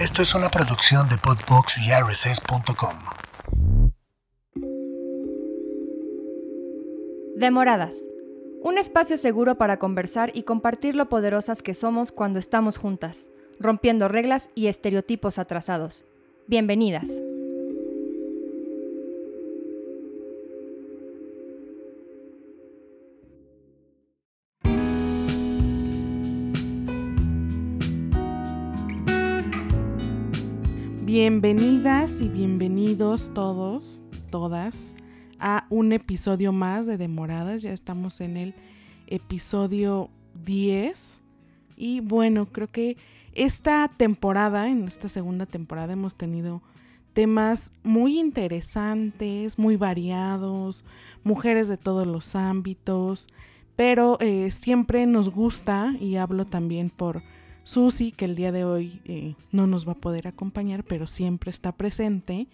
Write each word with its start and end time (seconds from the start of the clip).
Esto 0.00 0.22
es 0.22 0.34
una 0.34 0.48
producción 0.48 1.10
de 1.10 1.18
Podbox 1.18 1.76
y 1.76 1.92
RSS.com. 1.92 2.94
Demoradas. 7.36 8.08
Un 8.62 8.78
espacio 8.78 9.18
seguro 9.18 9.58
para 9.58 9.78
conversar 9.78 10.30
y 10.32 10.44
compartir 10.44 10.96
lo 10.96 11.10
poderosas 11.10 11.60
que 11.60 11.74
somos 11.74 12.12
cuando 12.12 12.38
estamos 12.38 12.78
juntas, 12.78 13.30
rompiendo 13.58 14.08
reglas 14.08 14.48
y 14.54 14.68
estereotipos 14.68 15.38
atrasados. 15.38 16.06
Bienvenidas. 16.46 17.20
Bienvenidas 31.22 32.22
y 32.22 32.28
bienvenidos 32.28 33.30
todos, 33.34 34.02
todas, 34.30 34.96
a 35.38 35.66
un 35.68 35.92
episodio 35.92 36.50
más 36.50 36.86
de 36.86 36.96
Demoradas. 36.96 37.60
Ya 37.60 37.74
estamos 37.74 38.22
en 38.22 38.38
el 38.38 38.54
episodio 39.06 40.08
10. 40.46 41.20
Y 41.76 42.00
bueno, 42.00 42.46
creo 42.46 42.68
que 42.68 42.96
esta 43.34 43.90
temporada, 43.94 44.70
en 44.70 44.88
esta 44.88 45.10
segunda 45.10 45.44
temporada, 45.44 45.92
hemos 45.92 46.16
tenido 46.16 46.62
temas 47.12 47.74
muy 47.82 48.18
interesantes, 48.18 49.58
muy 49.58 49.76
variados, 49.76 50.86
mujeres 51.22 51.68
de 51.68 51.76
todos 51.76 52.06
los 52.06 52.34
ámbitos, 52.34 53.26
pero 53.76 54.16
eh, 54.20 54.50
siempre 54.52 55.04
nos 55.04 55.28
gusta, 55.28 55.94
y 56.00 56.16
hablo 56.16 56.46
también 56.46 56.88
por 56.88 57.22
Susi, 57.64 58.12
que 58.12 58.24
el 58.24 58.36
día 58.36 58.52
de 58.52 58.64
hoy 58.64 59.00
eh, 59.04 59.34
no 59.52 59.66
nos 59.66 59.86
va 59.86 59.92
a 59.92 59.96
poder 59.96 60.26
acompañar, 60.26 60.84
pero 60.84 61.06
siempre 61.06 61.50
está 61.50 61.72
presente. 61.72 62.48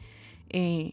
Eh, 0.50 0.92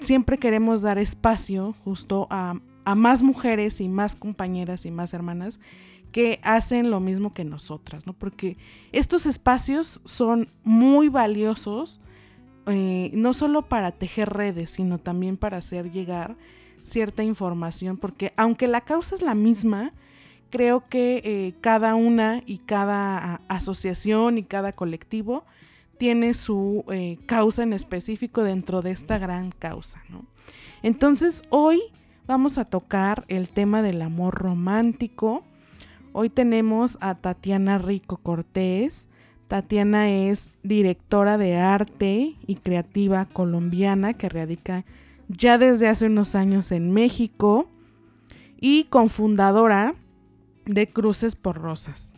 siempre 0.00 0.38
queremos 0.38 0.82
dar 0.82 0.98
espacio 0.98 1.74
justo 1.84 2.26
a, 2.30 2.60
más 2.96 3.22
mujeres 3.22 3.80
y 3.80 3.88
más 3.88 4.16
compañeras 4.16 4.86
y 4.86 4.90
más 4.90 5.14
hermanas 5.14 5.60
que 6.10 6.40
hacen 6.42 6.90
lo 6.90 6.98
mismo 6.98 7.32
que 7.32 7.44
nosotras, 7.44 8.06
¿no? 8.06 8.12
Porque 8.12 8.56
estos 8.90 9.24
espacios 9.24 10.00
son 10.04 10.48
muy 10.64 11.08
valiosos, 11.08 12.00
eh, 12.66 13.10
no 13.14 13.34
solo 13.34 13.68
para 13.68 13.92
tejer 13.92 14.30
redes, 14.30 14.70
sino 14.70 14.98
también 14.98 15.36
para 15.36 15.58
hacer 15.58 15.92
llegar 15.92 16.36
cierta 16.82 17.22
información, 17.22 17.96
porque 17.96 18.32
aunque 18.36 18.66
la 18.66 18.82
causa 18.82 19.14
es 19.14 19.22
la 19.22 19.36
misma, 19.36 19.92
creo 20.52 20.86
que 20.86 21.22
eh, 21.24 21.54
cada 21.62 21.94
una 21.94 22.42
y 22.44 22.58
cada 22.58 23.40
asociación 23.48 24.36
y 24.36 24.42
cada 24.42 24.72
colectivo 24.72 25.44
tiene 25.96 26.34
su 26.34 26.84
eh, 26.92 27.16
causa 27.24 27.62
en 27.62 27.72
específico 27.72 28.42
dentro 28.42 28.82
de 28.82 28.90
esta 28.90 29.16
gran 29.16 29.50
causa, 29.50 30.02
¿no? 30.10 30.26
Entonces 30.82 31.42
hoy 31.48 31.80
vamos 32.26 32.58
a 32.58 32.66
tocar 32.66 33.24
el 33.28 33.48
tema 33.48 33.80
del 33.80 34.02
amor 34.02 34.34
romántico. 34.34 35.42
Hoy 36.12 36.28
tenemos 36.28 36.98
a 37.00 37.14
Tatiana 37.14 37.78
Rico 37.78 38.18
Cortés. 38.18 39.08
Tatiana 39.48 40.10
es 40.10 40.50
directora 40.62 41.38
de 41.38 41.56
arte 41.56 42.36
y 42.46 42.56
creativa 42.56 43.24
colombiana 43.24 44.12
que 44.12 44.28
radica 44.28 44.84
ya 45.28 45.56
desde 45.56 45.88
hace 45.88 46.06
unos 46.06 46.34
años 46.34 46.72
en 46.72 46.90
México 46.90 47.70
y 48.60 48.84
cofundadora 48.84 49.94
de 50.66 50.86
Cruces 50.86 51.36
por 51.36 51.60
Rosas. 51.60 52.12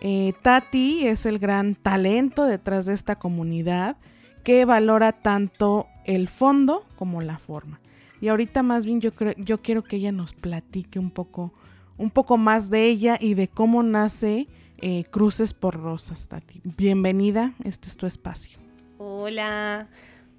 Eh, 0.00 0.32
Tati 0.42 1.06
es 1.06 1.26
el 1.26 1.38
gran 1.38 1.74
talento 1.74 2.44
detrás 2.44 2.86
de 2.86 2.94
esta 2.94 3.16
comunidad 3.16 3.96
que 4.44 4.64
valora 4.64 5.12
tanto 5.12 5.86
el 6.04 6.28
fondo 6.28 6.84
como 6.96 7.20
la 7.20 7.38
forma. 7.38 7.80
Y 8.20 8.28
ahorita 8.28 8.62
más 8.62 8.84
bien 8.84 9.00
yo, 9.00 9.12
creo, 9.12 9.34
yo 9.36 9.60
quiero 9.60 9.82
que 9.82 9.96
ella 9.96 10.12
nos 10.12 10.32
platique 10.32 10.98
un 10.98 11.10
poco, 11.10 11.52
un 11.96 12.10
poco 12.10 12.36
más 12.36 12.70
de 12.70 12.86
ella 12.86 13.18
y 13.20 13.34
de 13.34 13.48
cómo 13.48 13.82
nace 13.82 14.48
eh, 14.78 15.04
Cruces 15.10 15.54
por 15.54 15.74
Rosas, 15.74 16.28
Tati. 16.28 16.60
Bienvenida, 16.64 17.54
este 17.64 17.88
es 17.88 17.96
tu 17.96 18.06
espacio. 18.06 18.58
Hola, 18.98 19.88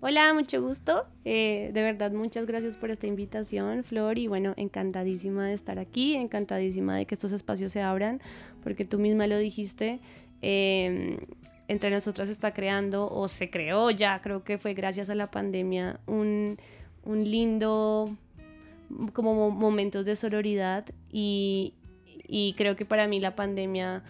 Hola, 0.01 0.33
mucho 0.33 0.61
gusto. 0.61 1.05
Eh, 1.25 1.71
de 1.73 1.83
verdad, 1.83 2.13
muchas 2.13 2.45
gracias 2.45 2.77
por 2.77 2.89
esta 2.89 3.05
invitación, 3.05 3.83
Flor. 3.83 4.17
Y 4.17 4.27
bueno, 4.27 4.53
encantadísima 4.55 5.47
de 5.47 5.53
estar 5.53 5.77
aquí, 5.77 6.15
encantadísima 6.15 6.95
de 6.95 7.05
que 7.05 7.15
estos 7.15 7.33
espacios 7.33 7.73
se 7.73 7.81
abran, 7.81 8.21
porque 8.63 8.85
tú 8.85 8.97
misma 8.97 9.27
lo 9.27 9.37
dijiste. 9.37 9.99
Em, 10.41 11.17
entre 11.67 11.89
nosotras 11.91 12.29
está 12.29 12.53
creando, 12.53 13.11
o 13.11 13.27
se 13.27 13.49
creó 13.49 13.91
ya, 13.91 14.21
creo 14.21 14.45
que 14.45 14.57
fue 14.57 14.73
gracias 14.73 15.09
a 15.09 15.15
la 15.15 15.31
pandemia, 15.31 15.99
un, 16.07 16.57
lindo 17.05 18.15
como 19.11 19.51
momentos 19.51 20.05
de 20.05 20.15
sororidad 20.15 20.85
y, 21.11 21.73
y, 22.27 22.53
creo 22.53 22.75
que 22.75 22.85
para 22.85 23.07
mí 23.07 23.19
la 23.19 23.35
pandemia 23.35 24.03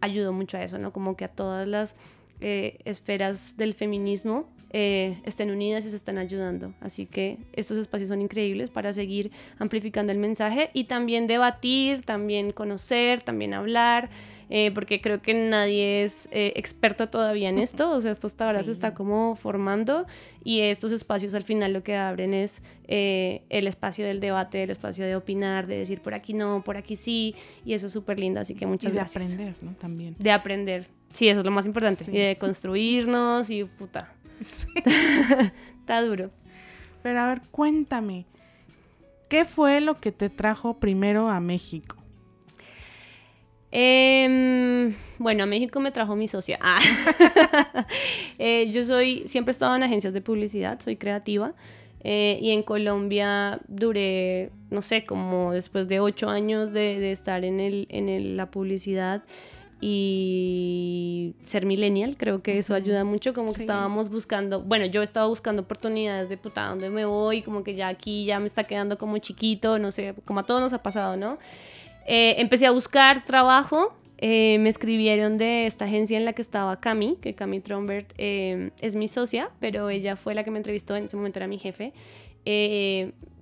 ayudó 0.00 0.32
mucho 0.32 0.56
a 0.56 0.62
eso, 0.62 0.78
¿no? 0.78 0.92
Como 0.92 1.16
que 1.16 1.24
a 1.24 1.28
todas 1.28 1.68
las 1.68 1.94
eh, 2.40 2.78
esferas 2.84 3.56
del 3.56 3.74
feminismo 3.74 4.48
eh, 4.70 5.20
estén 5.24 5.50
unidas 5.50 5.86
y 5.86 5.90
se 5.90 5.96
están 5.96 6.18
ayudando. 6.18 6.74
Así 6.80 7.06
que 7.06 7.38
estos 7.52 7.78
espacios 7.78 8.08
son 8.08 8.20
increíbles 8.20 8.70
para 8.70 8.92
seguir 8.92 9.30
amplificando 9.58 10.12
el 10.12 10.18
mensaje 10.18 10.70
y 10.72 10.84
también 10.84 11.26
debatir, 11.26 12.02
también 12.02 12.52
conocer, 12.52 13.22
también 13.22 13.54
hablar. 13.54 14.10
Eh, 14.48 14.70
porque 14.72 15.00
creo 15.00 15.20
que 15.20 15.34
nadie 15.34 16.04
es 16.04 16.28
eh, 16.30 16.52
experto 16.54 17.08
todavía 17.08 17.48
en 17.48 17.58
esto, 17.58 17.90
o 17.90 17.98
sea, 17.98 18.12
esto 18.12 18.28
hasta 18.28 18.46
ahora 18.46 18.62
se 18.62 18.70
está 18.70 18.94
como 18.94 19.34
formando 19.34 20.06
y 20.44 20.60
estos 20.60 20.92
espacios 20.92 21.34
al 21.34 21.42
final 21.42 21.72
lo 21.72 21.82
que 21.82 21.96
abren 21.96 22.32
es 22.32 22.62
el 22.86 23.66
espacio 23.66 24.06
del 24.06 24.20
debate, 24.20 24.62
el 24.62 24.70
espacio 24.70 25.04
de 25.04 25.16
opinar, 25.16 25.66
de 25.66 25.78
decir 25.78 26.00
por 26.00 26.14
aquí 26.14 26.32
no, 26.32 26.62
por 26.62 26.76
aquí 26.76 26.94
sí, 26.94 27.34
y 27.64 27.74
eso 27.74 27.88
es 27.88 27.92
súper 27.92 28.20
lindo, 28.20 28.38
así 28.38 28.54
que 28.54 28.66
muchas 28.66 28.92
gracias. 28.92 29.26
de 29.26 29.34
aprender, 29.34 29.54
¿no? 29.62 29.72
También. 29.80 30.14
De 30.16 30.30
aprender, 30.30 30.86
sí, 31.12 31.28
eso 31.28 31.40
es 31.40 31.44
lo 31.44 31.50
más 31.50 31.66
importante, 31.66 32.04
y 32.08 32.16
de 32.16 32.36
construirnos 32.38 33.50
y 33.50 33.64
puta, 33.64 34.14
Está 35.80 36.02
duro. 36.02 36.30
Pero 37.02 37.20
a 37.20 37.26
ver, 37.26 37.42
cuéntame, 37.50 38.26
¿qué 39.28 39.44
fue 39.44 39.80
lo 39.80 39.96
que 39.96 40.12
te 40.12 40.28
trajo 40.28 40.78
primero 40.78 41.28
a 41.28 41.40
México? 41.40 41.96
Em, 43.70 44.94
bueno, 45.18 45.44
a 45.44 45.46
México 45.46 45.80
me 45.80 45.90
trajo 45.90 46.16
mi 46.16 46.28
socia. 46.28 46.58
Ah. 46.60 46.80
Eh, 48.38 48.70
yo 48.70 48.84
soy, 48.84 49.22
siempre 49.26 49.50
he 49.50 49.54
estado 49.54 49.74
en 49.76 49.82
agencias 49.82 50.12
de 50.12 50.20
publicidad, 50.20 50.78
soy 50.80 50.96
creativa. 50.96 51.54
Eh, 52.00 52.38
y 52.42 52.50
en 52.50 52.62
Colombia 52.62 53.60
duré, 53.66 54.50
no 54.70 54.82
sé, 54.82 55.06
como 55.06 55.52
después 55.52 55.88
de 55.88 56.00
ocho 56.00 56.28
años 56.28 56.72
de, 56.72 57.10
estar 57.12 57.44
en, 57.44 57.60
el, 57.60 57.86
en 57.88 58.36
la 58.36 58.50
publicidad, 58.50 59.24
y 59.80 61.34
ser 61.44 61.66
millennial, 61.66 62.16
creo 62.16 62.42
que 62.42 62.58
eso 62.58 62.74
ayuda 62.74 63.04
mucho, 63.04 63.34
como 63.34 63.52
que 63.52 63.60
estábamos 63.60 64.08
buscando, 64.08 64.62
bueno, 64.62 64.86
yo 64.86 65.02
estaba 65.02 65.26
buscando 65.26 65.62
oportunidades 65.62 66.28
de 66.28 66.38
puta, 66.38 66.66
¿dónde 66.66 66.88
me 66.88 67.04
voy? 67.04 67.42
Como 67.42 67.62
que 67.62 67.74
ya 67.74 67.88
aquí 67.88 68.24
ya 68.24 68.40
me 68.40 68.46
está 68.46 68.64
quedando 68.64 68.96
como 68.96 69.18
chiquito, 69.18 69.78
no 69.78 69.90
sé, 69.90 70.14
como 70.24 70.40
a 70.40 70.42
todos 70.44 70.60
nos 70.62 70.72
ha 70.72 70.82
pasado, 70.82 71.16
¿no? 71.16 71.38
Eh, 72.06 72.36
empecé 72.38 72.66
a 72.66 72.70
buscar 72.70 73.24
trabajo, 73.24 73.94
eh, 74.16 74.58
me 74.60 74.70
escribieron 74.70 75.36
de 75.36 75.66
esta 75.66 75.84
agencia 75.84 76.16
en 76.16 76.24
la 76.24 76.32
que 76.32 76.40
estaba 76.40 76.80
Cami, 76.80 77.18
que 77.20 77.34
Cami 77.34 77.60
Trombert 77.60 78.14
eh, 78.16 78.70
es 78.80 78.94
mi 78.94 79.08
socia, 79.08 79.50
pero 79.60 79.90
ella 79.90 80.16
fue 80.16 80.34
la 80.34 80.42
que 80.42 80.50
me 80.50 80.58
entrevistó, 80.58 80.96
en 80.96 81.04
ese 81.04 81.16
momento 81.18 81.38
era 81.38 81.48
mi 81.48 81.58
jefe, 81.58 81.92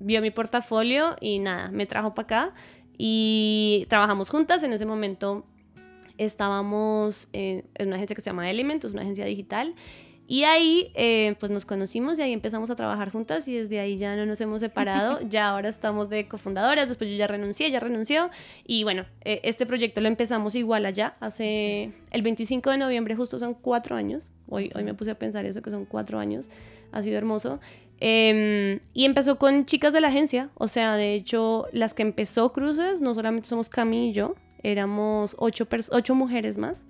vio 0.00 0.20
mi 0.20 0.30
portafolio 0.30 1.14
y 1.20 1.38
nada, 1.38 1.70
me 1.70 1.86
trajo 1.86 2.14
para 2.14 2.24
acá 2.24 2.54
y 2.98 3.86
trabajamos 3.88 4.30
juntas, 4.30 4.62
en 4.64 4.72
ese 4.72 4.86
momento 4.86 5.44
estábamos 6.18 7.28
en, 7.32 7.64
una 7.80 7.96
agencia 7.96 8.14
que 8.14 8.22
se 8.22 8.30
llama 8.30 8.50
Element, 8.50 8.84
es 8.84 8.92
una 8.92 9.02
agencia 9.02 9.24
digital. 9.24 9.74
Y 10.26 10.44
ahí 10.44 10.90
eh, 10.94 11.34
pues 11.38 11.52
nos 11.52 11.66
conocimos 11.66 12.18
y 12.18 12.22
ahí 12.22 12.32
empezamos 12.32 12.70
a 12.70 12.76
trabajar 12.76 13.10
juntas 13.10 13.46
y 13.46 13.56
desde 13.56 13.78
ahí 13.78 13.98
ya 13.98 14.16
no 14.16 14.24
nos 14.24 14.40
hemos 14.40 14.60
separado, 14.60 15.20
ya 15.28 15.48
ahora 15.50 15.68
estamos 15.68 16.08
de 16.08 16.26
cofundadoras, 16.28 16.88
después 16.88 17.10
yo 17.10 17.16
ya 17.16 17.26
renuncié, 17.26 17.70
ya 17.70 17.78
renunció 17.78 18.30
y 18.66 18.84
bueno, 18.84 19.04
eh, 19.20 19.42
este 19.44 19.66
proyecto 19.66 20.00
lo 20.00 20.08
empezamos 20.08 20.54
igual 20.54 20.86
allá, 20.86 21.16
hace 21.20 21.92
el 22.10 22.22
25 22.22 22.70
de 22.70 22.78
noviembre 22.78 23.14
justo 23.16 23.38
son 23.38 23.52
cuatro 23.52 23.96
años, 23.96 24.30
hoy, 24.48 24.70
hoy 24.74 24.82
me 24.82 24.94
puse 24.94 25.10
a 25.10 25.18
pensar 25.18 25.44
eso 25.44 25.60
que 25.60 25.70
son 25.70 25.84
cuatro 25.84 26.18
años, 26.18 26.48
ha 26.90 27.02
sido 27.02 27.18
hermoso. 27.18 27.60
Em, 28.00 28.80
y 28.92 29.04
empezó 29.04 29.38
con 29.38 29.66
chicas 29.66 29.92
de 29.92 30.00
la 30.00 30.08
agencia, 30.08 30.50
o 30.54 30.68
sea, 30.68 30.96
de 30.96 31.14
hecho 31.14 31.66
las 31.72 31.94
que 31.94 32.02
empezó 32.02 32.52
Cruces 32.52 33.00
no 33.00 33.14
solamente 33.14 33.48
somos 33.48 33.68
Cami 33.68 34.08
y 34.08 34.12
yo, 34.12 34.34
éramos 34.64 35.36
ocho, 35.38 35.68
ocho 35.92 36.14
mujeres 36.16 36.58
más. 36.58 36.84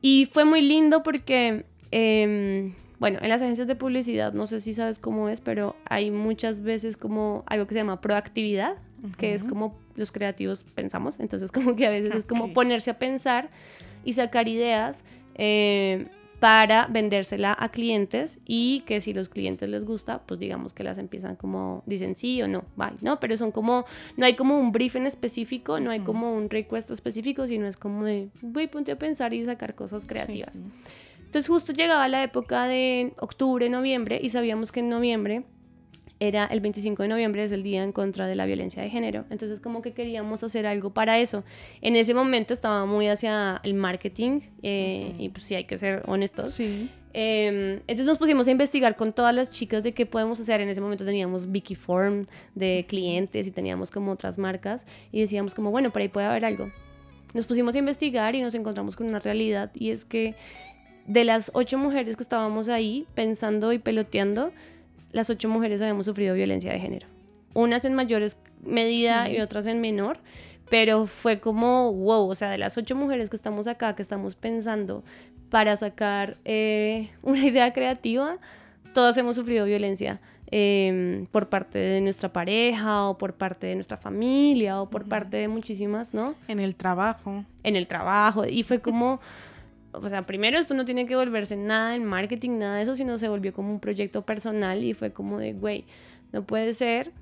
Y 0.00 0.28
fue 0.30 0.44
muy 0.44 0.60
lindo 0.60 1.02
porque, 1.02 1.64
em, 1.90 2.74
bueno, 3.00 3.18
en 3.20 3.28
las 3.28 3.42
agencias 3.42 3.66
de 3.66 3.74
publicidad, 3.74 4.32
no 4.32 4.46
sé 4.46 4.60
si 4.60 4.72
sabes 4.72 4.98
cómo 4.98 5.28
es, 5.28 5.40
pero 5.40 5.74
hay 5.86 6.10
muchas 6.10 6.60
veces 6.60 6.96
como 6.96 7.42
algo 7.46 7.66
que 7.66 7.74
se 7.74 7.80
llama 7.80 8.00
proactividad, 8.00 8.76
que 9.16 9.34
es 9.34 9.44
como 9.44 9.78
los 9.96 10.12
creativos 10.12 10.64
pensamos. 10.74 11.18
Entonces, 11.18 11.50
como 11.52 11.74
que 11.74 11.86
a 11.86 11.90
veces 11.90 12.14
es 12.14 12.26
como 12.26 12.52
ponerse 12.52 12.90
a 12.90 12.98
pensar 12.98 13.50
y 14.04 14.12
sacar 14.12 14.46
ideas. 14.46 15.04
Eh, 15.34 16.08
para 16.40 16.86
vendérsela 16.86 17.54
a 17.56 17.68
clientes 17.68 18.40
y 18.46 18.80
que 18.86 19.02
si 19.02 19.12
los 19.12 19.28
clientes 19.28 19.68
les 19.68 19.84
gusta, 19.84 20.22
pues 20.26 20.40
digamos 20.40 20.72
que 20.72 20.82
las 20.82 20.96
empiezan 20.96 21.36
como 21.36 21.82
dicen 21.86 22.16
sí 22.16 22.40
o 22.40 22.48
no, 22.48 22.64
bye, 22.76 22.94
¿no? 23.02 23.20
Pero 23.20 23.36
son 23.36 23.52
como, 23.52 23.84
no 24.16 24.24
hay 24.24 24.34
como 24.34 24.58
un 24.58 24.72
brief 24.72 24.96
en 24.96 25.06
específico, 25.06 25.78
no 25.80 25.90
hay 25.90 26.00
como 26.00 26.34
un 26.34 26.48
request 26.48 26.90
específico, 26.90 27.46
sino 27.46 27.66
es 27.66 27.76
como 27.76 28.04
de, 28.04 28.30
voy, 28.40 28.66
ponte 28.68 28.90
a 28.90 28.98
pensar 28.98 29.34
y 29.34 29.44
sacar 29.44 29.74
cosas 29.74 30.06
creativas. 30.06 30.58
Entonces 31.18 31.46
justo 31.46 31.72
llegaba 31.72 32.08
la 32.08 32.22
época 32.24 32.66
de 32.66 33.12
octubre, 33.20 33.68
noviembre 33.68 34.18
y 34.20 34.30
sabíamos 34.30 34.72
que 34.72 34.80
en 34.80 34.88
noviembre 34.88 35.44
era 36.20 36.44
el 36.44 36.60
25 36.60 37.02
de 37.02 37.08
noviembre, 37.08 37.42
es 37.42 37.50
el 37.50 37.62
día 37.62 37.82
en 37.82 37.92
contra 37.92 38.26
de 38.26 38.36
la 38.36 38.44
violencia 38.44 38.82
de 38.82 38.90
género. 38.90 39.24
Entonces 39.30 39.58
como 39.58 39.80
que 39.80 39.92
queríamos 39.92 40.44
hacer 40.44 40.66
algo 40.66 40.90
para 40.90 41.18
eso. 41.18 41.44
En 41.80 41.96
ese 41.96 42.12
momento 42.14 42.52
estaba 42.52 42.84
muy 42.84 43.08
hacia 43.08 43.60
el 43.64 43.74
marketing 43.74 44.40
eh, 44.62 45.14
y 45.18 45.30
pues 45.30 45.46
sí 45.46 45.54
hay 45.54 45.64
que 45.64 45.78
ser 45.78 46.02
honestos. 46.06 46.50
Sí. 46.50 46.90
Em, 47.12 47.80
entonces 47.88 48.06
nos 48.06 48.18
pusimos 48.18 48.46
a 48.46 48.50
investigar 48.50 48.94
con 48.96 49.12
todas 49.12 49.34
las 49.34 49.50
chicas 49.50 49.82
de 49.82 49.92
qué 49.92 50.04
podemos 50.04 50.38
hacer. 50.38 50.60
En 50.60 50.68
ese 50.68 50.82
momento 50.82 51.04
teníamos 51.04 51.50
Vicky 51.50 51.74
Form 51.74 52.26
de 52.54 52.84
clientes 52.86 53.46
y 53.46 53.50
teníamos 53.50 53.90
como 53.90 54.12
otras 54.12 54.38
marcas 54.38 54.86
y 55.10 55.20
decíamos 55.20 55.54
como, 55.54 55.70
bueno, 55.70 55.90
por 55.90 56.02
ahí 56.02 56.08
puede 56.08 56.26
haber 56.26 56.44
algo. 56.44 56.70
Nos 57.32 57.46
pusimos 57.46 57.74
a 57.74 57.78
investigar 57.78 58.34
y 58.34 58.42
nos 58.42 58.54
encontramos 58.54 58.94
con 58.94 59.08
una 59.08 59.20
realidad 59.20 59.70
y 59.74 59.90
es 59.90 60.04
que 60.04 60.34
de 61.06 61.24
las 61.24 61.50
ocho 61.54 61.78
mujeres 61.78 62.16
que 62.16 62.22
estábamos 62.22 62.68
ahí 62.68 63.06
pensando 63.14 63.72
y 63.72 63.78
peloteando, 63.78 64.52
las 65.12 65.30
ocho 65.30 65.48
mujeres 65.48 65.80
habíamos 65.80 66.06
sufrido 66.06 66.34
violencia 66.34 66.72
de 66.72 66.80
género. 66.80 67.06
Unas 67.54 67.84
en 67.84 67.94
mayor 67.94 68.22
medida 68.62 69.28
y 69.28 69.40
otras 69.40 69.66
en 69.66 69.80
menor, 69.80 70.18
pero 70.68 71.06
fue 71.06 71.40
como, 71.40 71.92
wow, 71.92 72.28
o 72.28 72.34
sea, 72.34 72.50
de 72.50 72.58
las 72.58 72.78
ocho 72.78 72.94
mujeres 72.94 73.28
que 73.28 73.36
estamos 73.36 73.66
acá, 73.66 73.96
que 73.96 74.02
estamos 74.02 74.36
pensando 74.36 75.02
para 75.50 75.74
sacar 75.76 76.38
eh, 76.44 77.10
una 77.22 77.44
idea 77.44 77.72
creativa, 77.72 78.38
todas 78.94 79.16
hemos 79.18 79.36
sufrido 79.36 79.66
violencia 79.66 80.20
em, 80.50 81.26
por 81.26 81.48
parte 81.48 81.78
de 81.78 82.00
nuestra 82.00 82.32
pareja 82.32 83.08
o 83.08 83.18
por 83.18 83.34
parte 83.34 83.66
de 83.66 83.74
nuestra 83.74 83.96
familia 83.96 84.80
o 84.80 84.88
por 84.88 85.06
parte 85.06 85.36
de 85.36 85.48
muchísimas, 85.48 86.14
¿no? 86.14 86.34
En 86.48 86.60
el 86.60 86.76
trabajo. 86.76 87.44
En 87.62 87.76
el 87.76 87.86
trabajo. 87.86 88.44
Y 88.46 88.62
fue 88.62 88.80
como 88.80 89.20
o 89.92 90.08
sea, 90.08 90.22
primero 90.22 90.58
esto 90.58 90.74
no 90.74 90.84
tiene 90.84 91.06
que 91.06 91.16
volverse 91.16 91.56
nada 91.56 91.94
en 91.94 92.04
marketing, 92.04 92.58
nada 92.58 92.76
de 92.76 92.82
eso, 92.82 92.94
sino 92.94 93.18
se 93.18 93.28
volvió 93.28 93.52
como 93.52 93.70
un 93.70 93.80
proyecto 93.80 94.22
personal 94.22 94.84
y 94.84 94.94
fue 94.94 95.12
como 95.12 95.38
de, 95.38 95.52
güey, 95.52 95.84
no 96.32 96.44
puede 96.44 96.72
ser 96.72 97.12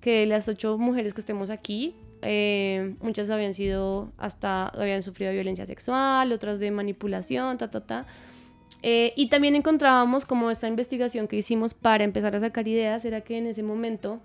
que 0.00 0.26
las 0.26 0.48
ocho 0.48 0.78
mujeres 0.78 1.14
que 1.14 1.20
estemos 1.20 1.50
aquí, 1.50 1.94
eh, 2.22 2.94
muchas 3.00 3.28
habían 3.30 3.54
sido, 3.54 4.12
hasta 4.16 4.68
habían 4.68 5.02
sufrido 5.02 5.32
violencia 5.32 5.66
sexual, 5.66 6.32
otras 6.32 6.58
de 6.58 6.70
manipulación, 6.70 7.58
ta, 7.58 7.70
ta, 7.70 7.80
ta. 7.80 8.06
Eh, 8.82 9.12
y 9.16 9.28
también 9.28 9.54
encontrábamos 9.54 10.24
como 10.24 10.50
esta 10.50 10.68
investigación 10.68 11.28
que 11.28 11.36
hicimos 11.36 11.74
para 11.74 12.04
empezar 12.04 12.34
a 12.36 12.40
sacar 12.40 12.68
ideas, 12.68 13.04
era 13.04 13.22
que 13.22 13.38
en 13.38 13.46
ese 13.46 13.62
momento 13.62 14.20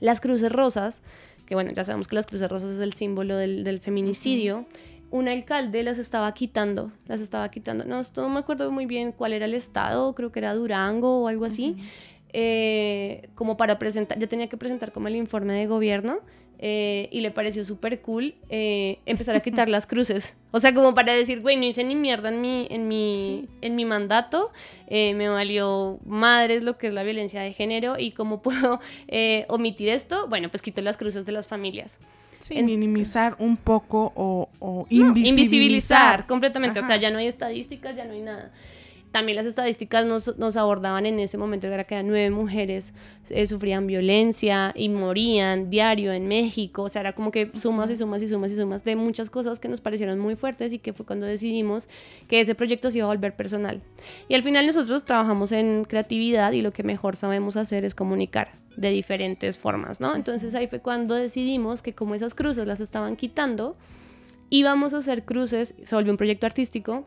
las 0.00 0.20
cruces 0.20 0.52
rosas, 0.52 1.02
que 1.46 1.54
bueno, 1.54 1.72
ya 1.72 1.82
sabemos 1.84 2.06
que 2.08 2.14
las 2.14 2.26
cruces 2.26 2.48
rosas 2.48 2.70
es 2.70 2.80
el 2.80 2.92
símbolo 2.94 3.36
del, 3.36 3.64
del 3.64 3.80
feminicidio, 3.80 4.66
un 5.10 5.28
alcalde 5.28 5.82
las 5.82 5.98
estaba 5.98 6.32
quitando, 6.34 6.92
las 7.06 7.20
estaba 7.20 7.50
quitando. 7.50 7.84
No, 7.84 8.00
esto 8.00 8.22
no 8.22 8.28
me 8.28 8.40
acuerdo 8.40 8.70
muy 8.70 8.86
bien 8.86 9.12
cuál 9.12 9.32
era 9.32 9.46
el 9.46 9.54
estado, 9.54 10.14
creo 10.14 10.32
que 10.32 10.40
era 10.40 10.54
Durango 10.54 11.22
o 11.22 11.28
algo 11.28 11.44
así. 11.44 11.76
Eh, 12.32 13.30
como 13.34 13.56
para 13.56 13.78
presentar, 13.78 14.18
ya 14.18 14.26
tenía 14.26 14.48
que 14.48 14.56
presentar 14.56 14.92
como 14.92 15.08
el 15.08 15.16
informe 15.16 15.54
de 15.54 15.66
gobierno 15.66 16.18
eh, 16.58 17.08
y 17.10 17.20
le 17.20 17.30
pareció 17.30 17.64
súper 17.64 18.02
cool 18.02 18.34
eh, 18.50 18.98
empezar 19.06 19.34
a 19.34 19.40
quitar 19.40 19.68
las 19.70 19.86
cruces. 19.86 20.36
O 20.50 20.58
sea, 20.58 20.74
como 20.74 20.92
para 20.92 21.14
decir, 21.14 21.40
güey, 21.40 21.56
no 21.56 21.64
hice 21.64 21.84
ni 21.84 21.96
mierda 21.96 22.28
en 22.28 22.42
mi, 22.42 22.66
en 22.70 22.86
mi, 22.86 23.48
en 23.62 23.76
mi 23.76 23.84
mandato, 23.84 24.50
me 24.90 25.28
valió 25.28 25.98
madres 26.04 26.62
lo 26.62 26.76
que 26.76 26.88
es 26.88 26.92
la 26.92 27.02
violencia 27.02 27.40
de 27.40 27.52
género 27.54 27.94
y 27.98 28.12
cómo 28.12 28.42
puedo 28.42 28.80
omitir 29.48 29.88
esto. 29.88 30.26
Bueno, 30.28 30.50
pues 30.50 30.60
quito 30.62 30.82
las 30.82 30.96
cruces 30.96 31.24
de 31.24 31.32
las 31.32 31.46
familias. 31.46 31.98
Sí, 32.38 32.62
minimizar 32.62 33.36
un 33.38 33.56
poco 33.56 34.12
o, 34.14 34.86
invisibilizar. 34.90 36.26
completamente. 36.26 36.80
O 36.80 36.86
sea, 36.86 36.96
ya 36.96 37.10
no 37.10 37.18
hay 37.18 37.26
estadísticas, 37.26 37.96
ya 37.96 38.04
no 38.04 38.12
hay 38.12 38.20
nada. 38.20 38.52
También 39.10 39.36
las 39.36 39.46
estadísticas 39.46 40.04
nos, 40.04 40.36
nos 40.36 40.58
abordaban 40.58 41.06
en 41.06 41.18
ese 41.18 41.38
momento, 41.38 41.66
era 41.66 41.84
que 41.84 42.02
nueve 42.02 42.30
mujeres 42.30 42.92
eh, 43.30 43.46
sufrían 43.46 43.86
violencia 43.86 44.72
y 44.76 44.90
morían 44.90 45.70
diario 45.70 46.12
en 46.12 46.28
México. 46.28 46.82
O 46.82 46.88
sea, 46.90 47.00
era 47.00 47.14
como 47.14 47.30
que 47.30 47.50
sumas 47.54 47.90
y 47.90 47.96
sumas 47.96 48.22
y 48.22 48.28
sumas 48.28 48.52
y 48.52 48.56
sumas 48.56 48.84
de 48.84 48.96
muchas 48.96 49.30
cosas 49.30 49.60
que 49.60 49.68
nos 49.68 49.80
parecieron 49.80 50.18
muy 50.18 50.36
fuertes 50.36 50.74
y 50.74 50.78
que 50.78 50.92
fue 50.92 51.06
cuando 51.06 51.24
decidimos 51.24 51.88
que 52.28 52.40
ese 52.40 52.54
proyecto 52.54 52.90
se 52.90 52.98
iba 52.98 53.06
a 53.06 53.08
volver 53.08 53.34
personal. 53.34 53.80
Y 54.28 54.34
al 54.34 54.42
final 54.42 54.66
nosotros 54.66 55.04
trabajamos 55.04 55.52
en 55.52 55.84
creatividad 55.84 56.52
y 56.52 56.60
lo 56.60 56.72
que 56.72 56.82
mejor 56.82 57.16
sabemos 57.16 57.56
hacer 57.56 57.86
es 57.86 57.94
comunicar 57.94 58.67
de 58.78 58.90
diferentes 58.90 59.58
formas, 59.58 60.00
¿no? 60.00 60.14
Entonces 60.14 60.54
ahí 60.54 60.68
fue 60.68 60.80
cuando 60.80 61.14
decidimos 61.14 61.82
que 61.82 61.94
como 61.94 62.14
esas 62.14 62.34
cruces 62.34 62.66
las 62.66 62.80
estaban 62.80 63.16
quitando, 63.16 63.76
íbamos 64.50 64.94
a 64.94 64.98
hacer 64.98 65.24
cruces, 65.24 65.74
se 65.82 65.94
volvió 65.94 66.12
un 66.12 66.16
proyecto 66.16 66.46
artístico 66.46 67.04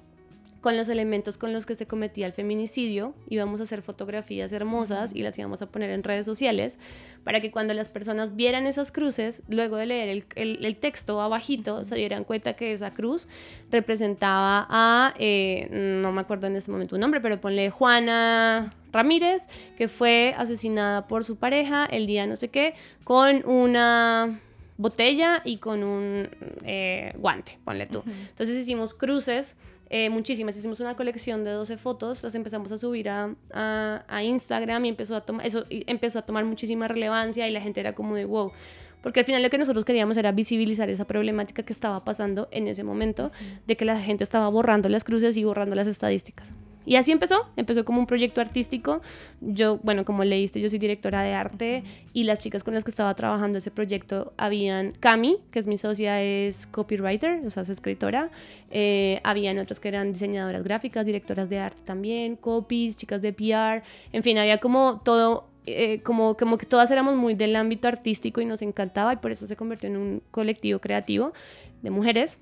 con 0.61 0.77
los 0.77 0.89
elementos 0.89 1.37
con 1.37 1.53
los 1.53 1.65
que 1.65 1.75
se 1.75 1.87
cometía 1.87 2.27
el 2.27 2.33
feminicidio, 2.33 3.15
íbamos 3.27 3.59
a 3.59 3.63
hacer 3.63 3.81
fotografías 3.81 4.53
hermosas 4.53 5.13
y 5.13 5.23
las 5.23 5.37
íbamos 5.37 5.61
a 5.63 5.65
poner 5.65 5.89
en 5.89 6.03
redes 6.03 6.25
sociales 6.25 6.77
para 7.23 7.41
que 7.41 7.51
cuando 7.51 7.73
las 7.73 7.89
personas 7.89 8.35
vieran 8.35 8.67
esas 8.67 8.91
cruces, 8.91 9.41
luego 9.49 9.77
de 9.77 9.87
leer 9.87 10.25
el, 10.35 10.75
texto 10.77 11.19
abajito, 11.19 11.83
se 11.83 11.95
dieran 11.95 12.23
cuenta 12.23 12.53
que 12.53 12.73
esa 12.73 12.93
cruz 12.93 13.27
representaba 13.71 14.67
a, 14.69 15.13
eh, 15.17 15.67
no 15.71 16.11
me 16.11 16.21
acuerdo 16.21 16.47
en 16.47 16.55
este 16.55 16.71
momento 16.71 16.95
un 16.95 17.01
nombre, 17.01 17.21
pero 17.21 17.41
ponle 17.41 17.71
Juana 17.71 18.73
Ramírez, 18.93 19.47
que 19.77 19.87
fue 19.87 20.35
asesinada 20.37 21.07
por 21.07 21.23
su 21.23 21.37
pareja 21.37 21.85
el 21.85 22.05
día 22.05 22.27
no 22.27 22.35
sé 22.35 22.49
qué, 22.49 22.75
con 23.03 23.43
una 23.49 24.39
botella 24.77 25.41
y 25.45 25.57
con 25.57 25.83
un 25.83 26.29
eh, 26.63 27.13
guante, 27.17 27.57
ponle 27.63 27.87
tú. 27.87 28.03
Entonces 28.05 28.57
hicimos 28.57 28.93
cruces 28.93 29.55
eh, 29.93 30.09
muchísimas. 30.09 30.55
Hicimos 30.55 30.79
una 30.79 30.95
colección 30.95 31.43
de 31.43 31.51
12 31.51 31.77
fotos, 31.77 32.23
las 32.23 32.33
empezamos 32.33 32.71
a 32.71 32.77
subir 32.77 33.09
a, 33.09 33.35
a, 33.51 34.23
Instagram 34.23 34.85
y 34.85 34.89
empezó 34.89 35.17
a, 35.17 35.21
tomar, 35.21 35.45
eso 35.45 35.65
empezó 35.69 36.19
a 36.19 36.21
tomar 36.21 36.45
muchísima 36.45 36.87
relevancia 36.87 37.45
y 37.45 37.51
la 37.51 37.59
gente 37.59 37.81
era 37.81 37.93
como 37.93 38.15
de 38.15 38.23
wow. 38.23 38.53
Porque 39.03 39.19
al 39.19 39.25
final 39.25 39.43
lo 39.43 39.49
que 39.49 39.57
nosotros 39.57 39.83
queríamos 39.83 40.15
era 40.15 40.31
visibilizar 40.31 40.89
esa 40.89 41.05
problemática 41.05 41.63
que 41.63 41.73
estaba 41.73 42.05
pasando 42.05 42.47
en 42.51 42.69
ese 42.69 42.85
momento, 42.85 43.33
de 43.67 43.75
que 43.75 43.83
la 43.83 43.99
gente 43.99 44.23
estaba 44.23 44.47
borrando 44.47 44.87
las 44.87 45.03
cruces 45.03 45.35
y 45.35 45.43
borrando 45.43 45.75
las 45.75 45.87
estadísticas. 45.87 46.53
Y 46.85 46.95
así 46.95 47.11
empezó, 47.11 47.47
empezó 47.55 47.85
como 47.85 47.99
un 47.99 48.07
proyecto 48.07 48.41
artístico. 48.41 49.01
Yo, 49.39 49.79
bueno, 49.83 50.03
como 50.05 50.23
leíste, 50.23 50.59
yo 50.59 50.69
soy 50.69 50.79
directora 50.79 51.21
de 51.21 51.33
arte 51.33 51.83
y 52.13 52.23
las 52.23 52.39
chicas 52.39 52.63
con 52.63 52.73
las 52.73 52.83
que 52.83 52.91
estaba 52.91 53.13
trabajando 53.13 53.59
ese 53.59 53.71
proyecto 53.71 54.33
habían 54.37 54.93
Cami, 54.99 55.37
que 55.51 55.59
es 55.59 55.67
mi 55.67 55.77
socia, 55.77 56.21
es 56.21 56.67
copywriter, 56.67 57.45
o 57.45 57.49
sea, 57.49 57.63
es 57.63 57.69
escritora. 57.69 58.31
Eh, 58.71 59.21
habían 59.23 59.59
otras 59.59 59.79
que 59.79 59.89
eran 59.89 60.13
diseñadoras 60.13 60.63
gráficas, 60.63 61.05
directoras 61.05 61.49
de 61.49 61.59
arte 61.59 61.81
también, 61.85 62.35
copies, 62.35 62.97
chicas 62.97 63.21
de 63.21 63.33
PR, 63.33 63.83
en 64.11 64.23
fin, 64.23 64.37
había 64.37 64.57
como 64.59 65.01
todo 65.03 65.51
eh, 65.67 66.01
como, 66.01 66.35
como 66.37 66.57
que 66.57 66.65
todas 66.65 66.89
éramos 66.89 67.15
muy 67.15 67.35
del 67.35 67.55
ámbito 67.55 67.87
artístico 67.87 68.41
y 68.41 68.45
nos 68.45 68.63
encantaba 68.63 69.13
y 69.13 69.17
por 69.17 69.31
eso 69.31 69.45
se 69.45 69.55
convirtió 69.55 69.89
en 69.89 69.97
un 69.97 70.23
colectivo 70.31 70.79
creativo 70.79 71.33
de 71.83 71.91
mujeres. 71.91 72.39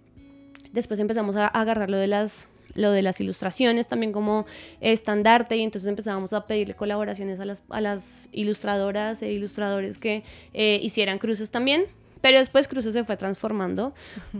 Después 0.71 0.99
empezamos 1.01 1.35
a 1.35 1.47
agarrar 1.47 1.89
lo 1.89 1.97
de 1.97 2.07
las 2.07 2.47
lo 2.75 2.91
de 2.91 3.01
las 3.01 3.19
ilustraciones 3.21 3.87
también 3.87 4.11
como 4.11 4.45
estandarte 4.81 5.57
y 5.57 5.61
entonces 5.61 5.87
empezábamos 5.87 6.33
a 6.33 6.45
pedirle 6.45 6.75
colaboraciones 6.75 7.39
a 7.39 7.45
las, 7.45 7.63
a 7.69 7.81
las 7.81 8.29
ilustradoras 8.31 9.21
e 9.21 9.31
ilustradores 9.31 9.97
que 9.97 10.23
eh, 10.53 10.79
hicieran 10.81 11.17
cruces 11.19 11.51
también. 11.51 11.85
Pero 12.21 12.37
después 12.37 12.67
Cruces 12.67 12.93
se 12.93 13.03
fue 13.05 13.15
transformando 13.15 13.93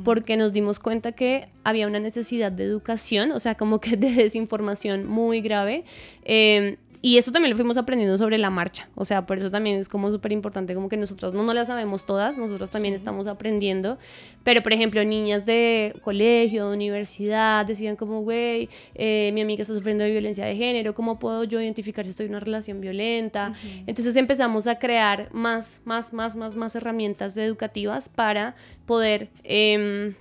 porque 0.04 0.36
nos 0.36 0.52
dimos 0.52 0.80
cuenta 0.80 1.14
que 1.14 1.48
había 1.64 1.88
una 1.88 2.00
necesidad 2.00 2.52
de 2.52 2.66
educación, 2.66 3.32
o 3.32 3.40
sea, 3.40 3.56
como 3.56 3.80
que 3.80 3.96
de 3.96 4.12
desinformación 4.12 5.08
muy 5.08 5.40
grave. 5.40 5.86
Eh, 6.26 6.78
y 7.02 7.18
eso 7.18 7.32
también 7.32 7.52
lo 7.52 7.56
fuimos 7.56 7.78
aprendiendo 7.78 8.18
sobre 8.18 8.38
la 8.38 8.50
marcha. 8.50 8.90
O 8.96 9.06
sea, 9.06 9.26
por 9.26 9.38
eso 9.38 9.50
también 9.50 9.80
es 9.80 9.88
como 9.88 10.12
súper 10.12 10.34
importante, 10.34 10.76
como 10.76 10.90
que 10.90 10.98
nosotros 10.98 11.34
no, 11.34 11.44
no 11.44 11.54
las 11.54 11.68
sabemos 11.68 12.06
todas, 12.06 12.38
nosotros 12.38 12.70
también 12.72 12.94
estamos 12.94 13.26
aprendiendo. 13.28 13.98
Pero, 14.44 14.62
por 14.62 14.74
ejemplo, 14.74 15.02
niñas 15.06 15.46
de 15.46 15.96
colegio, 16.04 16.68
de 16.68 16.76
universidad, 16.76 17.66
decían 17.66 17.96
como, 17.96 18.22
güey, 18.22 18.68
eh, 18.96 19.32
mi 19.34 19.40
amiga 19.40 19.62
está 19.62 19.74
sufriendo 19.74 20.04
de 20.04 20.12
violencia 20.12 20.46
de 20.46 20.58
género, 20.58 20.94
¿cómo 20.94 21.20
puedo 21.20 21.46
yo 21.46 21.62
identificar 21.62 22.04
si 22.04 22.12
estoy 22.12 22.26
en 22.26 22.34
una 22.34 22.42
relación 22.42 22.82
violenta? 22.82 23.54
Entonces 23.88 24.18
empezamos 24.18 24.68
a 24.68 24.78
crear 24.78 25.30
más, 25.32 25.82
más, 25.86 26.12
más, 26.12 26.36
más, 26.36 26.58
más 26.58 26.76
herramientas 26.76 27.38
educativas 27.38 28.10
para 28.10 28.56
poder, 28.86 29.30
em, 29.46 30.16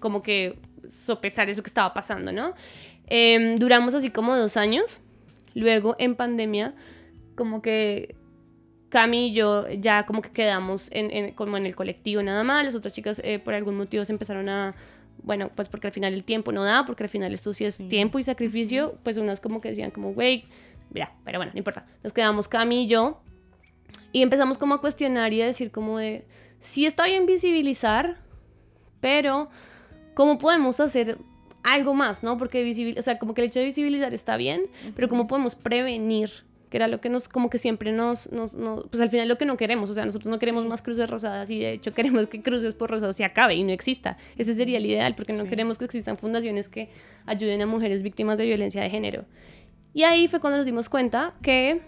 como 0.00 0.22
que, 0.22 0.58
sopesar 0.88 1.50
eso 1.50 1.62
que 1.62 1.68
estaba 1.68 1.92
pasando, 1.92 2.32
¿no? 2.32 2.54
Em, 3.06 3.56
duramos 3.56 3.94
así 3.94 4.08
como 4.08 4.34
dos 4.34 4.56
años 4.56 5.01
Luego, 5.54 5.96
en 5.98 6.14
pandemia, 6.14 6.74
como 7.36 7.62
que 7.62 8.16
Cami 8.88 9.28
y 9.28 9.32
yo 9.32 9.68
ya 9.70 10.04
como 10.04 10.22
que 10.22 10.30
quedamos 10.30 10.88
en, 10.92 11.32
como 11.34 11.56
en 11.56 11.66
el 11.66 11.74
colectivo 11.74 12.22
nada 12.22 12.44
más. 12.44 12.64
Las 12.64 12.74
otras 12.74 12.92
chicas 12.92 13.20
eh, 13.24 13.38
por 13.38 13.54
algún 13.54 13.76
motivo 13.76 14.04
se 14.04 14.12
empezaron 14.12 14.48
a 14.48 14.74
bueno, 15.22 15.50
pues 15.54 15.68
porque 15.68 15.86
al 15.86 15.92
final 15.92 16.12
el 16.14 16.24
tiempo 16.24 16.52
no 16.52 16.64
da, 16.64 16.84
porque 16.84 17.04
al 17.04 17.08
final 17.08 17.32
esto 17.32 17.52
sí 17.52 17.64
es 17.64 17.76
tiempo 17.88 18.18
y 18.18 18.22
sacrificio, 18.22 18.98
pues 19.02 19.16
unas 19.16 19.40
como 19.40 19.60
que 19.60 19.68
decían 19.68 19.90
como, 19.90 20.12
güey, 20.12 20.44
mira, 20.90 21.14
pero 21.24 21.38
bueno, 21.38 21.52
no 21.54 21.58
importa. 21.58 21.86
Nos 22.02 22.12
quedamos 22.12 22.48
Cami 22.48 22.84
y 22.84 22.86
yo 22.88 23.20
y 24.12 24.22
empezamos 24.22 24.58
como 24.58 24.74
a 24.74 24.80
cuestionar 24.80 25.32
y 25.32 25.42
a 25.42 25.46
decir 25.46 25.70
como 25.70 25.98
de, 25.98 26.26
sí 26.60 26.86
está 26.86 27.06
bien 27.06 27.24
visibilizar, 27.24 28.18
pero 29.00 29.48
¿cómo 30.14 30.38
podemos 30.38 30.80
hacer 30.80 31.18
algo 31.62 31.94
más, 31.94 32.22
no? 32.22 32.36
Porque 32.36 32.62
visibil 32.62 32.98
o 32.98 33.02
sea, 33.02 33.18
como 33.18 33.34
que 33.34 33.42
el 33.42 33.48
hecho 33.48 33.60
de 33.60 33.66
visibilizar 33.66 34.12
está 34.14 34.36
bien, 34.36 34.62
pero 34.94 35.08
¿cómo 35.08 35.26
podemos 35.26 35.54
prevenir? 35.54 36.30
Que 36.70 36.78
era 36.78 36.88
lo 36.88 37.02
que 37.02 37.10
nos, 37.10 37.28
como 37.28 37.50
que 37.50 37.58
siempre 37.58 37.92
nos, 37.92 38.32
nos, 38.32 38.56
pues 38.90 39.00
al 39.02 39.10
final 39.10 39.28
lo 39.28 39.36
que 39.36 39.44
no 39.44 39.58
queremos, 39.58 39.90
o 39.90 39.94
sea, 39.94 40.06
nosotros 40.06 40.30
no 40.30 40.38
queremos 40.38 40.64
más 40.64 40.80
cruces 40.80 41.08
rosadas 41.08 41.50
y 41.50 41.58
de 41.58 41.72
hecho 41.72 41.92
queremos 41.94 42.26
que 42.26 42.42
cruces 42.42 42.74
por 42.74 42.90
rosadas 42.90 43.16
se 43.16 43.24
acabe 43.24 43.54
y 43.54 43.62
no 43.62 43.72
exista. 43.72 44.16
Ese 44.38 44.54
sería 44.54 44.78
el 44.78 44.86
ideal, 44.86 45.14
porque 45.14 45.32
no 45.34 45.44
queremos 45.44 45.78
que 45.78 45.84
existan 45.84 46.16
fundaciones 46.16 46.68
que 46.68 46.88
ayuden 47.26 47.60
a 47.62 47.66
mujeres 47.66 48.02
víctimas 48.02 48.38
de 48.38 48.46
violencia 48.46 48.82
de 48.82 48.90
género. 48.90 49.24
Y 49.94 50.04
ahí 50.04 50.26
fue 50.28 50.40
cuando 50.40 50.56
nos 50.56 50.66
dimos 50.66 50.88
cuenta 50.88 51.34
que 51.42 51.82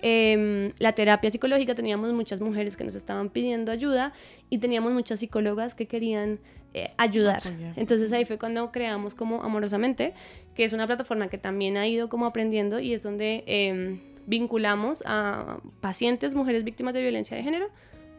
eh, 0.00 0.72
la 0.78 0.92
terapia 0.94 1.30
psicológica 1.30 1.74
teníamos 1.74 2.12
muchas 2.12 2.40
mujeres 2.40 2.76
que 2.76 2.84
nos 2.84 2.96
estaban 2.96 3.30
pidiendo 3.30 3.70
ayuda 3.70 4.12
y 4.50 4.58
teníamos 4.58 4.92
muchas 4.92 5.20
psicólogas 5.20 5.74
que 5.74 5.86
querían 5.86 6.40
eh, 6.74 6.90
ayudar. 6.96 7.42
Entonces 7.76 8.12
ahí 8.12 8.24
fue 8.24 8.38
cuando 8.38 8.72
creamos 8.72 9.14
como 9.14 9.42
Amorosamente, 9.42 10.14
que 10.54 10.64
es 10.64 10.72
una 10.72 10.86
plataforma 10.86 11.28
que 11.28 11.38
también 11.38 11.76
ha 11.76 11.86
ido 11.86 12.08
como 12.08 12.26
aprendiendo 12.26 12.80
y 12.80 12.94
es 12.94 13.02
donde 13.02 13.44
eh, 13.46 14.00
vinculamos 14.26 15.02
a 15.06 15.58
pacientes, 15.80 16.34
mujeres 16.34 16.64
víctimas 16.64 16.94
de 16.94 17.02
violencia 17.02 17.36
de 17.36 17.42
género, 17.42 17.68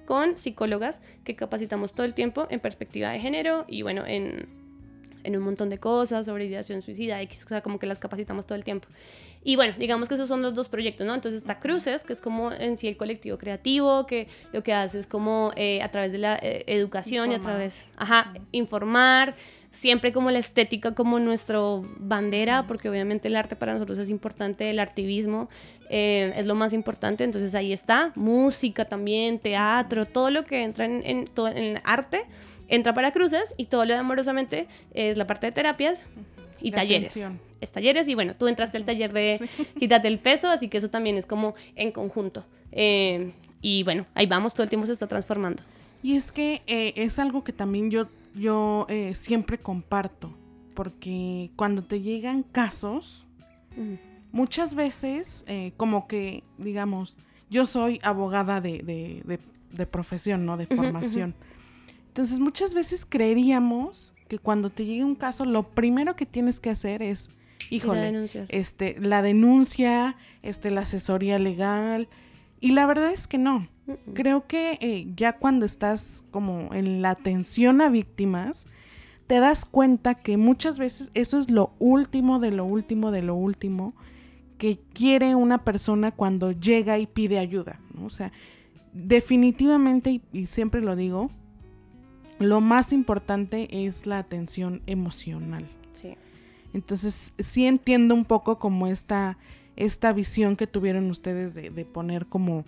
con 0.06 0.38
psicólogas 0.38 1.02
que 1.24 1.36
capacitamos 1.36 1.94
todo 1.94 2.06
el 2.06 2.14
tiempo 2.14 2.48
en 2.50 2.60
perspectiva 2.60 3.10
de 3.10 3.20
género 3.20 3.66
y 3.68 3.82
bueno, 3.82 4.06
en, 4.06 4.48
en 5.24 5.38
un 5.38 5.44
montón 5.44 5.70
de 5.70 5.78
cosas 5.78 6.26
sobre 6.26 6.46
ideación 6.46 6.82
suicida, 6.82 7.22
X, 7.22 7.46
o 7.46 7.50
sea, 7.50 7.62
como 7.62 7.80
que 7.80 7.88
las 7.88 8.00
capacitamos 8.00 8.46
todo 8.46 8.56
el 8.56 8.64
tiempo. 8.64 8.88
Y 9.44 9.56
bueno, 9.56 9.74
digamos 9.78 10.08
que 10.08 10.16
esos 10.16 10.30
son 10.30 10.42
los 10.42 10.54
dos 10.54 10.70
proyectos, 10.70 11.06
¿no? 11.06 11.14
Entonces 11.14 11.42
está 11.42 11.60
Cruces, 11.60 12.04
que 12.04 12.14
es 12.14 12.22
como 12.22 12.52
en 12.52 12.78
sí 12.78 12.88
el 12.88 12.96
colectivo 12.96 13.38
creativo, 13.38 14.06
que 14.06 14.28
lo 14.54 14.64
que 14.64 14.74
hace 14.74 15.00
es 15.00 15.08
como 15.08 15.52
eh, 15.56 15.82
a 15.82 15.90
través 15.90 16.12
de 16.12 16.18
la 16.18 16.38
eh, 16.42 16.64
educación 16.68 17.32
y 17.32 17.36
a 17.36 17.40
través, 17.40 17.86
ajá, 17.98 18.34
informar, 18.52 19.36
siempre 19.72 20.14
como 20.14 20.32
la 20.32 20.40
estética 20.40 20.94
como 20.94 21.20
nuestro 21.20 21.82
bandera, 21.98 22.68
porque 22.68 22.90
obviamente 22.90 23.28
el 23.28 23.36
arte 23.36 23.56
para 23.56 23.74
nosotros 23.74 23.98
es 23.98 24.10
importante, 24.10 24.70
el 24.70 24.80
artivismo 24.80 25.50
eh, 25.90 26.32
es 26.38 26.46
lo 26.46 26.56
más 26.56 26.74
importante, 26.74 27.24
entonces 27.24 27.54
ahí 27.56 27.74
está, 27.74 28.14
música 28.16 28.86
también, 28.86 29.40
teatro, 29.40 30.06
todo 30.06 30.30
lo 30.30 30.46
que 30.46 30.64
entra 30.64 30.86
en, 30.86 31.02
en, 31.06 31.26
todo, 31.26 31.48
en 31.48 31.82
arte 31.84 32.26
entra 32.76 32.94
para 32.94 33.12
cruces 33.12 33.56
y 33.58 33.66
todo 33.66 33.86
lo 33.86 33.94
de 33.94 34.00
amorosamente 34.00 34.68
es 34.94 35.18
la 35.18 35.28
parte 35.28 35.48
de 35.48 35.52
terapias 35.52 36.08
y 36.62 36.72
talleres 36.72 37.30
talleres 37.72 38.08
y 38.08 38.16
bueno, 38.16 38.36
tú 38.36 38.48
entraste 38.48 38.78
al 38.78 38.86
taller 38.86 39.14
de 39.14 39.40
quítate 39.80 40.08
el 40.08 40.20
peso, 40.20 40.50
así 40.50 40.68
que 40.68 40.78
eso 40.78 40.90
también 40.90 41.18
es 41.18 41.26
como 41.26 41.56
en 41.76 41.92
conjunto. 41.92 42.44
Eh, 42.72 43.32
y 43.62 43.84
bueno, 43.84 44.06
ahí 44.14 44.26
vamos, 44.26 44.54
todo 44.54 44.64
el 44.64 44.70
tiempo 44.70 44.86
se 44.86 44.94
está 44.94 45.08
transformando. 45.08 45.64
Y 46.02 46.16
es 46.16 46.32
que 46.32 46.62
eh, 46.68 46.94
es 46.98 47.20
algo 47.20 47.44
que 47.44 47.54
también 47.54 47.90
yo, 47.90 48.08
yo 48.36 48.86
eh, 48.90 49.16
siempre 49.16 49.58
comparto, 49.58 50.34
porque 50.74 51.52
cuando 51.56 51.84
te 51.84 52.02
llegan 52.02 52.44
casos, 52.44 53.26
muchas 54.32 54.76
veces 54.76 55.46
como 55.78 56.08
que, 56.08 56.44
digamos, 56.58 57.16
yo 57.50 57.66
soy 57.66 58.00
abogada 58.04 58.62
de, 58.62 58.80
de, 58.84 59.86
profesión, 59.88 60.46
¿no? 60.46 60.58
De 60.58 60.68
formación. 60.68 61.36
Entonces 62.14 62.40
muchas 62.40 62.76
veces 62.76 63.08
creeríamos 63.10 64.14
que 64.28 64.38
cuando 64.38 64.70
te 64.70 64.86
llegue 64.86 65.04
un 65.04 65.16
caso, 65.16 65.46
lo 65.46 65.64
primero 65.64 66.16
que 66.16 66.28
tienes 66.28 66.60
que 66.60 66.70
hacer 66.70 67.02
es 67.02 67.32
híjole, 67.72 68.28
este, 68.50 68.96
la 69.00 69.24
denuncia, 69.24 70.16
este, 70.44 70.70
la 70.70 70.82
asesoría 70.82 71.40
legal. 71.40 72.08
Y 72.60 72.74
la 72.74 72.86
verdad 72.86 73.12
es 73.12 73.28
que 73.28 73.40
no. 73.40 73.68
Creo 74.14 74.46
que 74.46 74.78
eh, 74.80 75.08
ya 75.16 75.40
cuando 75.40 75.66
estás 75.66 76.24
como 76.30 76.72
en 76.76 77.02
la 77.02 77.10
atención 77.10 77.82
a 77.82 77.90
víctimas, 77.90 78.68
te 79.26 79.40
das 79.40 79.66
cuenta 79.66 80.14
que 80.14 80.38
muchas 80.38 80.78
veces 80.78 81.10
eso 81.16 81.40
es 81.40 81.50
lo 81.50 81.74
último 81.80 82.38
de 82.38 82.52
lo 82.52 82.64
último 82.64 83.10
de 83.10 83.24
lo 83.24 83.34
último 83.34 83.96
que 84.60 84.78
quiere 84.94 85.34
una 85.34 85.64
persona 85.64 86.12
cuando 86.12 86.52
llega 86.52 87.00
y 87.00 87.08
pide 87.08 87.40
ayuda. 87.40 87.80
O 88.04 88.12
sea, 88.12 88.32
definitivamente, 88.94 90.22
y 90.32 90.46
siempre 90.46 90.80
lo 90.80 90.96
digo, 90.96 91.32
lo 92.40 92.62
más 92.62 92.94
importante 92.94 93.86
es 93.86 94.06
la 94.06 94.20
atención 94.20 94.82
emocional. 94.86 95.68
Sí. 95.94 96.16
Entonces 96.74 97.34
sí 97.40 97.66
entiendo 97.66 98.16
un 98.16 98.26
poco 98.26 98.60
como 98.60 98.88
esta, 98.88 99.38
esta 99.76 100.12
visión 100.12 100.56
que 100.56 100.68
tuvieron 100.68 101.10
ustedes 101.10 101.54
de, 101.54 101.86
poner 101.86 102.26
como 102.26 102.66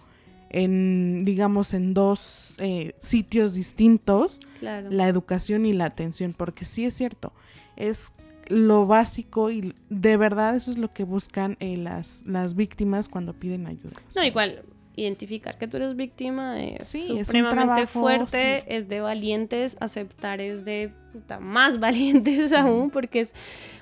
en, 0.49 1.25
digamos, 1.25 1.73
en 1.73 1.93
dos 1.93 2.55
eh, 2.59 2.93
sitios 2.99 3.55
distintos 3.55 4.39
la 4.61 5.07
educación 5.07 5.65
y 5.65 5.73
la 5.73 5.85
atención, 5.85 6.33
porque 6.33 6.65
sí 6.65 6.85
es 6.85 6.93
cierto, 6.93 7.33
es 7.75 8.13
lo 8.47 8.85
básico 8.85 9.49
y 9.49 9.73
de 9.89 10.17
verdad 10.17 10.55
eso 10.55 10.71
es 10.71 10.77
lo 10.77 10.93
que 10.93 11.03
buscan 11.03 11.57
eh, 11.59 11.77
las, 11.77 12.23
las 12.27 12.55
víctimas 12.55 13.09
cuando 13.09 13.33
piden 13.33 13.65
ayuda. 13.65 13.99
No, 14.15 14.23
igual, 14.23 14.63
identificar 14.95 15.57
que 15.57 15.67
tú 15.67 15.77
eres 15.77 15.95
víctima 15.95 16.63
es 16.63 16.87
supremamente 16.87 17.87
fuerte, 17.87 18.75
es 18.75 18.87
de 18.87 19.01
valientes, 19.01 19.77
aceptar 19.79 20.41
es 20.41 20.65
de 20.65 20.93
puta, 21.15 21.39
más 21.39 21.79
valientes 21.79 22.51
aún, 22.51 22.89
porque 22.89 23.21
es, 23.21 23.33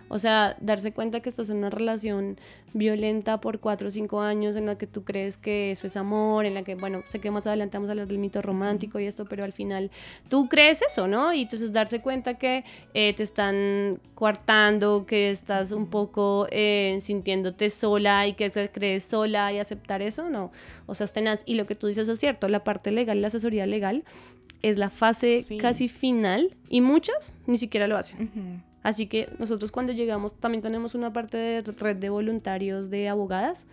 o 0.08 0.20
sea, 0.20 0.56
darse 0.62 0.92
cuenta 0.92 1.22
que 1.22 1.30
estás 1.30 1.50
en 1.50 1.58
una 1.58 1.70
relación 1.70 2.38
violenta 2.74 3.40
por 3.40 3.60
cuatro 3.60 3.88
o 3.88 3.92
cinco 3.92 4.22
años 4.22 4.56
en 4.56 4.66
la 4.66 4.78
que 4.78 4.88
tú 4.88 5.04
crees 5.04 5.38
que 5.38 5.72
eso 5.72 5.88
es 5.88 5.96
amor, 5.96 6.46
en 6.46 6.54
la 6.54 6.63
que, 6.63 6.75
bueno, 6.75 7.04
sé 7.08 7.20
que 7.20 7.32
más 7.32 7.48
adelante 7.48 7.78
vamos 7.78 7.90
a 7.90 7.94
hablar 7.94 8.08
del 8.08 8.18
mito 8.18 8.42
romántico 8.42 9.00
y 9.00 9.06
esto, 9.06 9.25
pero 9.25 9.44
al 9.44 9.52
final 9.52 9.92
tú 10.30 10.48
crees 10.50 10.82
eso, 10.82 11.08
¿no? 11.08 11.34
Y 11.34 11.44
entonces 11.44 11.72
darse 11.72 12.02
cuenta 12.02 12.36
que 12.36 12.63
eh, 12.94 13.13
te 13.16 13.24
están 13.24 14.00
coartando, 14.16 15.06
que 15.06 15.30
estás 15.30 15.72
un 15.72 15.88
poco 15.88 16.48
eh, 16.52 16.98
sintiéndote 17.00 17.70
sola 17.70 18.28
y 18.28 18.34
que 18.34 18.50
te 18.50 18.70
crees 18.72 19.04
sola 19.04 19.52
y 19.54 19.60
aceptar 19.60 20.02
eso, 20.02 20.30
no. 20.30 20.52
O 20.86 20.94
sea, 20.96 21.08
tenaz. 21.08 21.44
Y 21.46 21.56
lo 21.56 21.66
que 21.66 21.75
tú 21.75 21.88
dices 21.88 22.08
es 22.08 22.20
cierto, 22.20 22.48
la 22.48 22.63
parte 22.63 22.92
legal, 22.92 23.22
la 23.22 23.28
asesoría 23.28 23.66
legal, 23.68 24.04
es 24.62 24.78
la 24.78 24.90
fase 24.90 25.44
casi 25.60 25.88
final 25.88 26.56
y 26.70 26.82
muchas 26.82 27.36
ni 27.48 27.58
siquiera 27.58 27.88
lo 27.88 27.98
hacen. 27.98 28.64
Así 28.82 29.08
que 29.08 29.30
nosotros 29.40 29.72
cuando 29.72 29.94
llegamos 29.94 30.36
también 30.36 30.62
tenemos 30.62 30.96
una 30.96 31.14
parte 31.14 31.38
de 31.38 31.62
red 31.62 31.96
de 31.96 32.10
voluntarios 32.10 32.90
de 32.90 33.08
abogadas, 33.10 33.66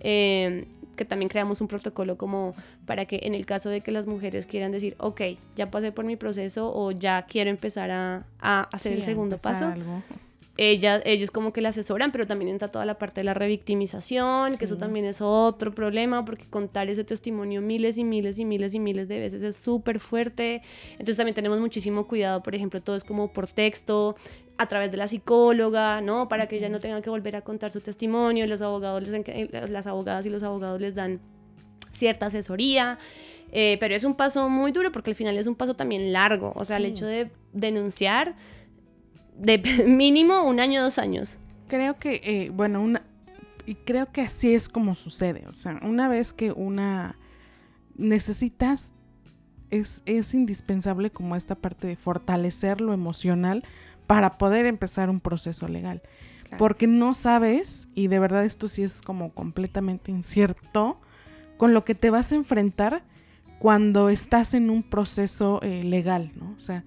eh, 0.00 0.66
que 0.96 1.04
también 1.04 1.28
creamos 1.28 1.60
un 1.60 1.68
protocolo 1.68 2.16
como 2.16 2.54
para 2.86 3.06
que 3.06 3.20
en 3.22 3.34
el 3.34 3.46
caso 3.46 3.70
de 3.70 3.80
que 3.80 3.90
las 3.90 4.06
mujeres 4.06 4.46
quieran 4.46 4.72
decir, 4.72 4.96
ok, 4.98 5.22
ya 5.56 5.70
pasé 5.70 5.92
por 5.92 6.04
mi 6.04 6.16
proceso 6.16 6.70
o 6.74 6.90
ya 6.90 7.26
quiero 7.26 7.50
empezar 7.50 7.90
a, 7.90 8.24
hacer 8.40 8.92
el 8.92 9.02
segundo 9.02 9.38
paso 9.38 9.72
ellos 10.56 11.30
como 11.30 11.52
que 11.52 11.60
la 11.60 11.70
asesoran, 11.70 12.12
pero 12.12 12.26
también 12.26 12.50
entra 12.50 12.68
toda 12.68 12.84
la 12.84 12.98
parte 12.98 13.20
de 13.20 13.24
la 13.24 13.34
revictimización, 13.34 14.58
que 14.58 14.64
eso 14.66 14.76
también 14.76 15.06
es 15.06 15.20
otro 15.20 15.72
problema, 15.74 16.24
porque 16.24 16.46
contar 16.46 16.90
ese 16.90 17.04
testimonio 17.04 17.62
miles 17.62 17.96
y 17.96 18.04
miles 18.04 18.38
y 18.38 18.44
miles 18.44 18.74
y 18.74 18.78
miles 18.78 19.08
de 19.08 19.20
veces 19.20 19.42
es 19.42 19.56
súper 19.56 20.00
fuerte. 20.00 20.62
Entonces 20.92 21.16
también 21.16 21.34
tenemos 21.34 21.60
muchísimo 21.60 22.06
cuidado, 22.06 22.42
por 22.42 22.54
ejemplo, 22.54 22.82
todo 22.82 22.96
es 22.96 23.04
como 23.04 23.32
por 23.32 23.48
texto, 23.48 24.16
a 24.58 24.66
través 24.66 24.90
de 24.90 24.98
la 24.98 25.08
psicóloga, 25.08 26.02
¿no? 26.02 26.28
Para 26.28 26.46
que 26.46 26.58
ella 26.58 26.68
no 26.68 26.80
tenga 26.80 27.00
que 27.00 27.08
volver 27.08 27.34
a 27.36 27.40
contar 27.40 27.70
su 27.70 27.80
testimonio, 27.80 28.46
los 28.46 28.60
abogados, 28.60 29.02
las 29.70 29.86
abogadas 29.86 30.26
y 30.26 30.30
los 30.30 30.42
abogados 30.42 30.78
les 30.78 30.94
dan 30.94 31.20
cierta 31.92 32.26
asesoría. 32.26 32.98
Eh, 33.52 33.78
pero 33.80 33.96
es 33.96 34.04
un 34.04 34.14
paso 34.14 34.48
muy 34.48 34.70
duro 34.70 34.92
porque 34.92 35.10
al 35.10 35.16
final 35.16 35.38
es 35.38 35.46
un 35.46 35.54
paso 35.54 35.74
también 35.74 36.12
largo. 36.12 36.52
O 36.54 36.66
sea, 36.66 36.76
el 36.76 36.84
hecho 36.84 37.06
de 37.06 37.30
denunciar 37.54 38.36
de 39.40 39.58
mínimo 39.86 40.42
un 40.42 40.60
año, 40.60 40.82
dos 40.82 40.98
años. 40.98 41.38
Creo 41.68 41.98
que, 41.98 42.20
eh, 42.24 42.50
bueno, 42.50 42.82
una, 42.82 43.02
y 43.66 43.74
creo 43.74 44.10
que 44.12 44.22
así 44.22 44.54
es 44.54 44.68
como 44.68 44.94
sucede. 44.94 45.44
O 45.48 45.52
sea, 45.52 45.78
una 45.82 46.08
vez 46.08 46.32
que 46.32 46.52
una 46.52 47.16
necesitas, 47.96 48.94
es, 49.70 50.02
es 50.06 50.34
indispensable 50.34 51.10
como 51.10 51.36
esta 51.36 51.54
parte 51.54 51.86
de 51.86 51.96
fortalecer 51.96 52.80
lo 52.80 52.92
emocional 52.92 53.64
para 54.06 54.38
poder 54.38 54.66
empezar 54.66 55.08
un 55.10 55.20
proceso 55.20 55.68
legal. 55.68 56.02
Porque 56.58 56.88
no 56.88 57.14
sabes, 57.14 57.86
y 57.94 58.08
de 58.08 58.18
verdad 58.18 58.44
esto 58.44 58.66
sí 58.66 58.82
es 58.82 59.02
como 59.02 59.32
completamente 59.32 60.10
incierto, 60.10 61.00
con 61.56 61.74
lo 61.74 61.84
que 61.84 61.94
te 61.94 62.10
vas 62.10 62.32
a 62.32 62.34
enfrentar 62.34 63.04
cuando 63.60 64.08
estás 64.08 64.54
en 64.54 64.68
un 64.68 64.82
proceso 64.82 65.60
eh, 65.62 65.84
legal, 65.84 66.32
¿no? 66.34 66.56
O 66.58 66.60
sea, 66.60 66.82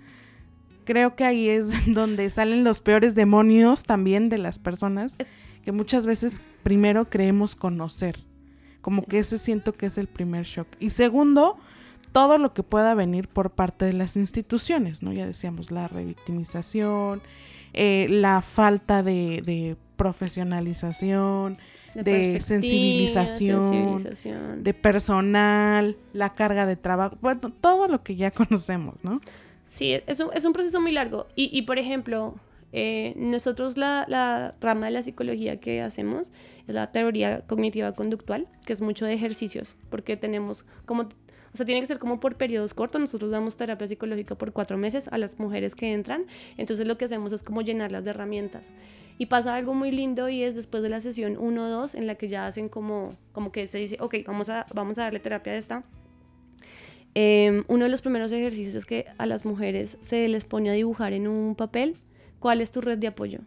creo 0.84 1.16
que 1.16 1.24
ahí 1.24 1.50
es 1.50 1.72
donde 1.88 2.30
salen 2.30 2.64
los 2.64 2.82
peores 2.82 3.16
demonios 3.16 3.84
también 3.84 4.30
de 4.30 4.38
las 4.38 4.60
personas 4.60 5.18
que 5.64 5.72
muchas 5.72 6.06
veces 6.06 6.42
primero 6.64 7.10
creemos 7.10 7.56
conocer. 7.56 8.20
Como 8.82 9.04
que 9.04 9.20
ese 9.20 9.38
siento 9.38 9.74
que 9.74 9.86
es 9.86 9.98
el 9.98 10.08
primer 10.08 10.46
shock. 10.46 10.68
Y 10.80 10.90
segundo, 10.90 11.58
todo 12.12 12.38
lo 12.38 12.54
que 12.54 12.64
pueda 12.64 12.94
venir 12.96 13.30
por 13.30 13.52
parte 13.52 13.86
de 13.86 13.94
las 13.94 14.18
instituciones, 14.18 15.02
¿no? 15.02 15.14
Ya 15.14 15.26
decíamos, 15.26 15.72
la 15.72 15.88
revictimización, 15.88 17.22
eh, 17.74 18.08
la 18.10 18.42
falta 18.42 19.02
de, 19.02 19.42
de 19.46 19.78
profesionalización, 19.96 21.58
de, 21.96 22.42
sensibilización, 22.42 23.64
sensibilización, 23.64 24.64
de 24.64 24.74
personal, 24.74 25.98
la 26.14 26.34
carga 26.34 26.66
de 26.66 26.76
trabajo, 26.76 27.18
bueno, 27.22 27.52
todo 27.62 27.88
lo 27.88 28.04
que 28.04 28.16
ya 28.16 28.32
conocemos, 28.32 29.04
¿no? 29.04 29.22
Sí, 29.66 29.94
es 30.06 30.20
un, 30.20 30.30
es 30.34 30.46
un 30.46 30.54
proceso 30.54 30.80
muy 30.82 30.92
largo. 30.92 31.28
Y, 31.36 31.50
y 31.58 31.64
por 31.64 31.80
ejemplo, 31.80 32.36
eh, 32.72 33.14
nosotros 33.16 33.78
la, 33.78 34.06
la, 34.08 34.56
rama 34.60 34.88
de 34.88 34.92
la 34.92 35.02
psicología 35.02 35.60
que 35.60 35.82
hacemos 35.82 36.32
es 36.68 36.74
la 36.74 36.92
teoría 36.92 37.42
cognitiva 37.42 37.94
conductual, 37.94 38.48
que 38.66 38.74
es 38.74 38.82
mucho 38.82 39.06
de 39.06 39.14
ejercicios, 39.14 39.76
porque 39.90 40.18
tenemos 40.18 40.66
como 40.86 41.08
o 41.54 41.56
sea, 41.56 41.68
tiene 41.68 41.82
que 41.82 41.88
ser 41.88 42.00
como 42.00 42.20
por 42.20 42.36
periodos 42.36 42.74
cortos. 42.74 43.00
Nosotros 43.00 43.30
damos 43.30 43.56
terapia 43.56 43.88
psicológica 43.88 44.34
por 44.36 44.54
cuatro 44.54 44.76
meses 44.78 45.08
a 45.10 45.20
las 45.20 45.40
mujeres 45.40 45.76
que 45.76 45.94
entran. 45.94 46.26
Entonces 46.58 46.88
lo 46.88 46.98
que 46.98 47.06
hacemos 47.06 47.32
es 47.32 47.44
como 47.44 47.62
llenarlas 47.62 48.04
de 48.04 48.10
herramientas. 48.10 48.72
Y 49.20 49.28
pasa 49.28 49.56
algo 49.56 49.76
muy 49.76 49.92
lindo 49.92 50.30
y 50.30 50.42
es 50.42 50.56
después 50.56 50.82
de 50.82 50.90
la 50.90 51.00
sesión 51.00 51.38
1 51.38 51.64
o 51.64 51.70
2 51.70 51.94
en 51.94 52.08
la 52.08 52.16
que 52.16 52.28
ya 52.28 52.48
hacen 52.48 52.70
como, 52.70 53.12
como 53.34 53.52
que 53.52 53.68
se 53.68 53.78
dice, 53.78 53.98
ok, 54.00 54.16
vamos 54.26 54.50
a, 54.50 54.66
vamos 54.74 54.98
a 54.98 55.04
darle 55.04 55.20
terapia 55.20 55.54
de 55.54 55.60
esta. 55.60 55.84
Em, 57.16 57.64
uno 57.68 57.86
de 57.86 57.90
los 57.90 58.02
primeros 58.02 58.32
ejercicios 58.32 58.76
es 58.76 58.86
que 58.86 59.06
a 59.18 59.26
las 59.26 59.46
mujeres 59.46 59.98
se 60.02 60.28
les 60.28 60.46
pone 60.46 60.70
a 60.70 60.74
dibujar 60.74 61.14
en 61.14 61.28
un 61.28 61.56
papel 61.56 61.96
cuál 62.40 62.62
es 62.62 62.72
tu 62.72 62.82
red 62.82 62.98
de 62.98 63.08
apoyo. 63.08 63.40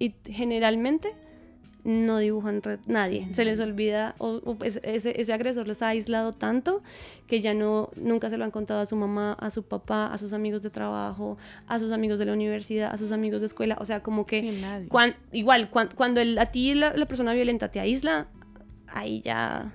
Y 0.00 0.14
generalmente 0.24 1.10
no 1.84 2.18
dibujan 2.18 2.62
red, 2.62 2.80
nadie. 2.86 3.28
Se 3.32 3.44
les 3.44 3.60
olvida, 3.60 4.14
o, 4.18 4.56
ese, 4.64 4.80
ese, 5.20 5.32
agresor 5.32 5.68
les 5.68 5.82
ha 5.82 5.88
aislado 5.88 6.32
tanto 6.32 6.82
que 7.26 7.40
ya 7.42 7.52
no, 7.52 7.90
nunca 7.94 8.30
se 8.30 8.38
lo 8.38 8.44
han 8.44 8.50
contado 8.50 8.80
a 8.80 8.86
su 8.86 8.96
mamá, 8.96 9.34
a 9.34 9.50
su 9.50 9.62
papá, 9.62 10.06
a 10.06 10.16
sus 10.16 10.32
amigos 10.32 10.62
de 10.62 10.70
trabajo, 10.70 11.36
a 11.66 11.78
sus 11.78 11.92
amigos 11.92 12.18
de 12.18 12.24
la 12.24 12.32
universidad, 12.32 12.90
a 12.90 12.96
sus 12.96 13.12
amigos 13.12 13.40
de 13.40 13.46
escuela. 13.46 13.76
O 13.80 13.84
sea, 13.84 14.02
como 14.02 14.24
que 14.24 14.60
igual, 15.32 15.70
cuando 15.70 16.20
el, 16.20 16.38
a 16.38 16.46
ti 16.46 16.74
la, 16.74 16.94
persona 17.06 17.34
violenta 17.34 17.70
te 17.70 17.80
aísla, 17.80 18.28
ahí 18.88 19.20
ya, 19.20 19.74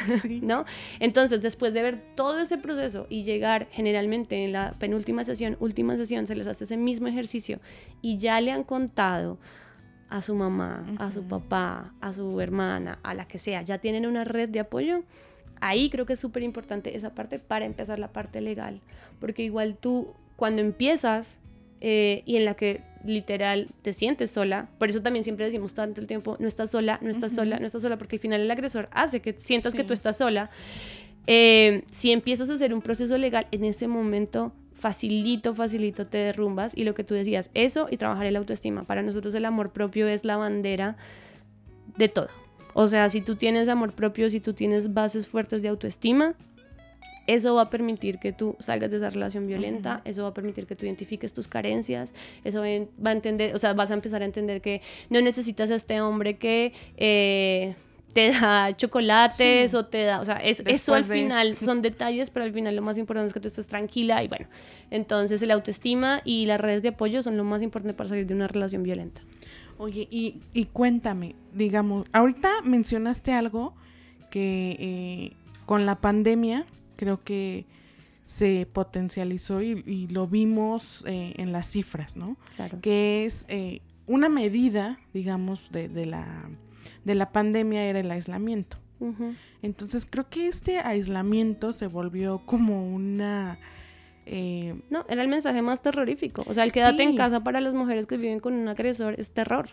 ¿no? 0.42 0.64
Entonces, 1.00 1.42
después 1.42 1.74
de 1.74 1.82
ver 1.82 2.02
todo 2.14 2.40
ese 2.40 2.58
proceso 2.58 3.06
y 3.08 3.22
llegar 3.22 3.68
generalmente 3.70 4.44
en 4.44 4.52
la 4.52 4.72
penúltima 4.78 5.24
sesión, 5.24 5.56
última 5.60 5.96
sesión, 5.96 6.26
se 6.26 6.34
les 6.34 6.46
hace 6.46 6.64
ese 6.64 6.76
mismo 6.76 7.08
ejercicio 7.08 7.60
y 8.00 8.18
ya 8.18 8.40
le 8.40 8.52
han 8.52 8.64
contado 8.64 9.38
a 10.08 10.20
su 10.20 10.34
mamá, 10.34 10.84
a 10.98 11.10
su 11.10 11.24
papá, 11.24 11.94
a 12.02 12.12
su 12.12 12.38
hermana, 12.40 12.98
a 13.02 13.14
la 13.14 13.26
que 13.26 13.38
sea, 13.38 13.62
ya 13.62 13.78
tienen 13.78 14.06
una 14.06 14.24
red 14.24 14.48
de 14.50 14.60
apoyo, 14.60 15.04
ahí 15.60 15.88
creo 15.88 16.04
que 16.04 16.12
es 16.12 16.20
súper 16.20 16.42
importante 16.42 16.94
esa 16.96 17.14
parte 17.14 17.38
para 17.38 17.64
empezar 17.64 17.98
la 17.98 18.12
parte 18.12 18.42
legal. 18.42 18.82
Porque 19.20 19.42
igual 19.42 19.78
tú, 19.80 20.12
cuando 20.36 20.60
empiezas 20.60 21.38
eh, 21.80 22.22
y 22.26 22.36
en 22.36 22.44
la 22.44 22.54
que 22.54 22.82
literal 23.04 23.68
te 23.82 23.92
sientes 23.92 24.30
sola, 24.30 24.68
por 24.78 24.88
eso 24.88 25.02
también 25.02 25.24
siempre 25.24 25.44
decimos 25.44 25.74
tanto 25.74 26.00
el 26.00 26.06
tiempo, 26.06 26.36
no 26.38 26.48
estás 26.48 26.70
sola, 26.70 26.98
no 27.02 27.10
estás 27.10 27.32
sola, 27.32 27.58
no 27.58 27.66
estás 27.66 27.82
sola, 27.82 27.98
porque 27.98 28.16
al 28.16 28.20
final 28.20 28.40
el 28.40 28.50
agresor 28.50 28.88
hace 28.92 29.20
que 29.20 29.32
sientas 29.34 29.74
que 29.74 29.84
tú 29.84 29.92
estás 29.92 30.18
sola. 30.18 30.50
Eh, 31.26 31.84
si 31.90 32.12
empiezas 32.12 32.50
a 32.50 32.54
hacer 32.54 32.74
un 32.74 32.82
proceso 32.82 33.16
legal, 33.18 33.46
en 33.52 33.64
ese 33.64 33.86
momento 33.86 34.52
facilito, 34.74 35.54
facilito 35.54 36.06
te 36.06 36.18
derrumbas. 36.18 36.76
Y 36.76 36.84
lo 36.84 36.94
que 36.94 37.04
tú 37.04 37.14
decías, 37.14 37.50
eso 37.54 37.86
y 37.90 37.96
trabajar 37.96 38.26
el 38.26 38.36
autoestima. 38.36 38.82
Para 38.82 39.02
nosotros 39.02 39.34
el 39.34 39.44
amor 39.44 39.72
propio 39.72 40.08
es 40.08 40.24
la 40.24 40.36
bandera 40.36 40.96
de 41.96 42.08
todo. 42.08 42.28
O 42.74 42.86
sea, 42.86 43.08
si 43.08 43.20
tú 43.20 43.36
tienes 43.36 43.68
amor 43.68 43.92
propio, 43.92 44.28
si 44.30 44.40
tú 44.40 44.54
tienes 44.54 44.92
bases 44.92 45.28
fuertes 45.28 45.62
de 45.62 45.68
autoestima, 45.68 46.34
eso 47.26 47.54
va 47.54 47.62
a 47.62 47.70
permitir 47.70 48.18
que 48.18 48.32
tú 48.32 48.56
salgas 48.58 48.90
de 48.90 48.96
esa 48.98 49.10
relación 49.10 49.46
violenta, 49.46 50.02
eso 50.04 50.22
va 50.22 50.28
a 50.28 50.34
permitir 50.34 50.66
que 50.66 50.76
tú 50.76 50.86
identifiques 50.86 51.32
tus 51.32 51.48
carencias, 51.48 52.14
eso 52.44 52.60
va 52.60 53.10
a 53.10 53.12
entender, 53.12 53.54
o 53.54 53.58
sea, 53.58 53.72
vas 53.74 53.90
a 53.90 53.94
empezar 53.94 54.22
a 54.22 54.24
entender 54.24 54.60
que 54.60 54.82
no 55.10 55.20
necesitas 55.20 55.70
a 55.70 55.74
este 55.74 56.00
hombre 56.00 56.36
que... 56.36 56.72
Eh, 56.96 57.74
te 58.12 58.30
da 58.30 58.76
chocolates 58.76 59.72
o 59.74 59.86
te 59.86 60.04
da, 60.04 60.20
o 60.20 60.24
sea, 60.26 60.36
eso 60.36 60.94
al 60.94 61.04
final 61.04 61.56
son 61.56 61.80
detalles, 61.80 62.28
pero 62.30 62.44
al 62.44 62.52
final 62.52 62.76
lo 62.76 62.82
más 62.82 62.98
importante 62.98 63.28
es 63.28 63.32
que 63.32 63.40
tú 63.40 63.48
estés 63.48 63.66
tranquila 63.66 64.22
y 64.22 64.28
bueno, 64.28 64.46
entonces 64.90 65.42
el 65.42 65.50
autoestima 65.50 66.20
y 66.24 66.46
las 66.46 66.60
redes 66.60 66.82
de 66.82 66.88
apoyo 66.88 67.22
son 67.22 67.36
lo 67.38 67.44
más 67.44 67.62
importante 67.62 67.94
para 67.94 68.10
salir 68.10 68.26
de 68.26 68.34
una 68.34 68.48
relación 68.48 68.82
violenta. 68.82 69.22
Oye, 69.78 70.06
y, 70.10 70.42
y 70.52 70.66
cuéntame, 70.66 71.34
digamos, 71.54 72.06
ahorita 72.12 72.60
mencionaste 72.62 73.32
algo 73.32 73.74
que 74.30 74.76
eh, 74.78 75.32
con 75.64 75.86
la 75.86 76.00
pandemia 76.00 76.66
creo 76.96 77.22
que 77.22 77.66
se 78.24 78.66
potencializó 78.72 79.60
y, 79.62 80.08
lo 80.08 80.26
vimos 80.26 81.04
eh, 81.06 81.34
en 81.36 81.52
las 81.52 81.66
cifras, 81.68 82.16
¿no? 82.16 82.36
Claro. 82.56 82.78
Que 82.80 83.24
es 83.24 83.44
eh, 83.48 83.80
una 84.06 84.28
medida, 84.28 84.98
digamos, 85.12 85.70
de, 85.70 85.88
de 85.88 86.06
la 86.06 86.48
de 87.04 87.14
la 87.14 87.32
pandemia 87.32 87.84
era 87.84 88.00
el 88.00 88.10
aislamiento. 88.10 88.78
Entonces 89.62 90.06
creo 90.08 90.28
que 90.30 90.46
este 90.46 90.78
aislamiento 90.78 91.72
se 91.72 91.88
volvió 91.88 92.38
como 92.46 92.94
una... 92.94 93.58
Eh, 94.26 94.80
no, 94.90 95.04
era 95.08 95.22
el 95.22 95.28
mensaje 95.28 95.60
más 95.60 95.82
terrorífico. 95.82 96.44
O 96.46 96.54
sea, 96.54 96.62
el 96.62 96.70
quédate 96.70 97.02
en 97.02 97.16
casa 97.16 97.40
para 97.40 97.60
las 97.60 97.74
mujeres 97.74 98.06
que 98.06 98.16
viven 98.16 98.38
con 98.38 98.54
un 98.54 98.68
agresor 98.68 99.16
es 99.18 99.32
terror. 99.32 99.70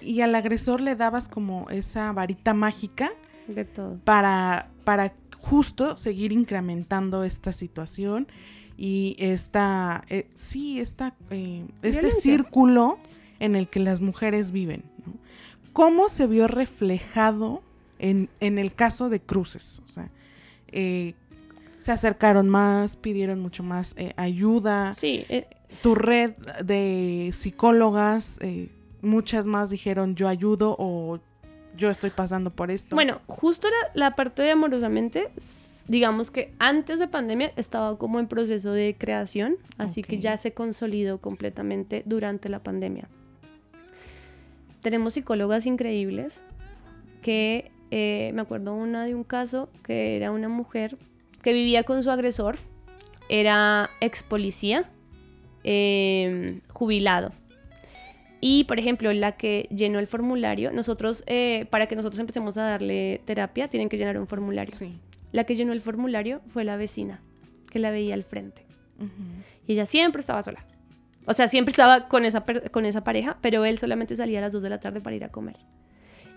Y 0.00 0.20
al 0.20 0.32
agresor 0.36 0.80
le 0.80 0.94
dabas 0.94 1.28
como 1.28 1.68
esa 1.70 2.12
varita 2.12 2.54
mágica. 2.54 3.10
De 3.48 3.64
todo. 3.64 3.98
Para, 4.04 4.70
para 4.84 5.12
justo 5.48 5.96
seguir 5.96 6.32
incrementando 6.32 7.24
esta 7.24 7.52
situación 7.52 8.28
y 8.76 9.16
esta, 9.18 10.04
eh, 10.08 10.28
sí, 10.34 10.78
esta, 10.78 11.14
eh, 11.30 11.66
este 11.82 12.10
círculo 12.10 12.98
en 13.40 13.56
el 13.56 13.68
que 13.68 13.80
las 13.80 14.00
mujeres 14.00 14.52
viven. 14.52 14.84
¿Cómo 15.72 16.08
se 16.08 16.26
vio 16.26 16.46
reflejado 16.48 17.62
en, 17.98 18.28
el 18.40 18.74
caso 18.74 19.08
de 19.08 19.20
Cruces? 19.20 19.82
O 19.84 19.88
sea, 19.88 20.10
eh, 20.68 21.14
se 21.78 21.92
acercaron 21.92 22.48
más, 22.48 22.96
pidieron 22.96 23.40
mucho 23.40 23.62
más 23.62 23.94
ayuda. 24.16 24.92
Sí. 24.92 25.24
Tu 25.82 25.94
red 25.94 26.34
de 26.64 27.30
psicólogas, 27.32 28.38
muchas 29.02 29.46
más 29.46 29.70
dijeron 29.70 30.14
yo 30.14 30.28
ayudo 30.28 30.76
o 30.78 31.20
yo 31.78 31.88
estoy 31.90 32.10
pasando 32.10 32.50
por 32.50 32.70
esto. 32.70 32.94
Bueno, 32.94 33.20
justo 33.26 33.68
la, 33.94 34.14
parte 34.16 34.42
de 34.42 34.50
amorosamente, 34.50 35.30
digamos 35.86 36.30
que 36.30 36.52
antes 36.58 36.98
de 36.98 37.08
pandemia 37.08 37.52
estaba 37.56 37.96
como 37.96 38.18
en 38.18 38.26
proceso 38.28 38.72
de 38.72 38.96
creación, 38.98 39.56
así 39.78 40.02
que 40.02 40.18
ya 40.18 40.36
se 40.36 40.52
consolidó 40.52 41.18
completamente 41.18 42.02
durante 42.04 42.50
la 42.50 42.62
pandemia 42.62 43.08
tenemos 44.80 45.14
psicólogas 45.14 45.66
increíbles 45.66 46.42
que 47.22 47.70
eh, 47.90 48.30
me 48.34 48.42
acuerdo 48.42 48.74
una 48.74 49.04
de 49.04 49.14
un 49.14 49.24
caso 49.24 49.68
que 49.82 50.16
era 50.16 50.30
una 50.30 50.48
mujer 50.48 50.96
que 51.42 51.52
vivía 51.52 51.84
con 51.84 52.02
su 52.02 52.10
agresor, 52.10 52.56
era 53.28 53.90
ex 54.00 54.22
policía, 54.22 54.90
em, 55.62 56.60
jubilado. 56.68 57.30
Y, 58.40 58.64
por 58.64 58.78
ejemplo, 58.78 59.12
la 59.12 59.32
que 59.32 59.68
llenó 59.74 59.98
el 59.98 60.06
formulario, 60.06 60.70
nosotros, 60.72 61.24
eh, 61.26 61.66
para 61.70 61.86
que 61.86 61.96
nosotros 61.96 62.20
empecemos 62.20 62.56
a 62.56 62.62
darle 62.62 63.20
terapia, 63.24 63.68
tienen 63.68 63.88
que 63.88 63.98
llenar 63.98 64.18
un 64.18 64.26
formulario. 64.26 64.74
La 65.32 65.44
que 65.44 65.56
llenó 65.56 65.72
el 65.72 65.80
formulario 65.80 66.40
fue 66.46 66.64
la 66.64 66.76
vecina, 66.76 67.20
que 67.70 67.78
la 67.78 67.90
veía 67.90 68.14
al 68.14 68.24
frente. 68.24 68.64
Y 69.66 69.72
ella 69.72 69.86
siempre 69.86 70.20
estaba 70.20 70.42
sola. 70.42 70.64
O 71.26 71.34
sea, 71.34 71.48
siempre 71.48 71.70
estaba 71.70 72.08
con 72.08 72.24
esa, 72.24 72.44
con 72.70 72.86
esa 72.86 73.04
pareja, 73.04 73.38
pero 73.42 73.64
él 73.64 73.78
solamente 73.78 74.16
salía 74.16 74.38
a 74.38 74.42
las 74.42 74.52
2 74.52 74.62
de 74.62 74.70
la 74.70 74.80
tarde 74.80 75.00
para 75.00 75.14
ir 75.14 75.24
a 75.24 75.28
comer. 75.30 75.56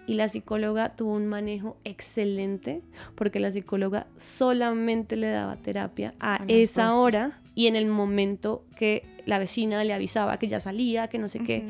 Y 0.08 0.16
la 0.16 0.28
psicóloga 0.28 0.96
tuvo 0.96 1.14
un 1.14 1.28
manejo 1.28 1.78
excelente 1.84 2.82
porque 3.16 3.40
la 3.40 3.52
psicóloga 3.52 4.08
solamente 4.18 5.16
le 5.16 5.30
daba 5.30 5.56
terapia 5.58 6.14
a, 6.20 6.44
esa 6.48 6.96
hora 6.96 7.40
y 7.56 7.68
en 7.68 7.76
el 7.76 7.86
momento 7.86 8.66
que 8.76 9.06
la 9.26 9.40
vecina 9.40 9.84
le 9.84 9.94
avisaba 9.94 10.38
que 10.38 10.48
ya 10.48 10.60
salía, 10.60 11.08
que 11.08 11.18
no 11.18 11.28
sé 11.28 11.40
qué. 11.40 11.66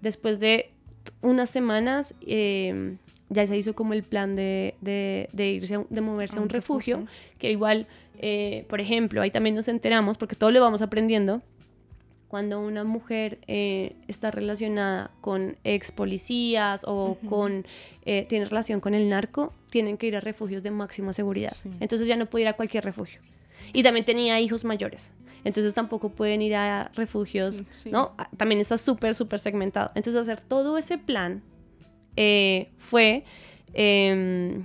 Después 0.00 0.40
de 0.40 0.70
unas 1.20 1.50
semanas 1.50 2.14
em, 2.26 2.98
ya 3.28 3.46
se 3.46 3.56
hizo 3.56 3.74
como 3.74 3.92
el 3.92 4.02
plan 4.02 4.36
de, 4.36 4.74
irse, 5.36 5.84
de 5.88 6.00
moverse 6.00 6.38
a 6.38 6.42
un, 6.42 6.48
refugio, 6.48 7.06
que 7.38 7.50
igual, 7.50 7.86
eh, 8.18 8.64
por 8.68 8.80
ejemplo, 8.80 9.22
ahí 9.22 9.30
también 9.30 9.54
nos 9.54 9.68
enteramos, 9.68 10.18
porque 10.18 10.36
todo 10.36 10.50
lo 10.50 10.60
vamos 10.60 10.82
aprendiendo, 10.82 11.42
cuando 12.34 12.60
una 12.60 12.82
mujer 12.82 13.38
eh, 13.46 13.94
está 14.08 14.32
relacionada 14.32 15.12
con 15.20 15.56
ex 15.62 15.92
policías 15.92 16.82
o 16.84 17.16
con 17.28 17.64
eh, 18.06 18.26
tiene 18.28 18.44
relación 18.44 18.80
con 18.80 18.92
el 18.92 19.08
narco, 19.08 19.52
tienen 19.70 19.96
que 19.96 20.08
ir 20.08 20.16
a 20.16 20.20
refugios 20.20 20.64
de 20.64 20.72
máxima 20.72 21.12
seguridad. 21.12 21.52
Entonces 21.78 22.08
ya 22.08 22.16
no 22.16 22.26
puede 22.26 22.42
ir 22.42 22.48
a 22.48 22.54
cualquier 22.54 22.84
refugio. 22.84 23.20
Y 23.72 23.84
también 23.84 24.04
tenía 24.04 24.40
hijos 24.40 24.64
mayores. 24.64 25.12
Entonces 25.44 25.74
tampoco 25.74 26.10
pueden 26.10 26.42
ir 26.42 26.54
a 26.54 26.90
refugios, 26.94 27.62
¿no? 27.86 28.14
Ah, 28.18 28.28
también 28.36 28.60
está 28.60 28.78
súper, 28.78 29.14
súper 29.14 29.38
segmentado. 29.38 29.90
Entonces 29.94 30.20
hacer 30.20 30.40
todo 30.40 30.78
ese 30.78 30.98
plan 30.98 31.42
eh, 32.16 32.70
fue 32.76 33.24
em, 33.74 34.64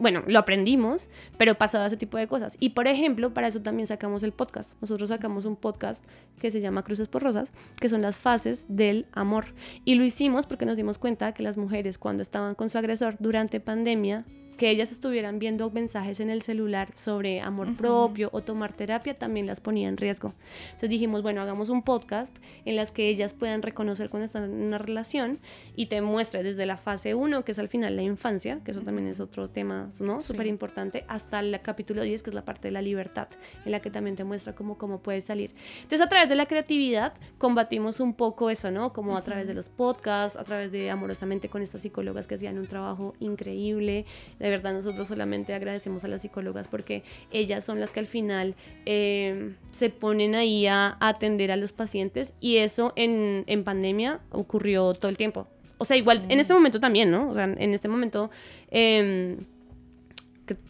bueno, 0.00 0.22
lo 0.26 0.38
aprendimos, 0.38 1.10
pero 1.36 1.56
pasaba 1.56 1.86
ese 1.86 1.98
tipo 1.98 2.16
de 2.16 2.26
cosas. 2.26 2.56
Y 2.58 2.70
por 2.70 2.86
ejemplo, 2.86 3.34
para 3.34 3.48
eso 3.48 3.60
también 3.60 3.86
sacamos 3.86 4.22
el 4.22 4.32
podcast. 4.32 4.72
Nosotros 4.80 5.10
sacamos 5.10 5.44
un 5.44 5.56
podcast 5.56 6.02
que 6.40 6.50
se 6.50 6.62
llama 6.62 6.82
Cruces 6.82 7.06
por 7.06 7.22
Rosas, 7.22 7.52
que 7.78 7.90
son 7.90 8.00
las 8.00 8.16
fases 8.16 8.64
del 8.68 9.06
amor. 9.12 9.54
Y 9.84 9.96
lo 9.96 10.04
hicimos 10.04 10.46
porque 10.46 10.64
nos 10.64 10.76
dimos 10.76 10.96
cuenta 10.98 11.34
que 11.34 11.42
las 11.42 11.58
mujeres 11.58 11.98
cuando 11.98 12.22
estaban 12.22 12.54
con 12.54 12.70
su 12.70 12.78
agresor 12.78 13.16
durante 13.18 13.60
pandemia 13.60 14.24
que 14.60 14.68
ellas 14.68 14.92
estuvieran 14.92 15.38
viendo 15.38 15.70
mensajes 15.70 16.20
en 16.20 16.28
el 16.28 16.42
celular 16.42 16.90
sobre 16.92 17.40
amor 17.40 17.74
propio 17.78 18.28
o 18.30 18.42
tomar 18.42 18.74
terapia 18.74 19.14
también 19.14 19.46
las 19.46 19.58
ponía 19.58 19.88
en 19.88 19.96
riesgo. 19.96 20.34
Entonces 20.66 20.90
dijimos, 20.90 21.22
bueno, 21.22 21.40
hagamos 21.40 21.70
un 21.70 21.82
podcast 21.82 22.36
en 22.66 22.76
las 22.76 22.92
que 22.92 23.08
ellas 23.08 23.32
puedan 23.32 23.62
reconocer 23.62 24.10
cuando 24.10 24.26
están 24.26 24.44
en 24.44 24.60
una 24.60 24.76
relación 24.76 25.38
y 25.76 25.86
te 25.86 26.02
muestre 26.02 26.42
desde 26.42 26.66
la 26.66 26.76
fase 26.76 27.14
1, 27.14 27.42
que 27.42 27.52
es 27.52 27.58
al 27.58 27.68
final 27.68 27.96
la 27.96 28.02
infancia, 28.02 28.60
que 28.62 28.72
eso 28.72 28.82
también 28.82 29.08
es 29.08 29.18
otro 29.18 29.48
tema, 29.48 29.88
¿no? 29.98 30.20
Súper 30.20 30.46
importante, 30.46 31.06
hasta 31.08 31.40
el 31.40 31.58
capítulo 31.62 32.02
10, 32.02 32.22
que 32.22 32.28
es 32.28 32.34
la 32.34 32.44
parte 32.44 32.68
de 32.68 32.72
la 32.72 32.82
libertad, 32.82 33.28
en 33.64 33.72
la 33.72 33.80
que 33.80 33.90
también 33.90 34.14
te 34.14 34.24
muestra 34.24 34.54
cómo, 34.54 34.76
cómo 34.76 34.98
puedes 34.98 35.24
salir. 35.24 35.54
Entonces, 35.76 36.02
a 36.02 36.10
través 36.10 36.28
de 36.28 36.34
la 36.34 36.44
creatividad 36.44 37.14
combatimos 37.38 37.98
un 37.98 38.12
poco 38.12 38.50
eso, 38.50 38.70
¿no? 38.70 38.92
Como 38.92 39.16
a 39.16 39.22
través 39.22 39.46
de 39.46 39.54
los 39.54 39.70
podcasts, 39.70 40.38
a 40.38 40.44
través 40.44 40.70
de 40.70 40.90
Amorosamente 40.90 41.48
con 41.48 41.62
estas 41.62 41.80
psicólogas 41.80 42.26
que 42.26 42.34
hacían 42.34 42.58
un 42.58 42.66
trabajo 42.66 43.14
increíble. 43.20 44.04
De 44.38 44.49
de 44.50 44.56
verdad 44.56 44.72
nosotros 44.72 45.08
solamente 45.08 45.54
agradecemos 45.54 46.04
a 46.04 46.08
las 46.08 46.22
psicólogas 46.22 46.68
porque 46.68 47.02
ellas 47.30 47.64
son 47.64 47.80
las 47.80 47.92
que 47.92 48.00
al 48.00 48.06
final 48.06 48.56
eh, 48.84 49.54
se 49.70 49.90
ponen 49.90 50.34
ahí 50.34 50.66
a, 50.66 50.96
atender 51.00 51.52
a 51.52 51.56
los 51.56 51.72
pacientes 51.72 52.34
y 52.40 52.56
eso 52.56 52.92
en, 52.96 53.44
en, 53.46 53.64
pandemia 53.64 54.20
ocurrió 54.30 54.92
todo 54.94 55.08
el 55.08 55.16
tiempo. 55.16 55.46
O 55.78 55.84
sea, 55.84 55.96
igual 55.96 56.24
en 56.28 56.40
este 56.40 56.52
momento 56.52 56.80
también, 56.80 57.10
¿no? 57.10 57.30
O 57.30 57.34
sea, 57.34 57.44
en 57.44 57.74
este 57.74 57.88
momento... 57.88 58.30
Eh, 58.70 59.38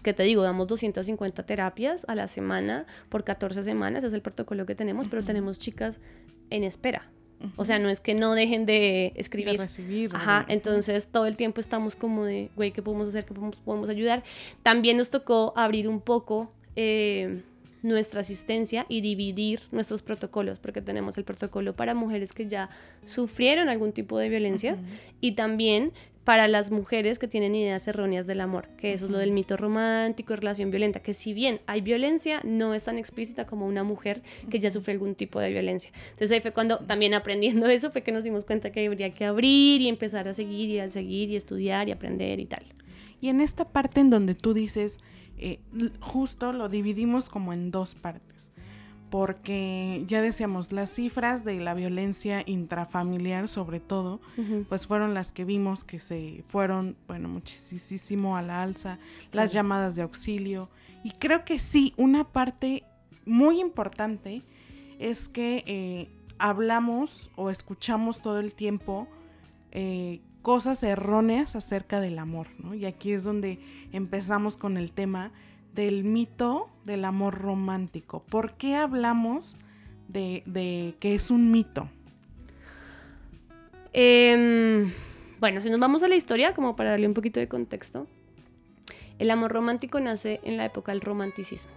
que, 0.03 0.13
te 0.13 0.23
digo, 0.25 0.43
damos 0.43 0.67
250 0.67 1.45
terapias 1.45 2.05
a 2.09 2.15
la 2.15 2.27
semana 2.27 2.87
por 3.09 3.25
14 3.25 3.65
semanas, 3.65 4.05
es 4.05 4.13
el 4.13 4.21
protocolo 4.21 4.67
que 4.67 4.75
tenemos, 4.75 5.09
pero 5.09 5.25
tenemos 5.25 5.59
chicas 5.59 6.01
en 6.51 6.65
espera. 6.65 7.11
O 7.57 7.65
sea, 7.65 7.79
no 7.79 7.89
es 7.89 8.01
que 8.01 8.15
no 8.15 8.35
dejen 8.35 8.67
de 8.67 9.13
escribir. 9.17 9.53
De 9.53 9.59
recibir. 9.59 10.11
Ajá, 10.15 10.45
entonces 10.49 11.07
todo 11.07 11.27
el 11.27 11.37
tiempo 11.37 11.61
estamos 11.61 11.97
como 11.97 12.25
de, 12.25 12.51
güey, 12.57 12.73
¿qué 12.73 12.83
podemos 12.83 13.09
hacer? 13.09 13.25
¿Qué 13.25 13.35
podemos, 13.35 13.89
ayudar? 13.89 14.23
También 14.63 14.97
nos 14.97 15.11
tocó 15.11 15.53
abrir 15.57 15.89
un 15.89 16.01
poco 16.01 16.53
eh, 16.77 17.43
nuestra 17.83 18.21
asistencia 18.21 18.85
y 18.89 19.01
dividir 19.01 19.61
nuestros 19.73 20.03
protocolos, 20.03 20.59
porque 20.59 20.83
tenemos 20.83 21.17
el 21.19 21.25
protocolo 21.25 21.75
para 21.75 21.95
mujeres 21.95 22.33
que 22.33 22.47
ya 22.47 22.69
sufrieron 23.05 23.69
algún 23.69 23.93
tipo 23.93 24.19
de 24.19 24.29
violencia 24.29 24.77
y 25.21 25.33
también 25.33 25.93
para 26.25 26.49
las 26.49 26.71
mujeres 26.71 27.19
que 27.19 27.29
tienen 27.29 27.55
ideas 27.55 27.89
erróneas 27.89 28.27
del 28.27 28.41
amor, 28.41 28.69
que 28.77 28.93
eso 28.93 29.07
es 29.07 29.11
lo 29.11 29.19
del 29.19 29.33
mito 29.33 29.57
romántico, 29.57 30.37
relación 30.37 30.71
violenta, 30.71 31.01
que 31.01 31.15
si 31.15 31.33
bien 31.33 31.61
hay 31.67 31.81
violencia, 31.81 32.41
no 32.45 32.75
es 32.75 32.85
tan 32.85 32.99
explícita 32.99 33.47
como 33.47 33.67
una 33.67 33.85
mujer 33.85 34.23
que 34.51 34.59
ya 34.59 34.71
sufre 34.71 34.93
algún 34.93 35.15
tipo 35.15 35.41
de 35.41 35.51
violencia. 35.51 35.91
Entonces 36.11 36.33
ahí 36.33 36.41
fue 36.41 36.53
cuando 36.53 36.79
también 36.79 37.15
aprendiendo 37.15 37.67
eso 37.69 37.91
fue 37.91 38.03
que 38.03 38.13
nos 38.13 38.25
dimos 38.25 38.45
cuenta 38.45 38.71
que 38.71 38.87
habría 38.87 39.11
que 39.11 39.25
abrir 39.25 39.81
y 39.81 39.89
empezar 39.89 40.29
a 40.29 40.35
seguir 40.35 40.69
y 40.69 40.79
a 40.79 40.91
seguir 40.91 41.31
y 41.31 41.37
estudiar 41.37 41.89
y 41.89 41.93
aprender 41.93 42.39
y 42.39 42.47
tal. 42.47 42.65
Y 43.21 43.29
en 43.29 43.41
esta 43.41 43.67
parte 43.67 44.01
en 44.01 44.11
donde 44.11 44.35
tú 44.35 44.55
dices, 44.55 44.99
eh, 45.39 45.61
justo 46.01 46.53
lo 46.53 46.69
dividimos 46.69 47.29
como 47.29 47.53
en 47.53 47.71
dos 47.71 47.95
partes 47.95 48.51
porque 49.11 50.05
ya 50.07 50.23
decíamos, 50.23 50.73
las 50.73 50.91
cifras 50.91 51.45
de 51.45 51.59
la 51.61 51.75
violencia 51.75 52.43
intrafamiliar 52.47 53.49
sobre 53.49 53.81
todo, 53.81 54.21
pues 54.69 54.87
fueron 54.87 55.15
las 55.15 55.33
que 55.33 55.45
vimos 55.45 55.85
que 55.85 55.99
se 55.99 56.45
fueron, 56.49 56.97
bueno, 57.09 57.29
muchísimo 57.29 58.37
a 58.37 58.43
la 58.43 58.63
alza, 58.63 58.99
las 59.33 59.53
llamadas 59.53 59.97
de 59.97 60.03
auxilio. 60.03 60.71
Y 61.03 61.11
creo 61.11 61.45
que 61.45 61.59
sí, 61.59 61.93
una 61.97 62.25
parte 62.25 62.85
muy 63.27 63.61
importante 63.61 64.43
es 64.99 65.29
que 65.29 65.65
eh, 65.67 66.09
hablamos 66.39 67.31
o 67.37 67.51
escuchamos 67.51 68.23
todo 68.23 68.39
el 68.39 68.55
tiempo 68.55 69.09
eh, 69.73 70.21
cosas 70.43 70.83
erróneas 70.83 71.57
acerca 71.57 72.01
del 72.01 72.19
amor, 72.19 72.49
¿no? 72.59 72.75
Y 72.75 72.87
aquí 72.87 73.13
es 73.13 73.25
donde 73.25 73.59
empezamos 73.93 74.57
con 74.57 74.77
el 74.77 74.93
tema 74.93 75.33
del 75.75 76.05
mito 76.05 76.69
del 76.85 77.05
amor 77.05 77.39
romántico. 77.39 78.23
¿Por 78.29 78.53
qué 78.55 78.77
hablamos 78.77 79.57
de, 80.09 80.95
que 81.01 81.15
es 81.15 81.31
un 81.31 81.51
mito? 81.51 81.89
Em, 83.93 84.93
bueno, 85.39 85.63
si 85.63 85.71
nos 85.71 85.79
vamos 85.79 86.03
a 86.03 86.09
la 86.09 86.17
historia, 86.17 86.55
como 86.55 86.77
para 86.77 86.91
darle 86.91 87.07
un 87.07 87.15
poquito 87.15 87.41
de 87.41 87.49
contexto, 87.49 88.07
el 89.19 89.31
amor 89.31 89.53
romántico 89.53 90.01
nace 90.01 90.41
en 90.45 90.57
la 90.57 90.65
época 90.65 90.93
del 90.93 91.01
romanticismo. 91.01 91.71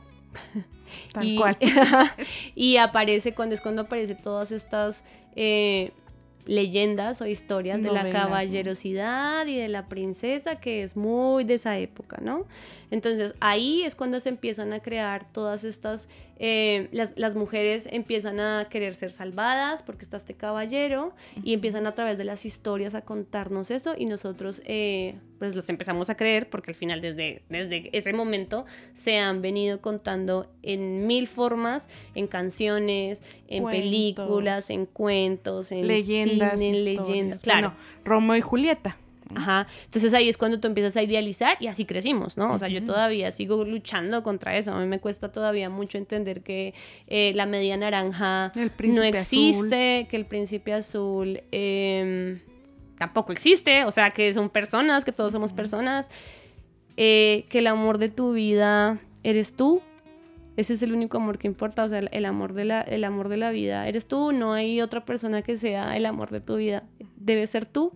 Tal 1.12 1.28
y, 1.28 1.38
cual. 1.38 1.58
y 2.56 2.78
aparece 2.78 3.34
cuando 3.34 3.56
es 3.56 3.62
cuando 3.62 3.84
aparece 3.84 4.16
todas 4.16 4.52
estas 4.52 5.04
eh, 5.36 5.92
leyendas 6.46 7.22
o 7.22 7.26
historias 7.26 7.82
de 7.82 7.92
la 7.92 8.10
caballerosidad 8.10 9.48
y 9.48 9.58
de 9.58 9.68
la 9.68 9.88
princesa, 9.88 10.58
que 10.58 10.84
es 10.84 10.96
muy 10.98 11.44
de 11.44 11.56
esa 11.56 11.78
época, 11.78 12.20
¿no? 12.22 12.46
Entonces 12.92 13.34
ahí 13.40 13.84
es 13.84 13.96
cuando 13.96 14.20
se 14.20 14.30
empiezan 14.30 14.74
a 14.74 14.80
crear 14.80 15.32
todas 15.32 15.64
estas, 15.64 16.10
eh, 16.38 16.90
las, 16.92 17.36
mujeres 17.36 17.88
empiezan 17.92 18.40
a 18.40 18.68
querer 18.70 18.94
ser 18.96 19.12
salvadas 19.12 19.84
porque 19.84 20.04
está 20.04 20.18
este 20.18 20.34
caballero 20.34 21.14
y 21.44 21.54
empiezan 21.54 21.88
a 21.88 21.94
través 21.94 22.18
de 22.18 22.24
las 22.24 22.46
historias 22.46 22.96
a 22.96 23.02
contarnos 23.02 23.72
eso 23.72 23.94
y 23.98 24.06
nosotros 24.06 24.62
eh, 24.66 25.16
pues 25.40 25.56
los 25.56 25.70
empezamos 25.70 26.10
a 26.10 26.16
creer 26.16 26.50
porque 26.50 26.72
al 26.72 26.76
final 26.76 27.02
desde, 27.02 27.44
desde 27.50 27.90
ese 27.96 28.14
momento 28.14 28.66
se 28.94 29.18
han 29.20 29.42
venido 29.42 29.82
contando 29.82 30.52
en 30.64 31.06
mil 31.06 31.28
formas, 31.28 31.88
en 32.16 32.28
canciones, 32.28 33.22
en 33.48 33.66
películas, 33.66 34.70
en 34.70 34.86
cuentos, 34.86 35.72
en 35.72 35.88
leyendas, 35.88 36.60
cine, 36.60 36.78
en 36.78 36.86
leyendas. 36.86 37.42
Claro. 37.42 37.74
Romeo 38.04 38.36
y 38.36 38.42
Julieta. 38.42 38.98
Ajá. 39.36 39.68
Entonces 39.86 40.14
ahí 40.14 40.30
es 40.30 40.38
cuando 40.38 40.60
tú 40.60 40.68
empiezas 40.68 40.96
a 40.98 41.04
idealizar 41.04 41.58
y 41.60 41.68
así 41.68 41.86
crecimos, 41.86 42.38
¿no? 42.38 42.54
O 42.54 42.60
sea, 42.60 42.68
yo 42.68 42.84
todavía 42.84 43.32
sigo 43.32 43.64
luchando 43.64 44.24
contra 44.24 44.58
eso. 44.58 44.74
A 44.74 44.80
mí 44.80 44.88
me 44.88 45.00
cuesta 45.00 45.32
todavía 45.32 45.70
mucho 45.70 45.98
entender 45.98 46.42
que 46.42 46.74
eh, 47.08 47.32
la 47.36 47.46
media 47.46 47.78
naranja 47.78 48.52
no 48.56 49.04
existe, 49.04 50.08
que 50.10 50.16
el 50.16 50.26
príncipe 50.26 50.74
azul 50.74 51.42
em, 51.52 52.40
tampoco 52.98 53.32
existe, 53.32 53.86
o 53.86 53.92
sea, 53.92 54.12
que 54.12 54.34
son 54.34 54.50
personas, 54.50 55.06
que 55.06 55.12
todos 55.12 55.32
somos 55.32 55.54
personas, 55.54 56.10
eh, 56.98 57.46
que 57.50 57.60
el 57.60 57.68
amor 57.68 57.98
de 57.98 58.10
tu 58.10 58.34
vida 58.34 59.00
eres 59.24 59.54
tú. 59.54 59.82
Ese 60.56 60.76
es 60.76 60.84
el 60.84 60.94
único 60.94 61.18
amor 61.18 61.40
que 61.40 61.48
importa, 61.48 61.84
o 61.84 61.90
sea, 61.90 61.98
el 62.00 62.26
amor, 62.26 62.54
de 62.54 62.66
la, 62.66 62.82
el 62.82 63.04
amor 63.06 63.28
de 63.28 63.38
la 63.38 63.50
vida 63.50 63.88
eres 63.88 64.06
tú, 64.06 64.32
no 64.32 64.54
hay 64.54 64.82
otra 64.82 65.04
persona 65.04 65.42
que 65.42 65.58
sea 65.58 65.98
el 65.98 66.06
amor 66.06 66.30
de 66.30 66.42
tu 66.42 66.58
vida, 66.58 66.84
debe 67.16 67.48
ser 67.48 67.66
tú. 67.66 67.92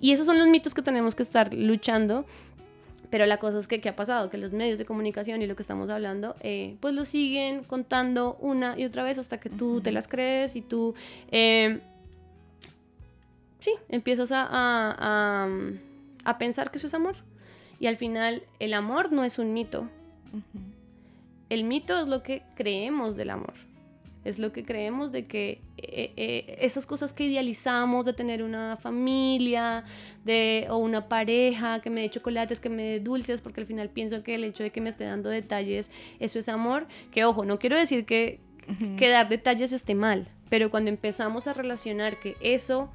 Y 0.00 0.12
esos 0.12 0.26
son 0.26 0.38
los 0.38 0.48
mitos 0.48 0.74
que 0.74 0.82
tenemos 0.82 1.14
que 1.14 1.22
estar 1.22 1.52
luchando. 1.52 2.24
Pero 3.10 3.26
la 3.26 3.38
cosa 3.38 3.58
es 3.58 3.66
que, 3.66 3.80
¿qué 3.80 3.88
ha 3.88 3.96
pasado? 3.96 4.30
Que 4.30 4.38
los 4.38 4.52
medios 4.52 4.78
de 4.78 4.84
comunicación 4.84 5.42
y 5.42 5.46
lo 5.46 5.56
que 5.56 5.62
estamos 5.62 5.90
hablando, 5.90 6.36
eh, 6.40 6.76
pues 6.80 6.94
lo 6.94 7.04
siguen 7.04 7.64
contando 7.64 8.36
una 8.40 8.78
y 8.78 8.84
otra 8.84 9.02
vez 9.02 9.18
hasta 9.18 9.40
que 9.40 9.50
tú 9.50 9.80
te 9.80 9.90
las 9.90 10.06
crees 10.06 10.54
y 10.54 10.62
tú, 10.62 10.94
eh, 11.32 11.80
sí, 13.58 13.72
empiezas 13.88 14.30
a, 14.30 14.46
a, 14.48 15.48
a, 16.24 16.38
pensar 16.38 16.70
que 16.70 16.78
eso 16.78 16.86
es 16.86 16.94
amor. 16.94 17.16
Y 17.80 17.88
al 17.88 17.96
final, 17.96 18.44
el 18.60 18.74
amor 18.74 19.10
no 19.10 19.24
es 19.24 19.40
un 19.40 19.52
mito. 19.54 19.88
El 21.48 21.64
mito 21.64 22.00
es 22.00 22.08
lo 22.08 22.22
que 22.22 22.42
creemos 22.54 23.16
del 23.16 23.30
amor 23.30 23.54
es 24.24 24.38
lo 24.38 24.52
que 24.52 24.64
creemos 24.64 25.12
de 25.12 25.26
que 25.26 25.62
eh, 25.78 26.12
eh, 26.16 26.58
esas 26.60 26.86
cosas 26.86 27.14
que 27.14 27.24
idealizamos 27.24 28.04
de 28.04 28.12
tener 28.12 28.42
una 28.42 28.76
familia 28.76 29.84
de, 30.24 30.66
o 30.70 30.76
una 30.76 31.08
pareja 31.08 31.80
que 31.80 31.90
me 31.90 32.02
dé 32.02 32.10
chocolates, 32.10 32.60
que 32.60 32.68
me 32.68 32.82
dé 32.82 33.00
dulces, 33.00 33.40
porque 33.40 33.60
al 33.60 33.66
final 33.66 33.88
pienso 33.88 34.22
que 34.22 34.34
el 34.34 34.44
hecho 34.44 34.62
de 34.62 34.70
que 34.70 34.80
me 34.80 34.90
esté 34.90 35.04
dando 35.04 35.30
detalles, 35.30 35.90
eso 36.18 36.38
es 36.38 36.48
amor, 36.48 36.86
que 37.10 37.24
ojo, 37.24 37.44
no 37.44 37.58
quiero 37.58 37.76
decir 37.76 38.04
que, 38.04 38.40
que 38.96 39.08
dar 39.08 39.28
detalles 39.28 39.72
esté 39.72 39.94
mal, 39.94 40.28
pero 40.48 40.70
cuando 40.70 40.90
empezamos 40.90 41.46
a 41.46 41.54
relacionar 41.54 42.20
que 42.20 42.36
eso 42.40 42.90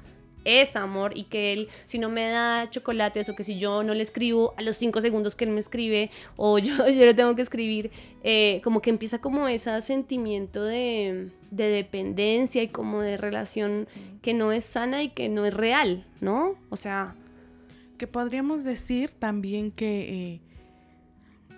es 0.46 0.76
amor 0.76 1.12
y 1.16 1.24
que 1.24 1.52
él, 1.52 1.68
si 1.84 1.98
no 1.98 2.08
me 2.08 2.28
da 2.28 2.70
chocolates 2.70 3.28
o 3.28 3.34
que 3.34 3.44
si 3.44 3.58
yo 3.58 3.82
no 3.82 3.94
le 3.94 4.02
escribo 4.02 4.54
a 4.56 4.62
los 4.62 4.76
cinco 4.76 5.00
segundos 5.00 5.34
que 5.34 5.44
él 5.44 5.50
me 5.50 5.60
escribe 5.60 6.10
o 6.36 6.58
yo, 6.60 6.88
yo 6.88 7.04
le 7.04 7.14
tengo 7.14 7.34
que 7.34 7.42
escribir, 7.42 7.90
eh, 8.22 8.60
como 8.62 8.80
que 8.80 8.90
empieza 8.90 9.18
como 9.18 9.48
ese 9.48 9.80
sentimiento 9.80 10.62
de, 10.64 11.30
dependencia 11.50 12.62
y 12.62 12.68
como 12.68 13.00
de 13.00 13.16
relación 13.16 13.88
que 14.22 14.34
no 14.34 14.52
es 14.52 14.64
sana 14.64 15.02
y 15.02 15.10
que 15.10 15.28
no 15.28 15.44
es 15.44 15.54
real, 15.54 16.06
¿no? 16.20 16.56
O 16.70 16.76
sea... 16.76 17.14
Que 17.98 18.06
podríamos 18.06 18.62
decir 18.62 19.10
también 19.18 19.70
que... 19.70 20.34
Eh, 20.34 20.40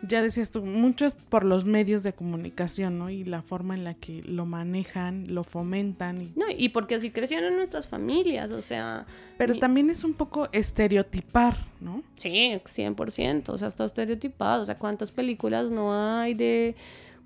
ya 0.02 0.22
decías 0.22 0.50
tú, 0.50 0.62
mucho 0.62 1.06
es 1.06 1.16
por 1.16 1.44
los 1.44 1.64
medios 1.64 2.02
de 2.02 2.12
comunicación, 2.12 2.98
¿no? 2.98 3.11
Y 3.11 3.24
la 3.24 3.42
forma 3.42 3.74
en 3.74 3.84
la 3.84 3.94
que 3.94 4.22
lo 4.22 4.46
manejan, 4.46 5.34
lo 5.34 5.44
fomentan. 5.44 6.20
Y... 6.20 6.32
No, 6.37 6.46
y 6.56 6.68
porque 6.68 6.94
así 6.94 7.11
crecieron 7.11 7.56
nuestras 7.56 7.88
familias, 7.88 8.52
o 8.52 8.62
sea... 8.62 9.06
Pero 9.37 9.58
también 9.58 9.90
es 9.90 10.04
un 10.04 10.14
poco 10.14 10.48
estereotipar, 10.52 11.56
¿no? 11.80 12.02
Sí, 12.16 12.61
100%, 12.64 13.48
o 13.48 13.58
sea, 13.58 13.68
está 13.68 13.84
estereotipado, 13.84 14.62
o 14.62 14.64
sea, 14.64 14.78
¿cuántas 14.78 15.11
películas 15.11 15.70
no 15.70 15.92
hay 15.92 16.34
de 16.34 16.76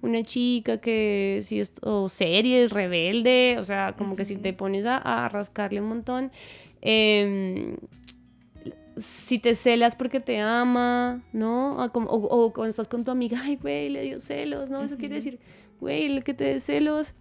una 0.02 0.22
chica 0.22 0.78
que 0.78 1.40
si 1.42 1.61
es, 1.61 1.72
o 1.82 2.08
series, 2.08 2.72
rebelde, 2.72 3.56
o 3.58 3.64
sea, 3.64 3.94
como 3.96 4.16
que 4.16 4.24
si 4.24 4.37
te 4.37 4.52
pones 4.52 4.85
a, 4.85 4.96
a 4.96 5.28
rascarle 5.28 5.80
un 5.80 5.88
montón, 5.88 6.32
eh, 6.82 7.76
si 8.96 9.38
te 9.38 9.55
celas 9.55 9.96
porque 9.96 10.20
te 10.20 10.40
ama, 10.40 11.22
¿no? 11.33 11.76
O, 11.76 11.90
o, 11.92 12.52
cuando 12.52 12.70
estás 12.70 12.88
con 12.88 13.05
tu 13.05 13.11
amiga, 13.11 13.38
ay, 13.42 13.57
güey, 13.57 13.88
le 13.88 14.02
dio 14.02 14.20
celos, 14.20 14.70
¿no? 14.70 14.83
Eso 14.83 14.96
quiere 14.96 15.16
decir, 15.16 15.38
güey, 15.81 16.07
el 16.07 16.24
que 16.24 16.35
te 16.35 16.44
dé 16.44 16.61
celos. 16.61 17.14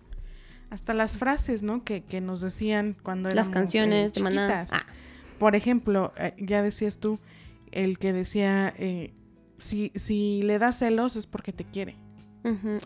Hasta 0.70 0.94
las 0.94 1.18
frases, 1.18 1.64
¿no? 1.64 1.84
Que, 1.84 2.02
que 2.02 2.22
nos 2.22 2.42
decían 2.42 2.96
cuando 3.04 3.30
éramos 3.30 3.48
Las 3.48 3.54
canciones 3.54 4.12
eh, 4.12 4.14
chiquitas. 4.16 4.72
Ah. 4.74 4.86
Por 5.40 5.56
ejemplo, 5.56 6.14
eh, 6.18 6.34
ya 6.38 6.62
decías 6.62 7.00
tú, 7.00 7.20
el 7.72 7.98
que 7.98 8.14
decía, 8.14 8.74
eh, 8.78 9.14
si, 9.58 9.92
si 9.96 10.42
le 10.44 10.60
das 10.60 10.80
celos 10.80 11.16
es 11.16 11.28
porque 11.28 11.52
te 11.52 11.66
quiere. 11.66 11.98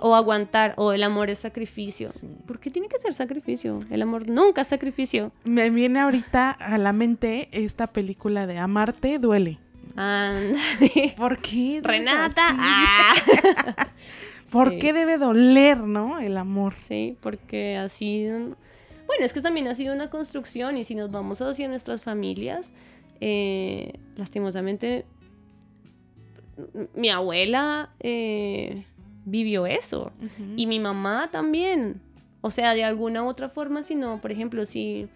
O 0.01 0.15
aguantar, 0.15 0.73
o 0.75 0.91
el 0.91 1.03
amor 1.03 1.29
es 1.29 1.39
sacrificio. 1.39 2.09
¿Por 2.45 2.59
qué 2.59 2.69
tiene 2.69 2.89
que 2.89 2.97
ser 2.97 3.13
sacrificio? 3.13 3.79
El 3.89 4.01
amor 4.01 4.27
nunca 4.27 4.61
es 4.61 4.67
sacrificio. 4.67 5.31
Me 5.45 5.69
viene 5.69 6.01
ahorita 6.01 6.51
a 6.51 6.77
la 6.77 6.91
mente 6.91 7.47
esta 7.51 7.87
película 7.87 8.47
de 8.47 8.57
Amarte 8.57 9.17
duele. 9.17 9.59
¿Por 11.15 11.41
qué? 11.41 11.79
Renata. 11.81 12.47
Ah. 12.49 13.13
¿Por 14.51 14.77
qué 14.77 14.93
debe 14.93 15.17
doler, 15.17 15.77
no? 15.79 16.19
El 16.19 16.37
amor. 16.37 16.73
Sí, 16.81 17.17
porque 17.21 17.77
así. 17.77 18.27
Bueno, 18.27 19.25
es 19.25 19.33
que 19.33 19.41
también 19.41 19.67
ha 19.67 19.75
sido 19.75 19.93
una 19.93 20.09
construcción 20.09 20.77
y 20.77 20.83
si 20.83 20.95
nos 20.95 21.11
vamos 21.11 21.41
hacia 21.41 21.67
nuestras 21.67 22.01
familias, 22.01 22.73
eh, 23.21 23.93
lastimosamente, 24.15 25.05
mi 26.93 27.09
abuela. 27.09 27.91
Eh, 27.99 28.83
vivió 29.25 29.65
eso. 29.65 30.11
Y 30.55 30.67
mi 30.67 30.79
mamá 30.79 31.29
también. 31.31 32.01
O 32.41 32.51
sea, 32.51 32.73
de 32.73 32.83
alguna 32.83 33.23
u 33.23 33.27
otra 33.27 33.49
forma, 33.49 33.83
si 33.83 33.95
no, 33.95 34.21
por 34.21 34.31
ejemplo, 34.31 34.65
si, 34.65 35.07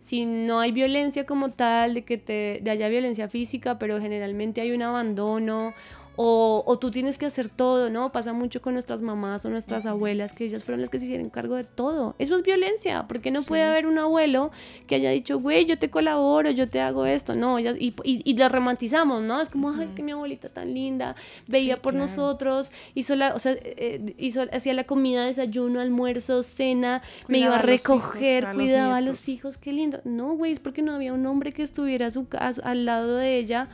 si 0.00 0.24
no 0.24 0.58
hay 0.58 0.72
violencia 0.72 1.26
como 1.26 1.50
tal, 1.50 1.94
de 1.94 2.04
que 2.04 2.18
te 2.18 2.60
de 2.62 2.70
haya 2.70 2.88
violencia 2.88 3.28
física, 3.28 3.78
pero 3.78 4.00
generalmente 4.00 4.62
hay 4.62 4.72
un 4.72 4.82
abandono 4.82 5.74
o, 6.16 6.62
o, 6.66 6.78
tú 6.78 6.90
tienes 6.90 7.16
que 7.16 7.26
hacer 7.26 7.48
todo, 7.48 7.88
¿no? 7.88 8.12
Pasa 8.12 8.32
mucho 8.32 8.60
con 8.60 8.74
nuestras 8.74 9.00
mamás 9.00 9.44
o 9.44 9.50
nuestras 9.50 9.86
abuelas, 9.86 10.32
que 10.32 10.44
ellas 10.44 10.62
fueron 10.62 10.80
las 10.80 10.90
que 10.90 10.98
se 10.98 11.06
hicieron 11.06 11.30
cargo 11.30 11.56
de 11.56 11.64
todo. 11.64 12.14
Eso 12.18 12.36
es 12.36 12.42
violencia, 12.42 13.06
porque 13.08 13.30
no 13.30 13.42
puede 13.42 13.62
haber 13.62 13.86
un 13.86 13.98
abuelo 13.98 14.50
que 14.86 14.96
haya 14.96 15.10
dicho, 15.10 15.38
güey, 15.40 15.64
yo 15.64 15.78
te 15.78 15.90
colaboro, 15.90 16.50
yo 16.50 16.68
te 16.68 16.80
hago 16.80 17.06
esto. 17.06 17.34
No, 17.34 17.58
y, 17.58 17.66
y, 17.68 17.94
y 18.04 18.36
la 18.36 18.48
romantizamos, 18.48 19.22
¿no? 19.22 19.40
Es 19.40 19.48
como, 19.48 19.70
ay, 19.70 19.84
es 19.84 19.92
que 19.92 20.02
mi 20.02 20.12
abuelita 20.12 20.48
tan 20.48 20.74
linda, 20.74 21.16
veía 21.46 21.80
por 21.80 21.94
nosotros, 21.94 22.72
hizo 22.94 23.16
la, 23.16 23.34
o 23.34 23.38
sea, 23.38 23.56
eh, 23.62 24.14
hizo, 24.18 24.42
hacía 24.52 24.74
la 24.74 24.84
comida, 24.84 25.24
desayuno, 25.24 25.80
almuerzo, 25.80 26.42
cena, 26.42 27.02
me 27.28 27.38
iba 27.38 27.56
a 27.56 27.62
recoger, 27.62 28.46
cuidaba 28.54 28.98
a 28.98 29.00
los 29.00 29.28
hijos, 29.28 29.56
qué 29.56 29.72
lindo. 29.72 30.00
No, 30.04 30.36
güey, 30.36 30.52
es 30.52 30.60
porque 30.60 30.82
no 30.82 30.94
había 30.94 31.12
un 31.12 31.24
hombre 31.26 31.52
que 31.52 31.62
estuviera 31.62 32.06
a 32.06 32.10
su, 32.10 32.26
al 32.62 32.84
lado 32.84 33.16
de 33.16 33.38
ella 33.38 33.68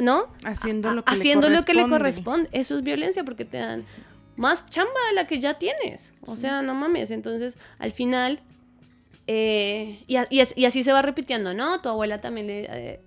¿no? 0.00 0.28
Haciendo 0.44 0.94
lo 0.94 1.04
que, 1.04 1.12
Haciendo 1.12 1.48
le, 1.48 1.56
lo 1.56 1.62
que 1.62 1.74
le 1.74 1.88
corresponde. 1.88 2.48
Eso 2.52 2.74
es 2.74 2.82
violencia 2.82 3.24
porque 3.24 3.44
te 3.44 3.58
dan 3.58 3.84
más 4.36 4.66
chamba 4.66 4.98
de 5.08 5.14
la 5.14 5.26
que 5.26 5.38
ya 5.38 5.54
tienes. 5.58 6.14
O 6.22 6.36
sea, 6.36 6.62
no 6.62 6.74
mames. 6.74 7.10
Entonces, 7.10 7.58
al 7.78 7.92
final, 7.92 8.40
eh, 9.26 10.02
y, 10.06 10.16
y, 10.30 10.64
así 10.64 10.82
se 10.82 10.92
va 10.92 11.02
repitiendo, 11.02 11.54
¿no? 11.54 11.80
Tu 11.80 11.88
abuela 11.88 12.20
también 12.20 12.46
le... 12.46 12.64
Eh, 12.70 13.00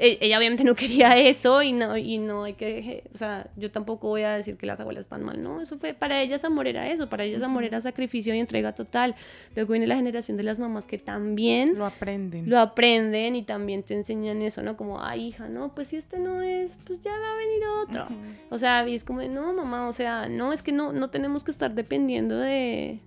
ella 0.00 0.38
obviamente 0.38 0.64
no 0.64 0.74
quería 0.76 1.16
eso 1.18 1.62
y 1.62 1.72
no, 1.72 1.96
y 1.96 2.18
no 2.18 2.44
hay 2.44 2.54
que, 2.54 3.04
o 3.14 3.18
sea, 3.18 3.48
yo 3.56 3.70
tampoco 3.70 4.08
voy 4.08 4.22
a 4.22 4.32
decir 4.32 4.56
que 4.56 4.66
las 4.66 4.80
abuelas 4.80 5.04
están 5.04 5.22
mal, 5.22 5.42
no, 5.42 5.60
eso 5.60 5.78
fue, 5.78 5.94
para 5.94 6.20
ellas 6.22 6.44
amor 6.44 6.66
era 6.66 6.88
eso, 6.88 7.08
para 7.08 7.24
ellas 7.24 7.42
amor 7.42 7.64
era 7.64 7.80
sacrificio 7.80 8.34
y 8.34 8.38
entrega 8.38 8.74
total. 8.74 9.14
Luego 9.54 9.72
viene 9.72 9.86
la 9.86 9.96
generación 9.96 10.36
de 10.36 10.42
las 10.42 10.58
mamás 10.58 10.86
que 10.86 10.98
también 10.98 11.76
lo 11.76 11.86
aprenden. 11.86 12.48
Lo 12.48 12.58
aprenden 12.58 13.36
y 13.36 13.42
también 13.42 13.82
te 13.82 13.94
enseñan 13.94 14.42
eso, 14.42 14.62
¿no? 14.62 14.76
Como, 14.76 15.02
ay, 15.02 15.28
hija, 15.28 15.48
no, 15.48 15.74
pues 15.74 15.88
si 15.88 15.96
este 15.96 16.18
no 16.18 16.42
es, 16.42 16.78
pues 16.84 17.00
ya 17.00 17.12
va 17.12 17.32
a 17.32 17.36
venir 17.36 17.62
otro. 17.82 18.08
O 18.50 18.58
sea, 18.58 18.88
y 18.88 18.94
es 18.94 19.04
como, 19.04 19.22
no, 19.22 19.52
mamá, 19.52 19.88
o 19.88 19.92
sea, 19.92 20.28
no, 20.28 20.52
es 20.52 20.62
que 20.62 20.72
no, 20.72 20.92
no 20.92 21.10
tenemos 21.10 21.44
que 21.44 21.50
estar 21.50 21.74
dependiendo 21.74 22.38
de, 22.38 23.00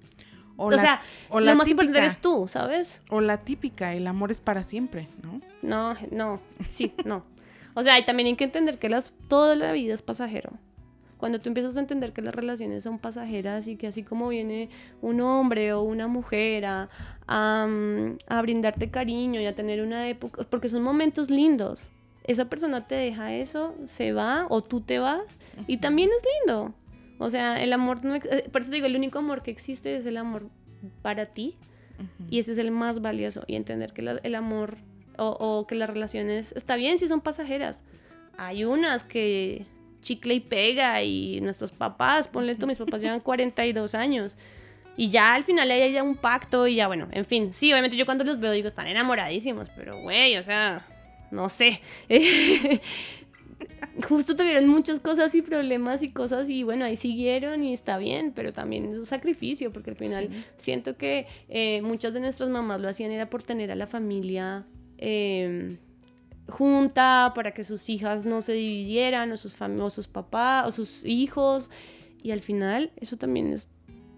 o, 0.57 0.71
sea, 0.71 1.01
lo 1.31 1.55
más 1.55 1.69
importante 1.69 1.99
eres 1.99 2.19
tú, 2.19 2.47
¿sabes? 2.47 3.01
O 3.09 3.21
la 3.21 3.37
típica, 3.37 3.93
el 3.93 4.07
amor 4.07 4.31
es 4.31 4.39
para 4.39 4.63
siempre, 4.63 5.07
¿no? 5.21 5.41
No, 5.61 5.95
no, 6.11 6.39
sí, 6.69 6.93
no. 7.05 7.23
O 7.73 7.81
sea, 7.81 7.97
y 7.99 8.05
también 8.05 8.27
hay 8.27 8.35
que 8.35 8.43
entender 8.43 8.77
que 8.77 8.89
las, 8.89 9.11
toda 9.27 9.55
la 9.55 9.71
vida 9.71 9.93
es 9.93 10.01
pasajero. 10.01 10.51
Cuando 11.17 11.39
tú 11.39 11.47
empiezas 11.49 11.77
a 11.77 11.79
entender 11.79 12.11
que 12.11 12.21
las 12.21 12.35
relaciones 12.35 12.83
son 12.83 12.99
pasajeras 12.99 13.67
y 13.67 13.77
que 13.77 13.87
así 13.87 14.03
como 14.03 14.27
viene 14.27 14.69
un 15.01 15.21
hombre 15.21 15.71
o 15.71 15.81
una 15.81 16.07
mujer 16.07 16.65
a, 16.65 16.89
a, 17.27 18.41
brindarte 18.41 18.91
cariño 18.91 19.39
y 19.39 19.45
a 19.45 19.55
tener 19.55 19.81
una 19.81 20.09
época, 20.09 20.43
porque 20.49 20.67
son 20.67 20.83
momentos 20.83 21.29
lindos. 21.29 21.89
Esa 22.25 22.45
persona 22.45 22.87
te 22.87 22.95
deja 22.95 23.33
eso, 23.33 23.73
se 23.85 24.11
va 24.11 24.47
o 24.49 24.61
tú 24.61 24.81
te 24.81 24.99
vas 24.99 25.39
y 25.65 25.77
también 25.77 26.09
es 26.13 26.23
lindo. 26.41 26.73
O 27.23 27.29
sea, 27.29 27.62
el 27.62 27.73
amor, 27.73 28.03
no, 28.03 28.15
eh, 28.15 28.49
por 28.51 28.62
eso 28.62 28.71
digo, 28.71 28.86
el 28.86 28.95
único 28.95 29.19
amor 29.19 29.41
que 29.41 29.51
existe 29.51 29.95
es 29.95 30.05
el 30.05 30.17
amor 30.17 30.49
para 31.01 31.27
ti 31.27 31.57
y 32.29 32.39
ese 32.39 32.51
es 32.51 32.57
el 32.57 32.71
más 32.71 33.01
valioso 33.01 33.43
y 33.47 33.55
entender 33.55 33.93
que 33.93 34.01
el 34.01 34.36
amor 34.36 34.77
o, 35.17 35.65
que 35.67 35.75
las 35.75 35.89
relaciones, 35.89 36.53
está 36.53 36.75
bien 36.75 36.97
si 36.97 37.07
son 37.07 37.21
pasajeras. 37.21 37.83
Hay 38.38 38.65
unas 38.65 39.03
que 39.03 39.65
chicle 40.01 40.33
y 40.33 40.39
pega 40.39 41.01
y 41.03 41.39
nuestros 41.41 41.71
papás, 41.71 42.27
ponle 42.27 42.55
tú, 42.55 42.67
mis 42.67 42.77
papás 42.77 43.01
llevan 43.01 43.19
42 43.21 43.95
años. 43.95 44.38
Y 44.95 45.09
ya 45.09 45.33
al 45.33 45.43
final 45.43 45.71
hay 45.71 45.91
ya 45.91 46.03
un 46.03 46.15
pacto 46.15 46.67
y 46.67 46.75
ya 46.75 46.88
bueno, 46.88 47.07
en 47.12 47.25
fin, 47.25 47.51
sí, 47.51 47.71
obviamente 47.71 47.97
yo 47.97 48.05
cuando 48.05 48.23
los 48.23 48.39
veo 48.39 48.51
digo, 48.51 48.67
están 48.67 48.88
enamoradísimos, 48.88 49.69
pero 49.71 49.99
güey, 50.01 50.38
o 50.38 50.43
sea, 50.43 50.86
no 51.31 51.49
sé. 51.49 51.81
justo 54.01 54.36
tuvieron 54.36 54.67
muchas 54.67 54.99
cosas 54.99 55.36
y 55.36 55.41
problemas 55.41 56.01
y 56.01 56.10
cosas 56.10 56.49
y 56.49 56.63
bueno, 56.63 56.86
ahí 56.86 56.97
siguieron 56.97 57.63
y 57.63 57.73
está 57.73 57.97
bien, 57.97 58.32
pero 58.34 58.53
también 58.53 58.86
es 58.86 58.97
un 58.97 59.06
sacrificio 59.06 59.71
porque 59.71 59.91
al 59.91 59.95
final 59.95 60.29
siento 60.58 60.97
que 60.97 61.27
eh, 61.49 61.82
muchas 61.82 62.13
de 62.13 62.19
nuestras 62.19 62.49
mamás 62.49 62.82
lo 62.82 62.89
hacían 62.89 63.12
era 63.12 63.29
por 63.29 63.43
tener 63.43 63.71
a 63.71 63.75
la 63.75 63.88
familia 63.88 64.65
em, 64.97 65.77
junta, 66.47 67.34
para 67.36 67.53
que 67.53 67.63
sus 67.63 67.89
hijas 67.89 68.25
no 68.25 68.41
se 68.41 68.53
dividieran 68.53 69.32
o 69.32 69.38
sus, 69.38 69.56
o 69.62 69.89
sus 69.89 70.08
papás 70.08 70.67
o 70.67 70.71
sus 70.71 71.06
hijos 71.06 71.69
y 72.21 72.32
al 72.32 72.39
final 72.39 72.91
eso 72.97 73.17
también 73.17 73.53
es 73.53 73.69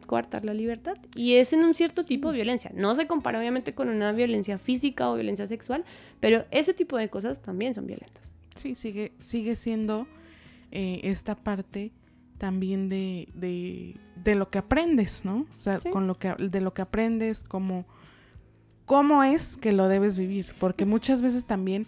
coartar 0.08 0.46
la 0.46 0.54
libertad 0.54 0.98
y 1.16 1.34
es 1.36 1.52
en 1.52 1.64
un 1.64 1.74
cierto 1.74 2.04
tipo 2.04 2.30
de 2.30 2.36
violencia. 2.36 2.72
No 2.74 2.96
se 2.96 3.08
compara 3.08 3.40
obviamente 3.40 3.74
con 3.74 3.90
una 3.90 4.12
violencia 4.12 4.58
física 4.58 5.10
o 5.10 5.16
violencia 5.16 5.48
sexual, 5.48 5.84
pero 6.20 6.46
ese 6.52 6.74
tipo 6.74 6.98
de 6.98 7.10
cosas 7.10 7.42
también 7.42 7.74
son 7.74 7.88
violentas. 7.88 8.35
Sí, 8.56 8.76
sigue, 8.76 9.13
sigue 9.20 9.56
siendo 9.56 10.08
eh, 10.72 11.02
esta 11.04 11.36
parte 11.36 11.91
también 12.38 12.89
de, 12.89 13.30
de, 13.34 14.36
lo 14.36 14.50
que 14.50 14.58
aprendes, 14.58 15.24
¿no? 15.24 15.46
O 15.58 15.62
sea, 15.62 15.80
con 15.91 16.08
lo 16.08 16.18
que, 16.20 16.34
de 16.34 16.62
lo 16.62 16.74
que 16.74 16.82
aprendes, 16.82 17.44
como 17.44 17.86
cómo 18.86 19.24
es 19.24 19.58
que 19.58 19.72
lo 19.72 19.88
debes 19.88 20.18
vivir. 20.18 20.54
Porque 20.60 20.86
muchas 20.86 21.22
veces 21.22 21.46
también 21.46 21.88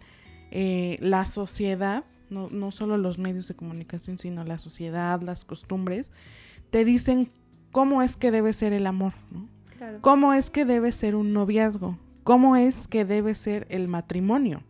eh, 0.52 0.98
la 1.02 1.26
sociedad, 1.26 2.06
no, 2.30 2.50
no 2.50 2.72
solo 2.72 2.98
los 2.98 3.18
medios 3.18 3.48
de 3.48 3.56
comunicación, 3.56 4.18
sino 4.18 4.44
la 4.44 4.58
sociedad, 4.58 5.22
las 5.22 5.46
costumbres, 5.46 6.12
te 6.70 6.86
dicen 6.86 7.32
cómo 7.72 8.02
es 8.02 8.16
que 8.16 8.32
debe 8.32 8.54
ser 8.54 8.74
el 8.74 8.88
amor, 8.88 9.14
¿no? 9.32 9.48
Claro. 9.78 10.00
¿Cómo 10.02 10.34
es 10.34 10.50
que 10.50 10.66
debe 10.66 10.92
ser 10.92 11.16
un 11.16 11.34
noviazgo? 11.34 11.98
¿Cómo 12.24 12.56
es 12.56 12.88
que 12.88 13.06
debe 13.06 13.36
ser 13.36 13.68
el 13.70 13.88
matrimonio? 13.88 14.64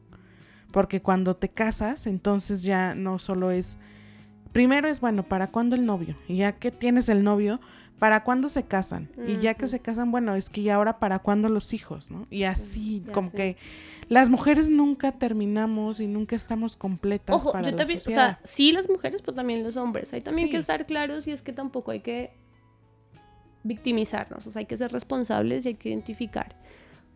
Porque 0.71 1.01
cuando 1.01 1.35
te 1.35 1.49
casas, 1.49 2.07
entonces 2.07 2.63
ya 2.63 2.93
no 2.93 3.19
solo 3.19 3.51
es, 3.51 3.77
primero 4.51 4.87
es, 4.87 4.99
bueno, 4.99 5.23
¿para 5.23 5.47
cuándo 5.47 5.75
el 5.75 5.85
novio? 5.85 6.17
Y 6.27 6.37
ya 6.37 6.53
que 6.53 6.71
tienes 6.71 7.09
el 7.09 7.23
novio, 7.23 7.59
¿para 7.99 8.23
cuándo 8.23 8.49
se 8.49 8.63
casan? 8.63 9.09
Y 9.27 9.37
ya 9.37 9.53
que 9.53 9.67
se 9.67 9.79
casan, 9.79 10.11
bueno, 10.11 10.35
es 10.35 10.49
que 10.49 10.63
ya 10.63 10.75
ahora 10.75 10.99
para 10.99 11.19
cuándo 11.19 11.49
los 11.49 11.73
hijos, 11.73 12.11
¿no? 12.11 12.27
Y 12.29 12.43
así, 12.43 13.03
como 13.13 13.31
que 13.31 13.57
las 14.09 14.29
mujeres 14.29 14.69
nunca 14.69 15.13
terminamos 15.13 15.99
y 15.99 16.07
nunca 16.07 16.35
estamos 16.35 16.77
completas 16.77 17.35
Ojo, 17.35 17.51
para 17.51 17.69
yo 17.69 17.75
también, 17.75 17.99
o 17.99 18.01
sea, 18.01 18.39
sí 18.43 18.71
las 18.71 18.89
mujeres, 18.89 19.21
pero 19.21 19.35
también 19.35 19.63
los 19.63 19.77
hombres. 19.77 20.13
Hay 20.13 20.21
también 20.21 20.49
que 20.49 20.57
estar 20.57 20.85
claros 20.85 21.27
y 21.27 21.31
es 21.31 21.41
que 21.41 21.53
tampoco 21.53 21.91
hay 21.91 22.01
que 22.01 22.31
victimizarnos, 23.63 24.47
o 24.47 24.51
sea, 24.51 24.61
hay 24.61 24.65
que 24.65 24.77
ser 24.77 24.91
responsables 24.91 25.65
y 25.65 25.69
hay 25.69 25.75
que 25.75 25.89
identificar 25.89 26.55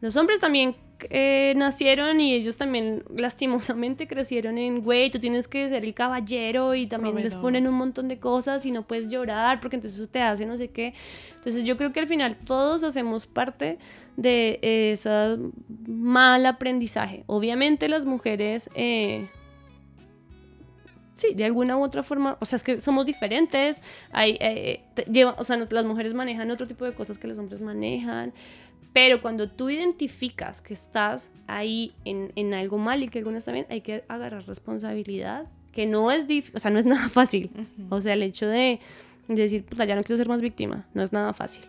Los 0.02 0.18
hombres 0.18 0.40
también 0.40 0.76
eh, 1.10 1.54
nacieron 1.56 2.20
y 2.20 2.34
ellos 2.34 2.58
también 2.58 3.04
lastimosamente 3.16 4.08
crecieron 4.08 4.58
en, 4.58 4.82
güey, 4.82 5.10
tú 5.12 5.20
tienes 5.20 5.48
que 5.48 5.70
ser 5.70 5.84
el 5.86 5.94
caballero 5.94 6.76
y 6.76 6.86
también 6.88 7.16
les 7.24 7.34
ponen 7.42 7.68
un 7.68 7.74
montón 7.76 8.08
de 8.08 8.20
cosas 8.20 8.66
y 8.66 8.72
no 8.72 8.86
puedes 8.88 9.08
llorar 9.10 9.60
porque 9.60 9.78
entonces 9.78 10.00
eso 10.00 10.10
te 10.10 10.22
hace 10.22 10.46
no 10.46 10.58
sé 10.58 10.70
qué. 10.70 10.94
Entonces 11.36 11.64
yo 11.64 11.78
creo 11.78 11.94
que 11.94 12.00
al 12.00 12.08
final 12.08 12.36
todos 12.38 12.84
hacemos 12.84 13.26
parte 13.28 13.78
de 14.18 14.60
ese 14.62 15.38
mal 15.88 16.46
aprendizaje. 16.46 17.24
Obviamente 17.28 17.88
las 17.88 18.06
mujeres... 18.06 18.70
eh, 18.76 19.28
Sí, 21.14 21.36
de 21.36 21.46
alguna 21.46 21.78
u 21.78 21.84
otra 21.84 22.02
forma, 22.02 22.38
o 22.40 22.46
sea, 22.46 22.56
es 22.58 22.64
que 22.64 22.82
somos 22.82 23.06
diferentes, 23.06 23.82
hay, 24.12 24.38
eh, 24.40 24.82
te- 24.96 25.04
lleva- 25.06 25.36
o 25.38 25.44
sea, 25.44 25.56
las 25.70 25.86
mujeres 25.86 26.16
manejan 26.16 26.50
otro 26.50 26.66
tipo 26.68 26.84
de 26.84 26.94
cosas 26.94 27.20
que 27.20 27.28
los 27.28 27.38
hombres 27.38 27.62
manejan, 27.62 28.34
pero 28.94 29.22
cuando 29.22 29.50
tú 29.50 29.70
identificas 29.70 30.62
que 30.62 30.74
estás 30.74 31.32
ahí 31.48 31.94
en, 32.06 32.32
en 32.36 32.54
algo 32.54 32.78
mal 32.78 33.04
y 33.04 33.08
que 33.10 33.20
algo 33.20 33.32
no 33.32 33.38
está 33.38 33.52
bien, 33.52 33.66
hay 33.70 33.82
que 33.82 34.04
agarrar 34.08 34.46
responsabilidad, 34.48 35.48
que 35.72 35.86
no 35.86 36.12
es, 36.12 36.28
dif- 36.28 36.52
o 36.54 36.60
sea, 36.60 36.72
no 36.72 36.80
es 36.80 36.86
nada 36.94 37.08
fácil. 37.10 37.50
O 37.90 38.02
sea, 38.02 38.14
el 38.14 38.24
hecho 38.24 38.48
de, 38.48 38.80
de 39.28 39.42
decir, 39.42 39.64
puta, 39.64 39.86
ya 39.86 39.96
no 39.96 40.04
quiero 40.04 40.18
ser 40.18 40.28
más 40.28 40.42
víctima, 40.42 40.88
no 40.94 41.02
es 41.04 41.12
nada 41.14 41.34
fácil. 41.34 41.64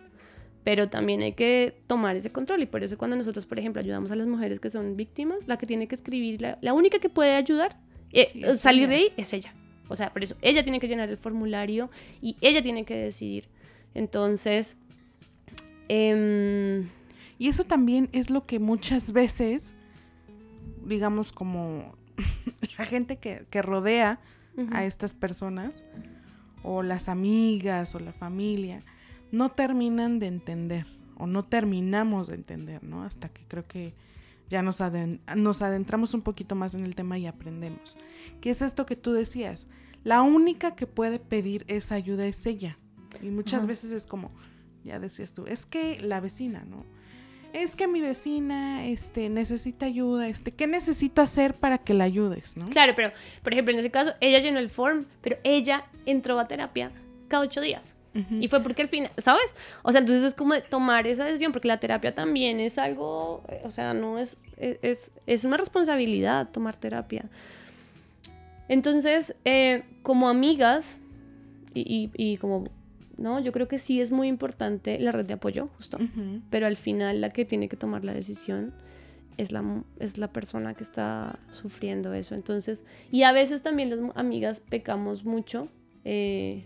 Pero 0.65 0.89
también 0.89 1.21
hay 1.21 1.33
que 1.33 1.75
tomar 1.87 2.15
ese 2.15 2.31
control 2.31 2.61
y 2.63 2.65
por 2.65 2.83
eso 2.83 2.97
cuando 2.97 3.15
nosotros, 3.17 3.45
por 3.45 3.59
ejemplo, 3.59 3.81
ayudamos 3.81 4.11
a 4.11 4.15
las 4.15 4.27
mujeres 4.27 4.59
que 4.61 4.69
son 4.69 4.95
víctimas, 4.95 5.39
la 5.47 5.57
que 5.57 5.65
tiene 5.65 5.87
que 5.87 5.95
escribir, 5.95 6.41
la, 6.41 6.57
la 6.61 6.73
única 6.73 6.99
que 6.99 7.09
puede 7.09 7.35
ayudar, 7.35 7.77
eh, 8.13 8.29
Sí, 8.31 8.43
salir 8.57 8.87
de 8.87 8.95
ahí 8.95 9.11
es 9.17 9.33
ella. 9.33 9.53
O 9.89 9.95
sea, 9.97 10.11
por 10.13 10.23
eso 10.23 10.35
ella 10.41 10.63
tiene 10.63 10.79
que 10.79 10.87
llenar 10.87 11.09
el 11.09 11.17
formulario 11.17 11.89
y 12.21 12.37
ella 12.39 12.61
tiene 12.61 12.85
que 12.85 12.95
decidir. 12.95 13.49
Entonces, 13.93 14.77
em, 15.89 16.87
Y 17.43 17.49
eso 17.49 17.65
también 17.65 18.07
es 18.13 18.29
lo 18.29 18.45
que 18.45 18.59
muchas 18.59 19.11
veces, 19.11 19.75
digamos, 20.85 21.31
como 21.31 21.93
la 22.77 22.85
gente 22.85 23.17
que, 23.17 23.45
que 23.49 23.61
rodea 23.61 24.19
a 24.71 24.85
estas 24.85 25.13
personas, 25.15 25.83
o 26.63 26.83
las 26.83 27.09
amigas, 27.09 27.95
o 27.95 27.99
la 27.99 28.13
familia, 28.13 28.81
no 29.31 29.49
terminan 29.51 30.19
de 30.19 30.27
entender, 30.27 30.85
o 31.17 31.25
no 31.27 31.43
terminamos 31.43 32.27
de 32.27 32.35
entender, 32.35 32.83
¿no? 32.83 33.03
Hasta 33.03 33.29
que 33.29 33.43
creo 33.47 33.67
que 33.67 33.93
ya 34.49 34.61
nos, 34.61 34.79
aden- 34.79 35.19
nos 35.35 35.61
adentramos 35.61 36.13
un 36.13 36.21
poquito 36.21 36.53
más 36.55 36.75
en 36.75 36.83
el 36.85 36.95
tema 36.95 37.17
y 37.17 37.25
aprendemos. 37.25 37.97
¿Qué 38.41 38.51
es 38.51 38.61
esto 38.61 38.85
que 38.85 38.95
tú 38.95 39.11
decías? 39.11 39.67
La 40.03 40.21
única 40.21 40.75
que 40.75 40.85
puede 40.87 41.17
pedir 41.19 41.65
esa 41.67 41.95
ayuda 41.95 42.25
es 42.27 42.45
ella. 42.45 42.77
Y 43.21 43.29
muchas 43.29 43.65
veces 43.65 43.91
es 43.91 44.05
como, 44.07 44.31
ya 44.85 44.99
decías 44.99 45.33
tú, 45.33 45.45
es 45.47 45.65
que 45.65 45.99
la 45.99 46.19
vecina, 46.21 46.63
¿no? 46.63 46.85
Es 47.53 47.75
que 47.75 47.87
mi 47.87 48.01
vecina 48.01 48.85
este, 48.87 49.29
necesita 49.29 49.85
ayuda, 49.85 50.27
este, 50.27 50.51
¿qué 50.51 50.65
necesito 50.67 51.21
hacer 51.21 51.53
para 51.53 51.77
que 51.77 51.93
la 51.93 52.03
ayudes, 52.03 52.57
no? 52.57 52.67
claro, 52.69 52.93
pero 52.95 53.11
por 53.43 53.53
ejemplo, 53.53 53.73
en 53.73 53.79
ese 53.79 53.91
caso, 53.91 54.13
ella 54.21 54.39
llenó 54.39 54.57
el 54.59 54.69
form, 54.71 55.05
pero 55.21 55.37
ella 55.43 55.85
entró 56.07 56.39
a 56.39 56.47
terapia 56.47 56.91
cada 57.27 57.43
ocho 57.43 57.61
días. 57.61 57.95
Y 58.29 58.47
fue 58.47 58.61
porque 58.61 58.83
al 58.83 58.87
final, 58.87 59.09
¿sabes? 59.17 59.55
O 59.81 59.91
sea, 59.91 59.97
entonces 59.99 60.23
es 60.23 60.35
como 60.35 60.53
tomar 60.61 61.07
esa 61.07 61.25
decisión, 61.25 61.51
porque 61.51 61.67
la 61.67 61.79
terapia 61.79 62.13
también 62.13 62.59
es 62.59 62.77
algo, 62.77 63.43
o 63.63 63.71
sea, 63.71 63.95
no 63.95 64.19
es, 64.19 64.37
es, 64.57 64.77
es- 64.83 65.11
es 65.25 65.43
una 65.45 65.57
responsabilidad 65.57 66.49
tomar 66.51 66.75
terapia. 66.75 67.25
Entonces, 68.69 69.35
eh, 69.45 69.83
como 70.03 70.29
amigas 70.29 70.99
y, 71.73 71.81
y- 71.81 72.11
y 72.33 72.37
como, 72.37 72.65
¿no? 73.17 73.39
Yo 73.39 73.51
creo 73.51 73.67
que 73.67 73.79
sí 73.79 74.01
es 74.01 74.11
muy 74.11 74.27
importante 74.27 74.99
la 74.99 75.11
red 75.11 75.25
de 75.25 75.33
apoyo, 75.33 75.69
justo. 75.77 75.97
Pero 76.49 76.67
al 76.67 76.77
final 76.77 77.21
la 77.21 77.29
que 77.31 77.45
tiene 77.45 77.69
que 77.69 77.77
tomar 77.77 78.03
la 78.03 78.13
decisión 78.13 78.73
es 79.37 79.51
la, 79.51 79.63
es 79.99 80.17
la 80.17 80.27
persona 80.27 80.73
que 80.73 80.83
está 80.83 81.39
sufriendo 81.51 82.13
eso. 82.13 82.35
Entonces, 82.35 82.85
y 83.11 83.23
a 83.23 83.31
veces 83.31 83.61
también 83.61 83.89
las 83.89 84.15
amigas 84.15 84.59
pecamos 84.59 85.25
mucho, 85.25 85.67
eh, 86.05 86.65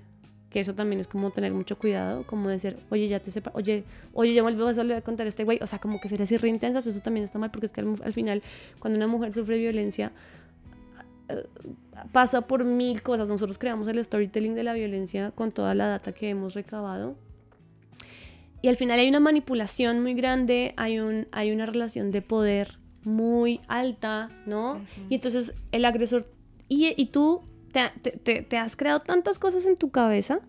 que 0.50 0.62
eso 0.62 0.74
también 0.76 1.00
es 1.00 1.08
como 1.08 1.32
tener 1.32 1.54
mucho 1.54 1.78
cuidado, 1.78 2.26
como 2.26 2.50
decir, 2.50 2.78
oye, 2.90 3.08
ya 3.08 3.20
te 3.20 3.32
sepa, 3.32 3.52
oye, 3.54 3.84
oye, 4.14 4.34
ya 4.34 4.44
me 4.44 4.54
vas 4.56 4.78
a 4.78 4.82
volver 4.82 4.98
a 4.98 5.02
contar 5.02 5.26
a 5.26 5.30
este 5.30 5.44
güey. 5.44 5.60
O 5.62 5.68
sea, 5.68 5.80
como 5.80 6.00
que 6.00 6.10
ser 6.10 6.22
así 6.22 6.38
re 6.38 6.50
intensas, 6.50 6.88
eso 6.88 7.02
también 7.02 7.24
está 7.24 7.40
mal, 7.40 7.52
porque 7.52 7.66
es 7.66 7.74
que 7.74 7.82
al, 7.82 7.94
al 8.04 8.14
final, 8.14 8.42
cuando 8.80 8.98
una 8.98 9.08
mujer 9.08 9.34
sufre 9.34 9.58
violencia, 9.58 10.12
pasa 12.12 12.42
por 12.42 12.64
mil 12.64 13.02
cosas. 13.02 13.30
Nosotros 13.30 13.58
creamos 13.58 13.88
el 13.88 14.04
storytelling 14.04 14.56
de 14.56 14.64
la 14.64 14.74
violencia 14.74 15.32
con 15.32 15.52
toda 15.52 15.74
la 15.76 15.88
data 15.88 16.12
que 16.14 16.30
hemos 16.30 16.54
recabado. 16.54 17.16
Y 18.62 18.70
al 18.70 18.76
final 18.76 19.00
hay 19.00 19.08
una 19.08 19.20
manipulación 19.20 20.02
muy 20.02 20.14
grande, 20.16 20.74
hay, 20.78 21.00
un, 21.00 21.28
hay 21.32 21.52
una 21.52 21.66
relación 21.66 22.12
de 22.12 22.22
poder 22.22 22.80
muy 23.04 23.62
alta, 23.68 24.30
¿no? 24.46 24.82
Y 25.10 25.16
entonces 25.16 25.54
el 25.72 25.86
agresor, 25.86 26.26
y, 26.68 26.94
y 27.02 27.06
tú 27.08 27.42
te, 27.72 28.42
te- 28.42 28.58
has 28.58 28.76
creado 28.76 29.00
tantas 29.00 29.38
cosas 29.40 29.66
en 29.66 29.78
tu 29.78 29.92
cabeza 29.92 30.40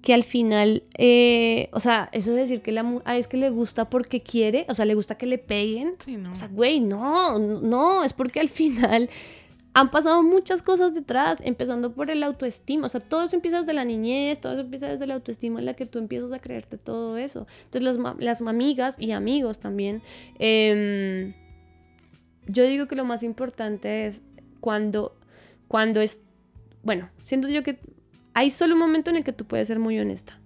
que 0.00 0.14
al 0.14 0.24
final, 0.24 0.84
eh, 0.96 1.68
o 1.72 1.80
sea, 1.80 2.08
eso 2.12 2.32
de 2.32 2.40
decir 2.40 2.62
que 2.62 2.72
la 2.72 3.00
ah, 3.04 3.16
es 3.18 3.28
que 3.28 3.36
le 3.36 3.50
gusta 3.50 3.90
porque 3.90 4.20
quiere, 4.20 4.64
o 4.68 4.74
sea, 4.74 4.84
le 4.84 4.94
gusta 4.94 5.16
que 5.16 5.26
le 5.26 5.36
peguen, 5.38 5.94
Sí, 6.04 6.16
¿no? 6.16 6.32
o 6.32 6.34
sea, 6.34 6.48
güey, 6.48 6.80
no, 6.80 7.38
no, 7.38 8.02
es 8.04 8.12
porque 8.12 8.40
al 8.40 8.48
final 8.48 9.10
han 9.78 9.90
pasado 9.90 10.22
muchas 10.22 10.62
cosas 10.62 10.94
detrás, 10.94 11.40
empezando 11.44 11.92
por 11.92 12.10
el 12.10 12.22
autoestima, 12.22 12.86
o 12.86 12.88
sea, 12.88 13.00
todo 13.02 13.24
eso 13.24 13.36
empieza 13.36 13.60
desde 13.60 13.74
la 13.74 13.84
niñez, 13.84 14.40
todo 14.40 14.52
eso 14.52 14.62
empieza 14.62 14.88
desde 14.88 15.06
la 15.06 15.12
autoestima 15.14 15.58
en 15.60 15.66
la 15.66 15.74
que 15.74 15.84
tú 15.84 15.98
empiezas 15.98 16.32
a 16.32 16.38
creerte 16.38 16.78
todo 16.78 17.18
eso. 17.18 17.46
Entonces 17.64 17.82
las, 17.82 17.98
ma- 17.98 18.16
las 18.18 18.40
amigas 18.40 18.96
y 18.98 19.10
amigos 19.12 19.58
también, 19.58 20.00
em, 20.38 21.34
yo 22.46 22.64
digo 22.64 22.86
que 22.86 22.96
lo 22.96 23.04
más 23.04 23.22
importante 23.22 24.06
es 24.06 24.22
cuando, 24.60 25.14
cuando 25.68 26.00
es, 26.00 26.20
bueno, 26.82 27.10
siento 27.22 27.48
yo 27.48 27.62
que 27.62 27.78
hay 28.32 28.50
solo 28.50 28.72
un 28.74 28.80
momento 28.80 29.10
en 29.10 29.16
el 29.16 29.24
que 29.24 29.32
tú 29.32 29.44
puedes 29.44 29.68
ser 29.68 29.78
muy 29.78 29.98
honesta 29.98 30.40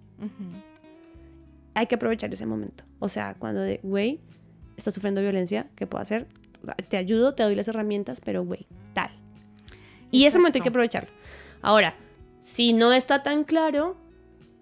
hay 1.74 1.86
que 1.86 1.94
aprovechar 1.94 2.32
ese 2.32 2.46
momento. 2.46 2.82
O 2.98 3.06
sea, 3.08 3.34
cuando 3.38 3.60
de, 3.60 3.78
güey, 3.84 4.18
estás 4.76 4.92
sufriendo 4.92 5.20
violencia, 5.22 5.68
¿qué 5.76 5.86
puedo 5.86 6.02
hacer? 6.02 6.26
Te 6.88 6.96
ayudo, 6.96 7.34
te 7.34 7.42
doy 7.44 7.54
las 7.54 7.68
herramientas, 7.68 8.20
pero, 8.20 8.44
güey, 8.44 8.66
Y 10.10 10.24
ese 10.26 10.38
momento 10.38 10.56
hay 10.58 10.62
que 10.62 10.68
Exacto. 10.68 10.78
aprovecharlo. 10.78 11.10
Ahora, 11.62 11.94
si 12.40 12.72
no 12.72 12.92
está 12.92 13.22
tan 13.22 13.44
claro, 13.44 13.96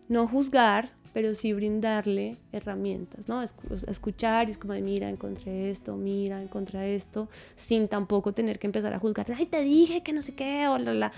no 0.08 0.26
juzgar, 0.26 0.90
pero 1.14 1.34
sí 1.34 1.52
brindarle 1.52 2.36
herramientas, 2.52 3.28
¿no? 3.28 3.42
Escu- 3.42 3.88
escuchar 3.88 4.48
y 4.48 4.52
es 4.52 4.58
como 4.58 4.74
de, 4.74 4.82
mira, 4.82 5.08
encontré 5.08 5.70
esto, 5.70 5.96
mira, 5.96 6.40
encontré 6.42 6.94
esto, 6.94 7.28
sin 7.56 7.88
tampoco 7.88 8.32
tener 8.32 8.58
que 8.58 8.66
empezar 8.66 8.92
a 8.94 8.98
juzgar, 8.98 9.26
ay, 9.36 9.46
te 9.46 9.62
dije 9.62 10.02
que 10.02 10.12
no 10.12 10.22
sé 10.22 10.34
qué, 10.34 10.68
o 10.68 10.78
la, 10.78 10.92
la. 10.94 11.12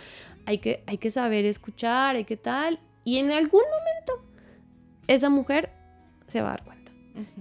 Hay 0.47 0.59
que, 0.59 0.83
hay 0.87 0.97
que 0.99 1.11
saber 1.11 1.45
escuchar, 1.45 2.17
hay 2.17 2.25
que 2.25 2.37
tal, 2.37 2.79
y 3.05 3.19
en 3.19 3.31
algún 3.31 3.63
momento 3.63 4.31
esa 5.07 5.29
mujer 5.29 5.71
se 6.29 6.41
va 6.41 6.49
a 6.49 6.51
dar 6.53 6.65
cuenta. 6.65 6.93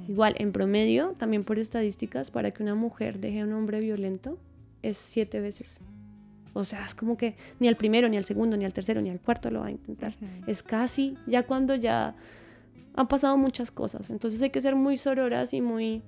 Igual, 0.09 0.35
en 0.39 0.51
promedio, 0.51 1.13
también 1.17 1.43
por 1.45 1.59
estadísticas, 1.59 2.31
para 2.31 2.51
que 2.51 2.63
una 2.63 2.75
mujer 2.75 3.19
deje 3.19 3.41
a 3.41 3.45
un 3.45 3.53
hombre 3.53 3.79
violento 3.79 4.37
es 4.81 4.97
siete 4.97 5.39
veces. 5.39 5.79
O 6.53 6.63
sea, 6.63 6.85
es 6.85 6.95
como 6.95 7.17
que 7.17 7.35
ni 7.59 7.67
al 7.67 7.75
primero, 7.75 8.09
ni 8.09 8.17
al 8.17 8.25
segundo, 8.25 8.57
ni 8.57 8.65
al 8.65 8.73
tercero, 8.73 9.01
ni 9.01 9.09
al 9.09 9.19
cuarto 9.19 9.51
lo 9.51 9.61
va 9.61 9.67
a 9.67 9.71
intentar. 9.71 10.15
Es 10.47 10.63
casi 10.63 11.15
ya 11.27 11.43
cuando 11.43 11.75
ya 11.75 12.15
han 12.95 13.07
pasado 13.07 13.37
muchas 13.37 13.71
cosas. 13.71 14.09
Entonces 14.09 14.41
hay 14.41 14.49
que 14.49 14.61
ser 14.61 14.75
muy 14.75 14.97
sororas 14.97 15.53
y 15.53 15.61
muy, 15.61 16.01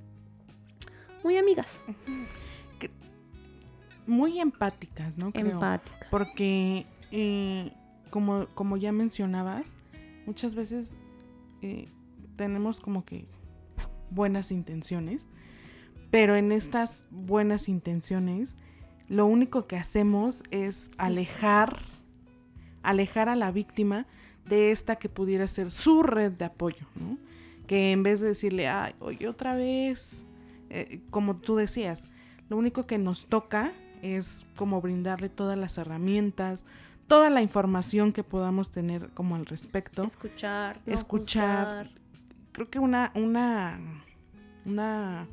muy 1.23 1.37
amigas, 1.37 1.83
Muy 4.07 4.39
empáticas, 4.39 5.17
¿no? 5.17 5.31
Creo. 5.31 5.51
empáticas. 5.51 6.07
Porque, 6.09 6.85
eh, 7.11 7.71
como, 8.09 8.47
como 8.55 8.75
ya 8.75 8.91
mencionabas, 8.91 9.77
muchas 10.25 10.55
veces 10.55 10.97
eh, 11.61 11.85
tenemos 12.35 12.81
como 12.81 13.05
que 13.05 13.25
buenas 14.09 14.51
intenciones, 14.51 15.29
pero 16.09 16.35
en 16.35 16.51
estas 16.51 17.07
buenas 17.11 17.69
intenciones 17.69 18.57
lo 19.07 19.25
único 19.25 19.67
que 19.67 19.77
hacemos 19.77 20.43
es 20.51 20.91
alejar, 20.97 21.81
alejar 22.83 23.29
a 23.29 23.35
la 23.35 23.51
víctima 23.51 24.07
de 24.45 24.71
esta 24.71 24.95
que 24.97 25.09
pudiera 25.09 25.47
ser 25.47 25.71
su 25.71 26.03
red 26.03 26.31
de 26.31 26.45
apoyo, 26.45 26.85
¿no? 26.95 27.17
Que 27.67 27.91
en 27.91 28.03
vez 28.03 28.21
de 28.21 28.29
decirle, 28.29 28.67
ay, 28.67 28.95
oye, 28.99 29.27
otra 29.27 29.55
vez, 29.55 30.23
eh, 30.69 31.01
como 31.09 31.37
tú 31.37 31.55
decías, 31.55 32.05
lo 32.49 32.57
único 32.57 32.85
que 32.85 32.97
nos 32.97 33.27
toca 33.27 33.71
es 34.01 34.45
como 34.55 34.81
brindarle 34.81 35.29
todas 35.29 35.57
las 35.57 35.77
herramientas, 35.77 36.65
toda 37.07 37.29
la 37.29 37.41
información 37.41 38.13
que 38.13 38.23
podamos 38.23 38.71
tener 38.71 39.09
como 39.09 39.35
al 39.35 39.45
respecto. 39.45 40.03
Escuchar, 40.03 40.81
no 40.85 40.93
Escuchar. 40.93 41.87
juzgar. 41.87 42.01
Creo 42.51 42.69
que 42.69 42.79
una, 42.79 43.11
una, 43.15 43.79
una 44.65 45.27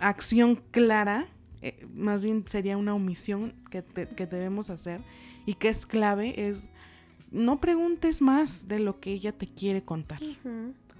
acción 0.00 0.56
clara, 0.70 1.26
eh, 1.62 1.86
más 1.94 2.22
bien 2.24 2.44
sería 2.46 2.76
una 2.76 2.94
omisión 2.94 3.54
que, 3.70 3.82
te- 3.82 4.08
que 4.08 4.26
debemos 4.26 4.70
hacer 4.70 5.00
y 5.46 5.54
que 5.54 5.68
es 5.68 5.86
clave, 5.86 6.48
es 6.48 6.70
no 7.30 7.60
preguntes 7.60 8.22
más 8.22 8.66
de 8.68 8.78
lo 8.80 8.98
que 9.00 9.12
ella 9.12 9.32
te 9.32 9.46
quiere 9.46 9.82
contar. 9.82 10.20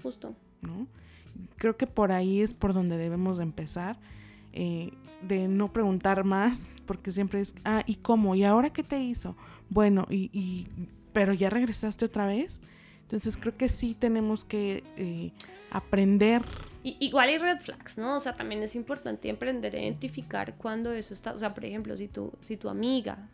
Justo. 0.01 0.35
¿no? 0.61 0.87
creo 1.57 1.75
que 1.77 1.87
por 1.87 2.11
ahí 2.11 2.41
es 2.41 2.53
por 2.53 2.73
donde 2.73 2.97
debemos 2.97 3.37
de 3.37 3.43
empezar. 3.43 3.97
Eh, 4.53 4.91
de 5.27 5.47
no 5.47 5.71
preguntar 5.71 6.23
más, 6.25 6.71
porque 6.85 7.11
siempre 7.11 7.39
es, 7.41 7.53
ah, 7.63 7.83
¿y 7.85 7.95
cómo? 7.95 8.35
¿Y 8.35 8.43
ahora 8.43 8.71
qué 8.71 8.83
te 8.83 8.99
hizo? 9.01 9.35
Bueno, 9.69 10.05
y, 10.09 10.29
y 10.33 10.67
pero 11.13 11.33
ya 11.33 11.49
regresaste 11.49 12.05
otra 12.05 12.25
vez. 12.25 12.59
Entonces 13.03 13.37
creo 13.37 13.55
que 13.55 13.69
sí 13.69 13.95
tenemos 13.97 14.43
que 14.43 14.83
eh, 14.97 15.31
aprender. 15.69 16.43
Igual 16.83 17.29
hay 17.29 17.37
red 17.37 17.59
flags, 17.59 17.97
¿no? 17.97 18.15
O 18.15 18.19
sea, 18.19 18.35
también 18.35 18.63
es 18.63 18.75
importante 18.75 19.29
aprender 19.29 19.75
a 19.75 19.79
identificar 19.79 20.55
cuando 20.55 20.91
eso 20.91 21.13
está, 21.13 21.33
o 21.33 21.37
sea, 21.37 21.53
por 21.53 21.65
ejemplo, 21.65 21.95
si 21.95 22.07
tu, 22.07 22.33
si 22.41 22.57
tu 22.57 22.69
amiga 22.69 23.29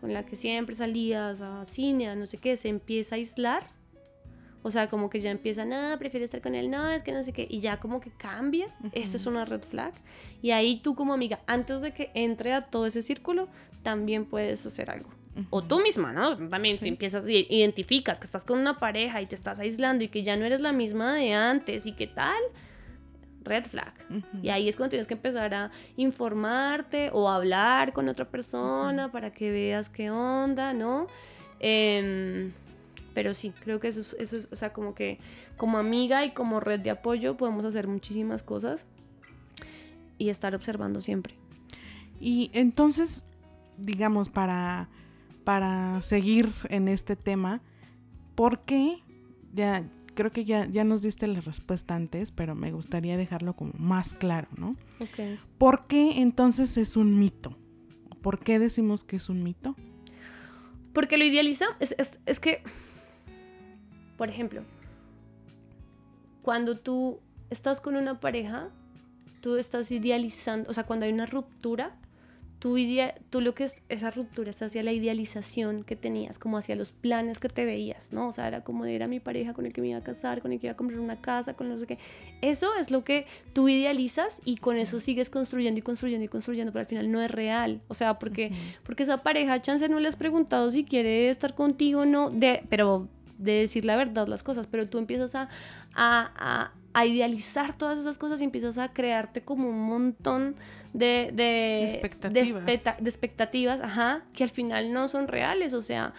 con 0.00 0.12
la 0.12 0.24
que 0.24 0.36
siempre 0.36 0.74
salías 0.74 1.40
a 1.40 1.64
cine, 1.66 2.08
a 2.08 2.14
no 2.14 2.26
sé 2.26 2.38
qué, 2.38 2.56
se 2.56 2.68
empieza 2.68 3.14
a 3.14 3.16
aislar, 3.16 3.64
o 4.62 4.70
sea, 4.70 4.88
como 4.88 5.10
que 5.10 5.20
ya 5.20 5.30
empieza, 5.30 5.66
no, 5.66 5.98
prefiero 5.98 6.24
estar 6.24 6.40
con 6.40 6.54
él, 6.54 6.70
no, 6.70 6.90
es 6.90 7.02
que 7.02 7.12
no 7.12 7.22
sé 7.22 7.32
qué, 7.32 7.46
y 7.48 7.60
ya 7.60 7.80
como 7.80 8.00
que 8.00 8.10
cambia, 8.10 8.74
eso 8.92 9.18
es 9.18 9.26
una 9.26 9.44
red 9.44 9.62
flag. 9.62 9.92
Y 10.40 10.52
ahí 10.52 10.80
tú 10.80 10.94
como 10.94 11.12
amiga, 11.12 11.40
antes 11.46 11.82
de 11.82 11.92
que 11.92 12.10
entre 12.14 12.54
a 12.54 12.62
todo 12.62 12.86
ese 12.86 13.02
círculo, 13.02 13.48
también 13.82 14.24
puedes 14.24 14.64
hacer 14.64 14.88
algo. 14.88 15.10
O 15.50 15.62
tú 15.62 15.80
misma, 15.80 16.12
¿no? 16.12 16.36
También 16.48 16.78
si 16.78 16.88
empiezas, 16.88 17.26
identificas 17.28 18.20
que 18.20 18.24
estás 18.24 18.44
con 18.44 18.58
una 18.58 18.78
pareja 18.78 19.20
y 19.20 19.26
te 19.26 19.34
estás 19.34 19.58
aislando 19.58 20.04
y 20.04 20.08
que 20.08 20.22
ya 20.22 20.36
no 20.36 20.44
eres 20.44 20.60
la 20.60 20.72
misma 20.72 21.14
de 21.14 21.32
antes 21.32 21.86
y 21.86 21.92
qué 21.92 22.06
tal, 22.06 22.40
red 23.42 23.64
flag. 23.64 23.94
Y 24.42 24.50
ahí 24.50 24.68
es 24.68 24.76
cuando 24.76 24.90
tienes 24.90 25.06
que 25.06 25.14
empezar 25.14 25.52
a 25.54 25.70
informarte 25.96 27.10
o 27.12 27.28
hablar 27.28 27.92
con 27.92 28.08
otra 28.08 28.26
persona 28.26 29.10
para 29.10 29.32
que 29.32 29.50
veas 29.50 29.90
qué 29.90 30.10
onda, 30.10 30.72
¿no? 30.72 31.08
Em, 31.58 32.52
pero 33.12 33.34
sí, 33.34 33.52
creo 33.60 33.80
que 33.80 33.88
eso 33.88 34.00
es, 34.00 34.16
eso 34.18 34.36
es, 34.36 34.48
o 34.50 34.56
sea, 34.56 34.72
como 34.72 34.94
que 34.94 35.18
como 35.56 35.78
amiga 35.78 36.24
y 36.24 36.32
como 36.32 36.60
red 36.60 36.80
de 36.80 36.90
apoyo 36.90 37.36
podemos 37.36 37.64
hacer 37.64 37.86
muchísimas 37.86 38.42
cosas 38.42 38.84
y 40.18 40.28
estar 40.28 40.54
observando 40.54 41.00
siempre. 41.00 41.34
Y 42.20 42.50
entonces, 42.52 43.24
digamos, 43.78 44.28
para 44.28 44.88
para 45.44 46.02
seguir 46.02 46.52
en 46.68 46.88
este 46.88 47.16
tema, 47.16 47.62
porque 48.34 49.02
ya 49.52 49.88
creo 50.14 50.32
que 50.32 50.44
ya, 50.44 50.66
ya 50.66 50.84
nos 50.84 51.02
diste 51.02 51.26
la 51.26 51.40
respuesta 51.40 51.94
antes, 51.94 52.30
pero 52.30 52.54
me 52.54 52.72
gustaría 52.72 53.16
dejarlo 53.16 53.54
como 53.54 53.72
más 53.76 54.14
claro, 54.14 54.48
¿no? 54.56 54.76
Ok. 55.00 55.38
¿Por 55.58 55.86
qué 55.86 56.22
entonces 56.22 56.76
es 56.76 56.96
un 56.96 57.18
mito? 57.18 57.56
¿Por 58.22 58.38
qué 58.38 58.58
decimos 58.58 59.04
que 59.04 59.16
es 59.16 59.28
un 59.28 59.42
mito? 59.42 59.76
Porque 60.92 61.18
lo 61.18 61.24
idealiza, 61.24 61.66
es, 61.80 61.94
es 62.24 62.40
que, 62.40 62.62
por 64.16 64.28
ejemplo, 64.28 64.62
cuando 66.42 66.78
tú 66.78 67.20
estás 67.50 67.80
con 67.80 67.96
una 67.96 68.20
pareja, 68.20 68.70
tú 69.40 69.56
estás 69.56 69.90
idealizando, 69.90 70.70
o 70.70 70.72
sea, 70.72 70.84
cuando 70.84 71.06
hay 71.06 71.12
una 71.12 71.26
ruptura, 71.26 71.96
tú, 72.64 72.78
tú 73.28 73.42
lo 73.42 73.54
que 73.54 73.64
es 73.64 73.82
esa 73.90 74.10
ruptura 74.10 74.48
es 74.48 74.62
hacia 74.62 74.82
la 74.82 74.90
idealización 74.90 75.84
que 75.84 75.96
tenías, 75.96 76.38
como 76.38 76.56
hacia 76.56 76.74
los 76.76 76.92
planes 76.92 77.38
que 77.38 77.50
te 77.50 77.66
veías, 77.66 78.10
¿no? 78.10 78.28
O 78.28 78.32
sea, 78.32 78.48
era 78.48 78.64
como 78.64 78.86
era 78.86 79.06
mi 79.06 79.20
pareja 79.20 79.52
con 79.52 79.66
el 79.66 79.74
que 79.74 79.82
me 79.82 79.88
iba 79.88 79.98
a 79.98 80.02
casar, 80.02 80.40
con 80.40 80.50
el 80.50 80.58
que 80.58 80.68
iba 80.68 80.72
a 80.72 80.76
comprar 80.76 80.98
una 80.98 81.20
casa, 81.20 81.52
con 81.52 81.68
no 81.68 81.78
sé 81.78 81.86
qué. 81.86 81.98
Eso 82.40 82.74
es 82.76 82.90
lo 82.90 83.04
que 83.04 83.26
tú 83.52 83.68
idealizas 83.68 84.40
y 84.46 84.56
con 84.56 84.78
eso 84.78 84.98
sigues 84.98 85.28
construyendo 85.28 85.78
y 85.78 85.82
construyendo 85.82 86.24
y 86.24 86.28
construyendo, 86.28 86.72
pero 86.72 86.80
al 86.80 86.86
final 86.86 87.12
no 87.12 87.20
es 87.20 87.30
real. 87.30 87.82
O 87.88 87.92
sea, 87.92 88.18
porque, 88.18 88.50
porque 88.82 89.02
esa 89.02 89.22
pareja, 89.22 89.60
chance 89.60 89.86
no 89.90 90.00
le 90.00 90.08
has 90.08 90.16
preguntado 90.16 90.70
si 90.70 90.84
quiere 90.84 91.28
estar 91.28 91.54
contigo 91.54 92.00
o 92.00 92.06
no, 92.06 92.30
de, 92.30 92.64
pero 92.70 93.08
de 93.36 93.52
decir 93.52 93.84
la 93.84 93.96
verdad 93.96 94.26
las 94.26 94.42
cosas, 94.42 94.66
pero 94.70 94.88
tú 94.88 94.96
empiezas 94.96 95.34
a, 95.34 95.50
a, 95.94 96.72
a 96.94 97.04
idealizar 97.04 97.76
todas 97.76 97.98
esas 97.98 98.16
cosas 98.16 98.40
y 98.40 98.44
empiezas 98.44 98.78
a 98.78 98.90
crearte 98.90 99.42
como 99.42 99.68
un 99.68 99.80
montón 99.80 100.54
de, 100.94 101.30
de, 101.34 101.84
expectativas. 101.84 102.64
De, 102.64 103.10
expectativas, 103.10 103.80
ajá, 103.80 104.24
que 104.32 104.44
al 104.44 104.50
final 104.50 104.92
no 104.92 105.08
son 105.08 105.26
reales, 105.28 105.74
o 105.74 105.82
sea, 105.82 106.14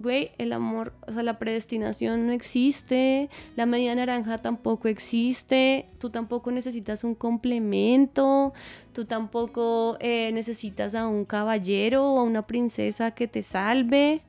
güey, 0.00 0.32
el 0.38 0.52
amor, 0.52 0.92
o 1.06 1.12
sea, 1.12 1.22
la 1.22 1.38
predestinación 1.38 2.26
no 2.26 2.32
existe, 2.32 3.30
la 3.54 3.64
media 3.64 3.94
naranja 3.94 4.38
tampoco 4.38 4.88
existe, 4.88 5.86
tú 6.00 6.10
tampoco 6.10 6.50
necesitas 6.50 7.04
un 7.04 7.14
complemento, 7.14 8.52
tú 8.92 9.04
tampoco 9.04 9.96
eh, 10.00 10.32
necesitas 10.34 10.96
a 10.96 11.06
un 11.06 11.24
caballero 11.24 12.04
o 12.04 12.18
a 12.18 12.24
una 12.24 12.44
princesa 12.46 13.12
que 13.12 13.28
te 13.28 13.42
salve. 13.42 14.22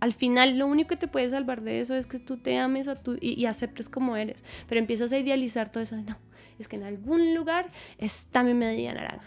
Al 0.00 0.14
final, 0.14 0.58
lo 0.58 0.66
único 0.66 0.88
que 0.88 0.96
te 0.96 1.08
puede 1.08 1.28
salvar 1.28 1.60
de 1.60 1.80
eso 1.80 1.94
es 1.94 2.06
que 2.06 2.18
tú 2.18 2.38
te 2.38 2.58
ames 2.58 2.88
a 2.88 2.94
tú 2.94 3.16
y, 3.20 3.38
y 3.40 3.46
aceptes 3.46 3.90
como 3.90 4.16
eres. 4.16 4.44
Pero 4.68 4.78
empiezas 4.78 5.12
a 5.12 5.18
idealizar 5.18 5.70
todo 5.70 5.82
eso. 5.82 5.96
No, 5.96 6.18
es 6.58 6.68
que 6.68 6.76
en 6.76 6.84
algún 6.84 7.34
lugar 7.34 7.70
está 7.98 8.42
mi 8.42 8.54
media 8.54 8.94
naranja. 8.94 9.26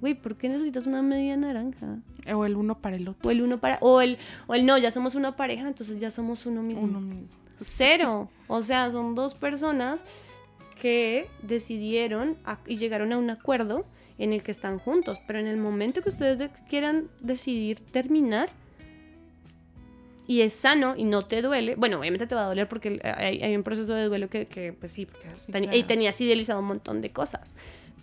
Güey, 0.00 0.14
¿por 0.14 0.36
qué 0.36 0.48
necesitas 0.48 0.86
una 0.86 1.02
media 1.02 1.36
naranja? 1.36 1.98
O 2.34 2.44
el 2.44 2.56
uno 2.56 2.78
para 2.78 2.96
el 2.96 3.08
otro. 3.08 3.28
O 3.28 3.32
el 3.32 3.42
uno 3.42 3.58
para, 3.58 3.78
o 3.80 4.00
el, 4.00 4.18
o 4.46 4.54
el 4.54 4.66
no, 4.66 4.76
ya 4.78 4.90
somos 4.90 5.14
una 5.14 5.36
pareja, 5.36 5.66
entonces 5.66 5.98
ya 5.98 6.10
somos 6.10 6.46
uno 6.46 6.62
mismo. 6.62 6.82
Uno 6.82 7.00
mismo. 7.00 7.28
Cero. 7.56 8.28
O 8.48 8.62
sea, 8.62 8.90
son 8.90 9.14
dos 9.14 9.34
personas 9.34 10.04
que 10.80 11.28
decidieron 11.42 12.36
y 12.66 12.76
llegaron 12.76 13.12
a 13.12 13.18
un 13.18 13.30
acuerdo 13.30 13.84
en 14.18 14.32
el 14.32 14.42
que 14.42 14.50
están 14.50 14.78
juntos, 14.78 15.20
pero 15.26 15.38
en 15.38 15.46
el 15.46 15.56
momento 15.56 16.02
que 16.02 16.08
ustedes 16.08 16.50
quieran 16.68 17.08
decidir 17.20 17.80
terminar, 17.80 18.50
y 20.26 20.42
es 20.42 20.52
sano 20.52 20.94
y 20.96 21.04
no 21.04 21.22
te 21.22 21.42
duele, 21.42 21.74
bueno, 21.76 21.98
obviamente 21.98 22.26
te 22.26 22.34
va 22.34 22.44
a 22.44 22.46
doler 22.46 22.68
porque 22.68 23.00
hay, 23.02 23.54
un 23.56 23.62
proceso 23.62 23.94
de 23.94 24.04
duelo 24.04 24.28
que, 24.28 24.46
que 24.46 24.72
pues 24.72 24.92
sí, 24.92 25.06
porque 25.06 25.76
y 25.76 25.82
tenías 25.84 26.20
idealizado 26.20 26.60
un 26.60 26.66
montón 26.66 27.00
de 27.00 27.10
cosas, 27.10 27.54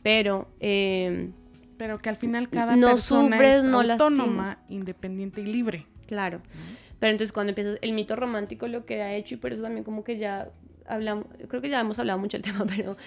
pero... 0.03 0.47
Em, 0.59 1.33
pero 1.77 1.97
que 1.99 2.09
al 2.09 2.17
final 2.17 2.49
cada 2.49 2.75
no 2.75 2.89
persona 2.89 3.37
sufres, 3.37 3.55
es 3.59 3.65
no 3.65 3.79
autónoma, 3.79 4.59
independiente 4.67 5.39
y 5.39 5.45
libre. 5.45 5.85
Claro. 6.07 6.41
Pero 6.99 7.11
entonces 7.11 7.31
cuando 7.31 7.51
empiezas 7.51 7.79
el 7.81 7.93
mito 7.93 8.17
romántico 8.17 8.67
lo 8.67 8.85
que 8.85 9.01
ha 9.01 9.15
hecho 9.15 9.35
y 9.35 9.37
por 9.37 9.53
eso 9.53 9.63
también 9.63 9.85
como 9.85 10.03
que 10.03 10.17
ya 10.17 10.51
hablamos, 10.85 11.25
creo 11.47 11.61
que 11.61 11.69
ya 11.69 11.79
hemos 11.79 11.97
hablado 11.97 12.19
mucho 12.19 12.37
del 12.37 12.43
tema, 12.51 12.65
pero 12.65 12.97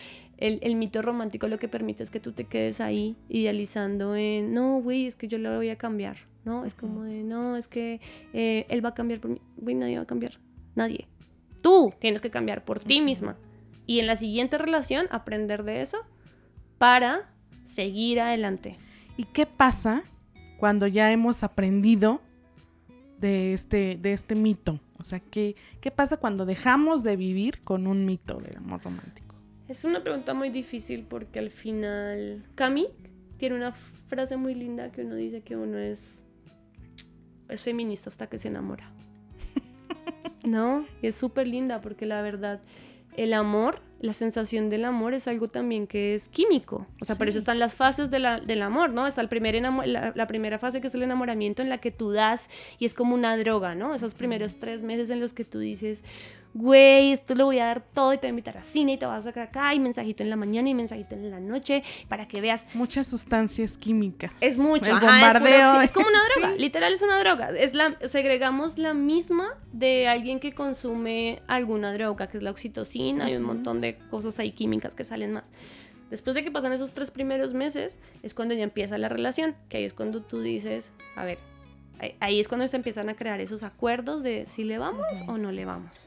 el, 0.43 0.59
el, 0.62 0.74
mito 0.74 1.03
romántico 1.03 1.47
lo 1.47 1.59
que 1.59 1.68
permite 1.68 2.03
es 2.03 2.11
que 2.11 2.18
tú 2.18 2.32
te 2.32 2.45
quedes 2.45 2.80
ahí 2.80 3.16
idealizando 3.28 4.16
en, 4.16 4.53
no, 4.53 4.82
güey, 4.82 5.07
es 5.07 5.14
que 5.14 5.28
yo 5.28 5.38
lo 5.38 5.55
voy 5.55 5.68
a 5.68 5.76
cambiar, 5.76 6.16
¿no? 6.45 6.64
Es 6.64 6.74
como 6.74 7.05
de, 7.05 7.22
no, 7.22 7.57
es 7.57 7.68
que 7.68 8.01
eh, 8.32 8.66
él 8.68 8.84
va 8.84 8.88
a 8.88 8.95
cambiar 8.95 9.20
por 9.20 9.30
mí, 9.30 9.40
güey, 9.57 9.76
nadie 9.76 9.97
va 9.97 10.03
a 10.03 10.07
cambiar, 10.07 10.32
nadie. 10.74 11.07
Tú 11.62 11.95
tienes 12.01 12.20
que 12.20 12.30
cambiar 12.30 12.64
por 12.64 12.80
ti 12.80 13.01
misma. 13.01 13.36
Y 13.86 14.01
en 14.01 14.09
la 14.09 14.16
siguiente 14.16 14.59
relación 14.59 15.07
aprender 15.12 15.62
de 15.62 15.80
eso 15.80 15.99
para 16.76 17.32
seguir 17.62 18.20
adelante. 18.20 18.76
¿Y 19.16 19.24
qué 19.24 19.47
pasa 19.47 20.03
cuando 20.59 20.88
ya 20.88 21.12
hemos 21.12 21.45
aprendido 21.45 22.20
de 23.18 23.55
este, 23.55 23.97
de 24.01 24.12
este 24.12 24.34
mito? 24.34 24.80
O 24.99 25.05
sea, 25.05 25.20
¿qué, 25.20 25.55
¿qué 25.80 25.93
pasa 25.93 26.16
cuando 26.16 26.47
dejamos 26.47 27.05
de 27.05 27.14
vivir 27.14 27.61
con 27.62 27.86
un 27.86 28.05
mito 28.05 28.40
del 28.40 28.57
amor 28.57 28.82
romántico? 28.82 29.32
Es 29.72 29.84
una 29.86 30.02
pregunta 30.02 30.34
muy 30.34 30.50
difícil 30.50 31.06
porque 31.08 31.38
al 31.38 31.48
final 31.48 32.44
Cami 32.56 32.88
tiene 33.38 33.56
una 33.56 33.72
frase 33.72 34.36
muy 34.36 34.54
linda 34.54 34.92
que 34.92 35.00
uno 35.00 35.14
dice 35.14 35.40
que 35.40 35.56
uno 35.56 35.78
es, 35.78 36.22
es 37.48 37.62
feminista 37.62 38.10
hasta 38.10 38.26
que 38.26 38.36
se 38.36 38.48
enamora. 38.48 38.92
¿No? 40.44 40.84
Y 41.00 41.06
es 41.06 41.14
súper 41.14 41.46
linda 41.46 41.80
porque 41.80 42.04
la 42.04 42.20
verdad 42.20 42.60
el 43.16 43.32
amor, 43.32 43.80
la 44.00 44.12
sensación 44.12 44.68
del 44.68 44.84
amor 44.84 45.14
es 45.14 45.26
algo 45.26 45.48
también 45.48 45.86
que 45.86 46.14
es 46.14 46.28
químico. 46.28 46.86
O 47.00 47.06
sea, 47.06 47.16
por 47.16 47.30
eso 47.30 47.38
están 47.38 47.58
las 47.58 47.74
fases 47.74 48.10
del 48.10 48.62
amor, 48.62 48.90
¿no? 48.90 49.06
Está 49.06 49.22
el 49.22 49.28
primer 49.28 49.54
la, 49.54 50.12
la, 50.14 50.26
primera 50.26 50.58
fase 50.58 50.82
que 50.82 50.88
es 50.88 50.94
el 50.94 51.02
enamoramiento 51.02 51.62
en 51.62 51.70
la 51.70 51.78
que 51.78 51.90
tú 51.90 52.12
das 52.12 52.50
y 52.78 52.84
es 52.84 52.92
como 52.92 53.14
una 53.14 53.38
droga, 53.38 53.74
¿no? 53.74 53.94
Esos 53.94 54.12
primeros 54.12 54.58
tres 54.58 54.82
meses 54.82 55.08
en 55.08 55.20
los 55.20 55.32
que 55.32 55.46
tú 55.46 55.58
dices, 55.58 56.04
güey, 56.55 57.12
esto 57.12 57.34
lo 57.34 57.46
voy 57.46 57.59
a 57.59 57.66
dar 57.66 57.80
todo 57.80 58.12
y 58.12 58.16
te 58.18 58.22
voy 58.22 58.28
a 58.28 58.30
invitar 58.30 58.59
a 58.59 58.62
cine 58.62 58.92
y 58.92 58.96
te 58.98 59.07
vas 59.07 59.20
a 59.20 59.22
sacar 59.22 59.44
acá 59.44 59.74
y 59.74 59.80
mensajito 59.80 60.22
en 60.22 60.30
la 60.30 60.36
mañana 60.36 60.68
y 60.68 60.74
mensajito 60.74 61.14
en 61.14 61.30
la 61.30 61.40
noche 61.40 61.82
para 62.09 62.28
que 62.28 62.40
veas. 62.40 62.66
Muchas 62.74 63.07
sustancias 63.07 63.76
químicas. 63.76 64.32
Es 64.40 64.59
mucho, 64.59 64.92
bombardeo. 64.92 65.80
Es, 65.80 65.92
como 65.92 66.09
una 66.09 66.18
droga, 66.34 66.55
literal 66.59 66.92
es 66.92 67.03
una 67.03 67.18
droga. 67.18 67.48
Es 67.50 67.74
la, 67.74 67.96
segregamos 68.05 68.78
la 68.78 68.94
misma 68.94 69.57
de 69.72 70.09
alguien 70.09 70.40
que 70.40 70.53
consume 70.53 71.42
alguna 71.46 71.92
droga, 71.92 72.26
que 72.26 72.36
es 72.36 72.42
la 72.42 72.50
oxitocina, 72.50 73.26
hay 73.26 73.36
un 73.36 73.42
montón 73.42 73.80
de 73.80 73.96
cosas 74.11 74.38
ahí 74.38 74.53
químicas 74.53 74.94
que 74.94 75.05
salen 75.05 75.32
más. 75.32 75.50
Después 76.11 76.34
de 76.34 76.44
que 76.44 76.50
pasan 76.50 76.74
esos 76.74 76.92
tres 76.92 77.11
primeros 77.11 77.55
meses, 77.55 77.98
es 78.22 78.34
cuando 78.34 78.55
ya 78.55 78.64
empieza 78.64 78.98
la 78.98 79.09
relación, 79.09 79.57
que 79.70 79.78
ahí 79.78 79.84
es 79.84 79.94
cuando 79.94 80.20
tú 80.20 80.42
dices, 80.42 80.92
a 81.16 81.24
ver, 81.24 81.38
ahí 82.20 82.38
es 82.38 82.48
cuando 82.48 82.68
se 82.68 82.76
empiezan 82.76 83.09
a 83.09 83.14
crear 83.14 83.40
esos 83.40 83.62
acuerdos 83.62 84.22
de 84.22 84.44
si 84.46 84.64
le 84.64 84.76
vamos 84.76 85.07
o 85.26 85.38
no 85.38 85.53
le 85.53 85.64
vamos. 85.64 86.07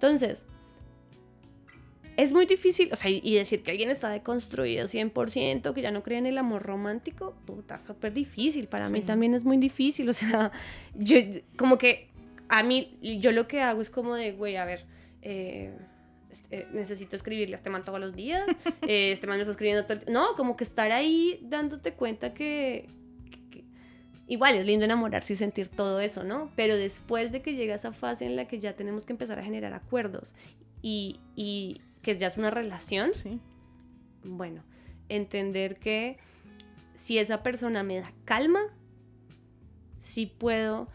Entonces, 0.00 0.46
es 2.16 2.32
muy 2.32 2.46
difícil, 2.46 2.90
o 2.90 2.96
sea, 2.96 3.10
y 3.10 3.34
decir 3.34 3.62
que 3.62 3.70
alguien 3.70 3.90
está 3.90 4.08
deconstruido 4.08 4.86
100%, 4.86 5.74
que 5.74 5.82
ya 5.82 5.90
no 5.90 6.02
cree 6.02 6.16
en 6.16 6.24
el 6.24 6.38
amor 6.38 6.62
romántico, 6.62 7.34
puta, 7.44 7.82
súper 7.82 8.14
difícil. 8.14 8.66
Para 8.66 8.88
mí 8.88 9.02
también 9.02 9.34
es 9.34 9.44
muy 9.44 9.58
difícil, 9.58 10.08
o 10.08 10.14
sea, 10.14 10.52
yo 10.94 11.18
como 11.58 11.76
que 11.76 12.08
a 12.48 12.62
mí, 12.62 12.98
yo 13.20 13.30
lo 13.30 13.46
que 13.46 13.60
hago 13.60 13.82
es 13.82 13.90
como 13.90 14.14
de, 14.14 14.32
güey, 14.32 14.56
a 14.56 14.64
ver, 14.64 14.86
eh, 15.20 15.70
este, 16.30 16.60
eh, 16.60 16.66
necesito 16.72 17.14
escribirle 17.14 17.54
a 17.54 17.58
este 17.58 17.68
man 17.68 17.84
todos 17.84 18.00
los 18.00 18.14
días, 18.16 18.44
eh, 18.88 19.12
este 19.12 19.26
man 19.26 19.36
me 19.36 19.42
está 19.42 19.52
escribiendo 19.52 19.84
todo 19.84 19.98
el 20.06 20.10
No, 20.10 20.34
como 20.34 20.56
que 20.56 20.64
estar 20.64 20.92
ahí 20.92 21.40
dándote 21.42 21.92
cuenta 21.92 22.32
que, 22.32 22.88
que- 22.88 22.99
Igual 24.30 24.54
es 24.54 24.64
lindo 24.64 24.84
enamorarse 24.84 25.32
y 25.32 25.36
sentir 25.36 25.68
todo 25.68 25.98
eso, 25.98 26.22
¿no? 26.22 26.52
Pero 26.54 26.76
después 26.76 27.32
de 27.32 27.42
que 27.42 27.56
llega 27.56 27.74
esa 27.74 27.92
fase 27.92 28.26
en 28.26 28.36
la 28.36 28.46
que 28.46 28.60
ya 28.60 28.76
tenemos 28.76 29.04
que 29.04 29.12
empezar 29.12 29.40
a 29.40 29.42
generar 29.42 29.74
acuerdos 29.74 30.36
y, 30.82 31.18
y 31.34 31.80
que 32.02 32.16
ya 32.16 32.28
es 32.28 32.36
una 32.36 32.50
relación, 32.52 33.12
Sí. 33.12 33.40
bueno, 34.22 34.62
entender 35.08 35.78
que 35.80 36.16
si 36.94 37.18
esa 37.18 37.42
persona 37.42 37.82
me 37.82 37.98
da 38.00 38.12
calma, 38.24 38.60
sí 39.98 40.26
puedo, 40.26 40.86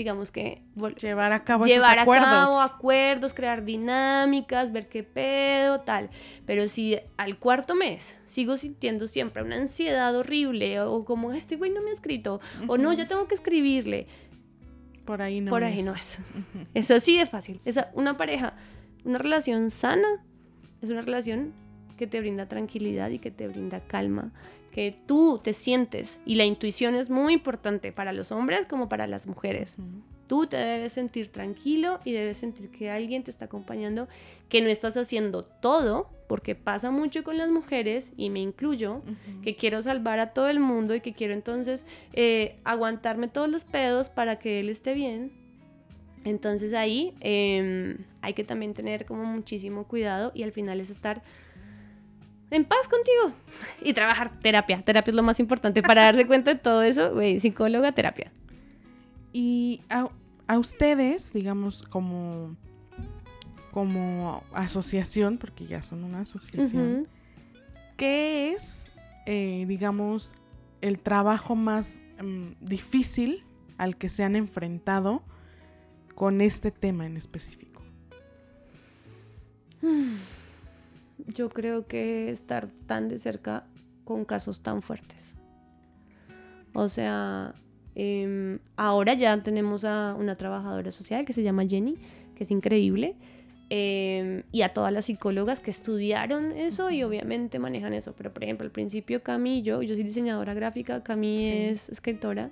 digamos 0.00 0.32
que, 0.32 0.62
Llevar 1.00 1.32
a 1.32 1.44
cabo 1.44 1.64
llevar 1.66 1.90
esos 1.92 1.98
a 1.98 2.02
acuerdos. 2.02 2.28
cabo 2.28 2.60
acuerdos, 2.62 3.34
crear 3.34 3.64
dinámicas, 3.64 4.72
ver 4.72 4.88
qué 4.88 5.02
pedo, 5.02 5.78
tal. 5.80 6.08
Pero 6.46 6.68
si 6.68 6.98
al 7.18 7.38
cuarto 7.38 7.74
mes 7.74 8.16
sigo 8.24 8.56
sintiendo 8.56 9.06
siempre 9.06 9.42
una 9.42 9.56
ansiedad 9.56 10.16
horrible, 10.16 10.80
o 10.80 11.04
como 11.04 11.32
este 11.32 11.56
güey 11.56 11.70
no 11.70 11.82
me 11.82 11.90
ha 11.90 11.92
escrito, 11.92 12.40
o 12.66 12.78
no, 12.78 12.92
ya 12.94 13.06
tengo 13.06 13.28
que 13.28 13.34
escribirle, 13.34 14.06
Por 15.04 15.20
ahí 15.22 15.40
no 15.40 15.50
por 15.50 15.62
es. 15.62 15.68
ahí 15.74 15.82
no 15.82 15.94
es. 15.94 16.18
Es 16.74 16.90
así 16.90 17.18
de 17.18 17.26
fácil. 17.26 17.58
Esa, 17.66 17.90
una 17.94 18.16
pareja, 18.16 18.54
una 19.04 19.18
relación 19.18 19.70
sana, 19.70 20.08
es 20.80 20.88
una 20.88 21.02
relación 21.02 21.52
que 21.98 22.06
te 22.06 22.20
brinda 22.20 22.46
tranquilidad 22.46 23.10
y 23.10 23.18
que 23.18 23.30
te 23.30 23.46
brinda 23.48 23.80
calma, 23.80 24.32
que 24.70 24.96
tú 25.06 25.40
te 25.42 25.52
sientes. 25.52 26.20
Y 26.24 26.36
la 26.36 26.44
intuición 26.44 26.94
es 26.94 27.10
muy 27.10 27.34
importante 27.34 27.92
para 27.92 28.12
los 28.12 28.32
hombres 28.32 28.66
como 28.66 28.88
para 28.88 29.06
las 29.06 29.26
mujeres. 29.26 29.76
Tú 30.26 30.46
te 30.46 30.56
debes 30.56 30.92
sentir 30.92 31.28
tranquilo 31.28 31.98
y 32.04 32.12
debes 32.12 32.36
sentir 32.36 32.70
que 32.70 32.88
alguien 32.88 33.24
te 33.24 33.32
está 33.32 33.46
acompañando, 33.46 34.06
que 34.48 34.62
no 34.62 34.68
estás 34.68 34.96
haciendo 34.96 35.44
todo, 35.44 36.08
porque 36.28 36.54
pasa 36.54 36.92
mucho 36.92 37.24
con 37.24 37.36
las 37.36 37.50
mujeres, 37.50 38.12
y 38.16 38.30
me 38.30 38.38
incluyo, 38.38 39.02
que 39.42 39.56
quiero 39.56 39.82
salvar 39.82 40.20
a 40.20 40.32
todo 40.32 40.48
el 40.48 40.60
mundo 40.60 40.94
y 40.94 41.00
que 41.00 41.14
quiero 41.14 41.34
entonces 41.34 41.84
eh, 42.12 42.60
aguantarme 42.62 43.26
todos 43.26 43.48
los 43.48 43.64
pedos 43.64 44.08
para 44.08 44.38
que 44.38 44.60
él 44.60 44.68
esté 44.68 44.94
bien. 44.94 45.32
Entonces 46.24 46.74
ahí 46.74 47.14
eh, 47.20 47.96
hay 48.20 48.34
que 48.34 48.44
también 48.44 48.74
tener 48.74 49.06
como 49.06 49.24
muchísimo 49.24 49.88
cuidado 49.88 50.30
y 50.32 50.44
al 50.44 50.52
final 50.52 50.78
es 50.78 50.90
estar 50.90 51.22
en 52.50 52.64
paz 52.64 52.88
contigo 52.88 53.32
y 53.80 53.92
trabajar 53.92 54.38
terapia. 54.40 54.82
Terapia 54.82 55.10
es 55.10 55.14
lo 55.14 55.22
más 55.22 55.40
importante 55.40 55.82
para 55.82 56.02
darse 56.02 56.26
cuenta 56.28 56.52
de 56.52 56.60
todo 56.60 56.82
eso, 56.82 57.12
güey, 57.12 57.38
psicóloga, 57.40 57.92
terapia. 57.92 58.32
Y 59.32 59.82
a, 59.88 60.08
a 60.48 60.58
ustedes, 60.58 61.32
digamos, 61.32 61.82
como, 61.82 62.56
como 63.70 64.42
asociación, 64.52 65.38
porque 65.38 65.66
ya 65.66 65.82
son 65.82 66.04
una 66.04 66.20
asociación. 66.20 67.06
¿qué 67.96 68.52
es, 68.52 68.90
eh, 69.26 69.66
digamos, 69.68 70.34
el 70.80 70.98
trabajo 70.98 71.54
más 71.54 72.00
mm, 72.22 72.52
difícil 72.60 73.44
al 73.76 73.96
que 73.96 74.08
se 74.08 74.24
han 74.24 74.36
enfrentado 74.36 75.22
con 76.14 76.40
este 76.40 76.70
tema 76.70 77.06
en 77.06 77.16
específico? 77.16 77.82
Yo 81.26 81.48
creo 81.48 81.86
que 81.86 82.30
estar 82.30 82.68
tan 82.86 83.08
de 83.08 83.18
cerca 83.18 83.66
con 84.04 84.24
casos 84.24 84.62
tan 84.62 84.82
fuertes. 84.82 85.34
O 86.74 86.88
sea, 86.88 87.54
em, 87.94 88.58
ahora 88.76 89.14
ya 89.14 89.42
tenemos 89.42 89.84
a 89.84 90.14
una 90.18 90.36
trabajadora 90.36 90.90
social 90.90 91.24
que 91.26 91.32
se 91.32 91.42
llama 91.42 91.64
Jenny, 91.66 91.96
que 92.34 92.44
es 92.44 92.50
increíble, 92.50 93.16
em, 93.68 94.42
y 94.52 94.62
a 94.62 94.72
todas 94.72 94.92
las 94.92 95.04
psicólogas 95.04 95.60
que 95.60 95.70
estudiaron 95.70 96.52
eso 96.52 96.90
y 96.90 97.02
obviamente 97.02 97.58
manejan 97.58 97.92
eso. 97.94 98.14
Pero, 98.16 98.32
por 98.32 98.42
ejemplo, 98.44 98.64
al 98.64 98.72
principio 98.72 99.22
Cami 99.22 99.62
yo, 99.62 99.82
yo 99.82 99.94
soy 99.94 100.02
diseñadora 100.04 100.54
gráfica, 100.54 101.02
Cami 101.02 101.38
Sí. 101.38 101.52
es 101.52 101.88
escritora, 101.88 102.50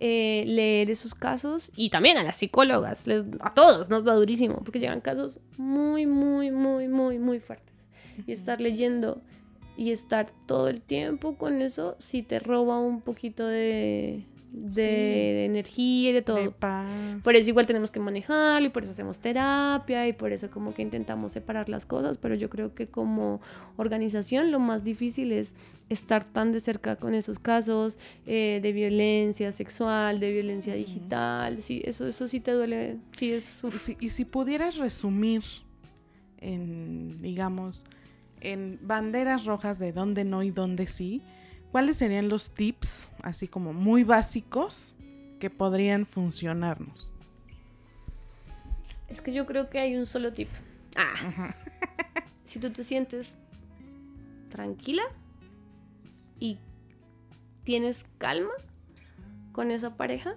eh, 0.00 0.44
leer 0.46 0.88
esos 0.90 1.14
casos 1.14 1.70
y 1.76 1.90
también 1.90 2.16
a 2.16 2.22
las 2.22 2.36
psicólogas, 2.36 3.06
les- 3.06 3.24
a 3.40 3.52
todos 3.54 3.90
nos 3.90 4.04
da 4.04 4.14
durísimo, 4.14 4.56
porque 4.64 4.80
llegan 4.80 5.00
casos 5.02 5.38
muy, 5.58 6.06
muy, 6.06 6.50
muy, 6.50 6.88
muy, 6.88 7.18
muy 7.18 7.38
fuertes. 7.38 7.74
Y 8.26 8.32
estar 8.32 8.60
leyendo 8.60 9.20
y 9.76 9.92
estar 9.92 10.30
todo 10.46 10.68
el 10.68 10.80
tiempo 10.80 11.36
con 11.36 11.62
eso, 11.62 11.96
sí 11.98 12.22
te 12.22 12.38
roba 12.38 12.78
un 12.80 13.00
poquito 13.02 13.46
de, 13.46 14.24
de, 14.52 14.74
Sí. 14.74 14.80
de 14.82 15.44
energía 15.44 16.10
y 16.10 16.12
de 16.12 16.22
todo. 16.22 16.36
De 16.36 16.50
paz. 16.50 16.86
Por 17.22 17.36
eso 17.36 17.48
igual 17.48 17.66
tenemos 17.66 17.90
que 17.90 18.00
manejarlo 18.00 18.66
y 18.66 18.70
por 18.70 18.82
eso 18.82 18.92
hacemos 18.92 19.20
terapia 19.20 20.08
y 20.08 20.12
por 20.12 20.32
eso 20.32 20.50
como 20.50 20.74
que 20.74 20.82
intentamos 20.82 21.32
separar 21.32 21.68
las 21.68 21.86
cosas, 21.86 22.18
pero 22.18 22.34
yo 22.34 22.50
creo 22.50 22.74
que 22.74 22.88
como 22.88 23.40
organización 23.76 24.50
lo 24.50 24.58
más 24.58 24.84
difícil 24.84 25.32
es 25.32 25.54
estar 25.88 26.24
tan 26.24 26.52
de 26.52 26.60
cerca 26.60 26.96
con 26.96 27.14
esos 27.14 27.38
casos 27.38 27.98
eh, 28.26 28.60
de 28.62 28.72
violencia 28.72 29.52
sexual, 29.52 30.20
de 30.20 30.32
violencia 30.32 30.74
digital, 30.74 31.58
sí, 31.58 31.82
eso, 31.84 32.06
eso 32.06 32.28
sí 32.28 32.40
te 32.40 32.52
duele, 32.52 32.96
sí 33.12 33.32
es... 33.32 33.62
Y 33.62 33.66
uf. 33.66 33.82
si, 33.82 33.96
y 34.00 34.10
si 34.10 34.24
pudieras 34.24 34.76
resumir 34.76 35.42
en, 36.38 37.20
digamos, 37.22 37.84
en 38.40 38.78
banderas 38.82 39.44
rojas 39.44 39.78
de 39.78 39.92
dónde 39.92 40.24
no 40.24 40.42
y 40.42 40.50
dónde 40.50 40.86
sí, 40.86 41.22
¿cuáles 41.70 41.96
serían 41.96 42.28
los 42.28 42.52
tips, 42.52 43.10
así 43.22 43.48
como 43.48 43.72
muy 43.72 44.04
básicos, 44.04 44.94
que 45.38 45.50
podrían 45.50 46.06
funcionarnos? 46.06 47.12
Es 49.08 49.20
que 49.20 49.32
yo 49.32 49.46
creo 49.46 49.70
que 49.70 49.80
hay 49.80 49.96
un 49.96 50.06
solo 50.06 50.32
tip. 50.32 50.48
Ah. 50.96 51.54
si 52.44 52.58
tú 52.58 52.70
te 52.70 52.84
sientes 52.84 53.34
tranquila 54.50 55.02
y 56.38 56.58
tienes 57.64 58.04
calma 58.18 58.52
con 59.52 59.70
esa 59.70 59.96
pareja, 59.96 60.36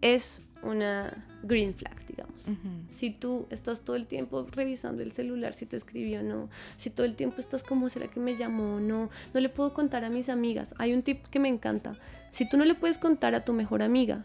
es 0.00 0.44
una 0.62 1.24
green 1.46 1.74
flag, 1.74 2.04
digamos. 2.06 2.46
Si 2.90 3.10
tú 3.10 3.46
estás 3.50 3.80
todo 3.82 3.96
el 3.96 4.06
tiempo 4.06 4.46
revisando 4.50 5.02
el 5.02 5.12
celular, 5.12 5.52
si 5.54 5.66
te 5.66 5.76
escribió 5.76 6.20
o 6.20 6.22
no, 6.22 6.48
si 6.76 6.90
todo 6.90 7.06
el 7.06 7.14
tiempo 7.16 7.36
estás 7.40 7.62
como, 7.62 7.88
¿será 7.88 8.08
que 8.08 8.20
me 8.20 8.36
llamó 8.36 8.76
o 8.76 8.80
no? 8.80 9.10
No 9.34 9.40
le 9.40 9.48
puedo 9.48 9.72
contar 9.74 10.04
a 10.04 10.10
mis 10.10 10.28
amigas. 10.28 10.74
Hay 10.78 10.92
un 10.92 11.02
tip 11.02 11.24
que 11.26 11.38
me 11.38 11.48
encanta. 11.48 11.96
Si 12.30 12.48
tú 12.48 12.56
no 12.56 12.64
le 12.64 12.74
puedes 12.74 12.98
contar 12.98 13.34
a 13.34 13.44
tu 13.44 13.52
mejor 13.52 13.82
amiga 13.82 14.24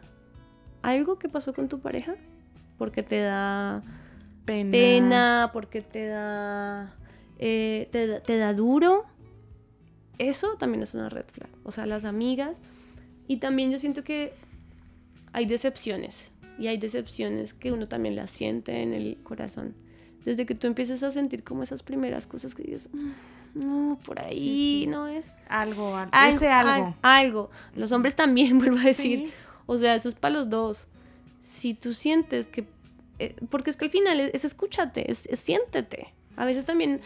algo 0.82 1.18
que 1.20 1.30
pasó 1.30 1.54
con 1.54 1.70
tu 1.70 1.80
pareja, 1.80 2.16
porque 2.78 3.04
te 3.04 3.20
da 3.22 3.82
Pena. 4.46 4.72
pena, 4.72 5.50
porque 5.54 5.82
te 5.82 6.08
da, 6.08 6.92
eh, 7.38 7.88
te, 7.92 8.08
da- 8.08 8.20
te 8.22 8.38
da 8.38 8.54
duro, 8.54 9.06
eso 10.18 10.56
también 10.58 10.82
es 10.84 10.94
una 10.94 11.10
red 11.10 11.26
flag. 11.32 11.50
O 11.64 11.72
sea, 11.72 11.86
las 11.86 12.06
amigas. 12.06 12.62
Y 13.28 13.38
también 13.38 13.72
yo 13.72 13.78
siento 13.80 14.04
que 14.04 14.34
hay 15.32 15.46
decepciones. 15.46 16.31
Y 16.62 16.68
hay 16.68 16.78
decepciones 16.78 17.54
que 17.54 17.72
uno 17.72 17.88
también 17.88 18.16
las 18.16 18.30
siente 18.30 18.82
en 18.82 18.94
el 18.94 19.18
corazón. 19.24 19.74
Desde 20.26 20.46
que 20.46 20.54
tú 20.56 20.68
empieces 20.68 21.02
a 21.04 21.10
sentir 21.12 21.44
como 21.44 21.64
esas 21.64 21.82
primeras 21.82 22.28
cosas 22.28 22.54
que 22.54 22.64
dices, 22.64 22.90
"Mm, 22.94 23.12
no, 23.56 24.00
por 24.06 24.20
ahí 24.22 24.34
Sí, 24.36 24.82
sí. 24.84 24.88
no 24.88 25.08
es. 25.08 25.32
Algo, 25.50 25.96
al- 25.98 26.10
Algo, 26.12 26.36
ese 26.38 26.50
algo. 26.50 26.86
al- 26.88 26.96
algo. 27.02 27.50
Los 27.76 27.92
hombres 27.92 28.16
también, 28.16 28.60
vuelvo 28.60 28.78
a 28.78 28.84
decir. 28.84 29.20
Sí. 29.20 29.32
O 29.66 29.78
sea, 29.78 29.96
eso 29.96 30.08
es 30.10 30.16
para 30.16 30.36
los 30.36 30.50
dos. 30.50 30.88
Si 31.42 31.74
tú 31.74 31.92
sientes 31.94 32.48
que... 32.48 32.66
eh, 33.20 33.36
porque 33.50 33.72
es 33.72 33.78
que 33.78 33.86
al 33.86 33.92
final 33.92 34.20
es, 34.20 34.32
es 34.36 34.46
escúchate, 34.46 35.10
es, 35.10 35.26
es 35.26 35.40
siéntete. 35.40 36.14
A 36.38 36.46
veces 36.46 36.66
también, 36.66 37.02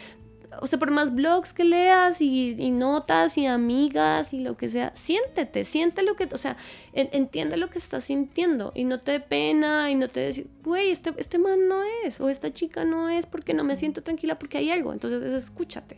o 0.61 0.67
sea, 0.67 0.79
por 0.79 0.91
más 0.91 1.13
blogs 1.13 1.53
que 1.53 1.63
leas 1.63 2.21
y, 2.21 2.51
y 2.57 2.71
notas 2.71 3.37
y 3.37 3.45
amigas 3.45 4.33
y 4.33 4.39
lo 4.41 4.57
que 4.57 4.69
sea, 4.69 4.91
siéntete, 4.95 5.65
siente 5.65 6.03
lo 6.03 6.15
que, 6.15 6.27
o 6.31 6.37
sea, 6.37 6.57
en- 6.93 7.09
entiende 7.11 7.57
lo 7.57 7.69
que 7.69 7.77
estás 7.77 8.05
sintiendo 8.05 8.71
y 8.75 8.83
no 8.85 8.99
te 8.99 9.13
dé 9.13 9.19
pena 9.19 9.89
y 9.91 9.95
no 9.95 10.07
te 10.07 10.19
decir, 10.19 10.47
güey, 10.63 10.89
este, 10.91 11.13
este 11.17 11.37
man 11.39 11.67
no 11.67 11.81
es, 12.03 12.19
o 12.19 12.29
esta 12.29 12.53
chica 12.53 12.85
no 12.85 13.09
es 13.09 13.25
porque 13.25 13.53
no 13.53 13.63
me 13.63 13.75
siento 13.75 14.03
tranquila 14.03 14.37
porque 14.39 14.57
hay 14.57 14.71
algo. 14.71 14.93
Entonces, 14.93 15.21
es 15.23 15.33
escúchate. 15.33 15.97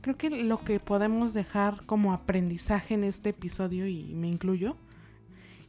Creo 0.00 0.16
que 0.18 0.28
lo 0.28 0.62
que 0.64 0.80
podemos 0.80 1.32
dejar 1.32 1.86
como 1.86 2.12
aprendizaje 2.12 2.94
en 2.94 3.04
este 3.04 3.30
episodio, 3.30 3.86
y 3.86 4.14
me 4.14 4.28
incluyo, 4.28 4.76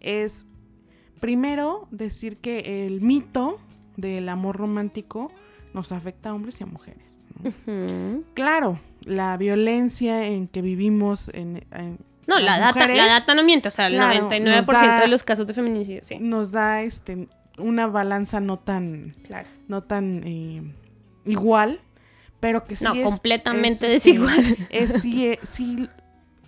es 0.02 0.46
primero 1.22 1.88
decir 1.92 2.38
que 2.38 2.86
el 2.86 3.00
mito 3.02 3.60
del 3.96 4.28
amor 4.28 4.58
romántico 4.58 5.32
nos 5.74 5.94
afecta 5.94 6.30
a 6.30 6.34
hombres 6.34 6.60
y 6.60 6.64
a 6.64 6.68
mujeres. 6.68 7.15
Claro, 8.34 8.80
la 9.02 9.38
violencia 9.38 10.26
en 10.28 10.48
que 10.48 10.62
vivimos 10.62 11.30
en, 11.34 11.66
en 11.72 12.00
No, 12.28 12.40
las 12.40 12.60
la 12.60 12.66
data, 12.68 12.88
la 12.88 13.06
data 13.08 13.36
no 13.36 13.44
miente, 13.44 13.68
o 13.68 13.72
sea, 13.72 13.88
el 13.88 13.94
Claro, 13.94 14.30
99% 14.30 14.42
nos 14.56 14.66
da- 14.68 15.00
de 15.02 15.08
los 15.08 15.24
casos 15.24 15.46
de 15.48 15.54
feminicidio, 15.54 16.02
sí. 16.04 16.18
nos 16.20 16.52
da 16.52 16.82
este 16.82 17.28
una 17.58 17.88
balanza 17.88 18.40
no 18.42 18.58
tan 18.60 19.16
Claro. 19.24 19.48
no 19.68 19.82
tan 19.84 20.24
eh, 20.26 20.62
igual, 21.26 21.80
pero 22.40 22.66
que 22.66 22.76
sí 22.76 22.84
No, 22.84 22.94
es 22.94 23.04
completamente 23.06 23.86
es, 23.88 23.94
este, 23.94 24.10
desigual. 24.12 24.58
Es 24.70 25.02
sí, 25.02 25.28
eh, 25.28 25.40
sí 25.48 25.88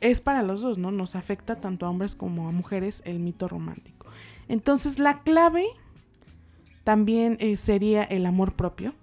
es 0.01 0.21
para 0.21 0.43
los 0.43 0.61
dos, 0.61 0.77
¿no? 0.77 0.91
Nos 0.91 1.15
afecta 1.15 1.55
tanto 1.55 1.85
a 1.85 1.89
hombres 1.89 2.15
como 2.15 2.47
a 2.49 2.51
mujeres 2.51 3.01
el 3.05 3.19
mito 3.19 3.47
romántico. 3.47 4.05
Entonces, 4.49 4.99
la 4.99 5.21
clave 5.23 5.65
también 6.83 7.37
eh, 7.39 7.57
sería 7.57 8.03
el 8.03 8.25
amor 8.25 8.53
propio. 8.53 8.93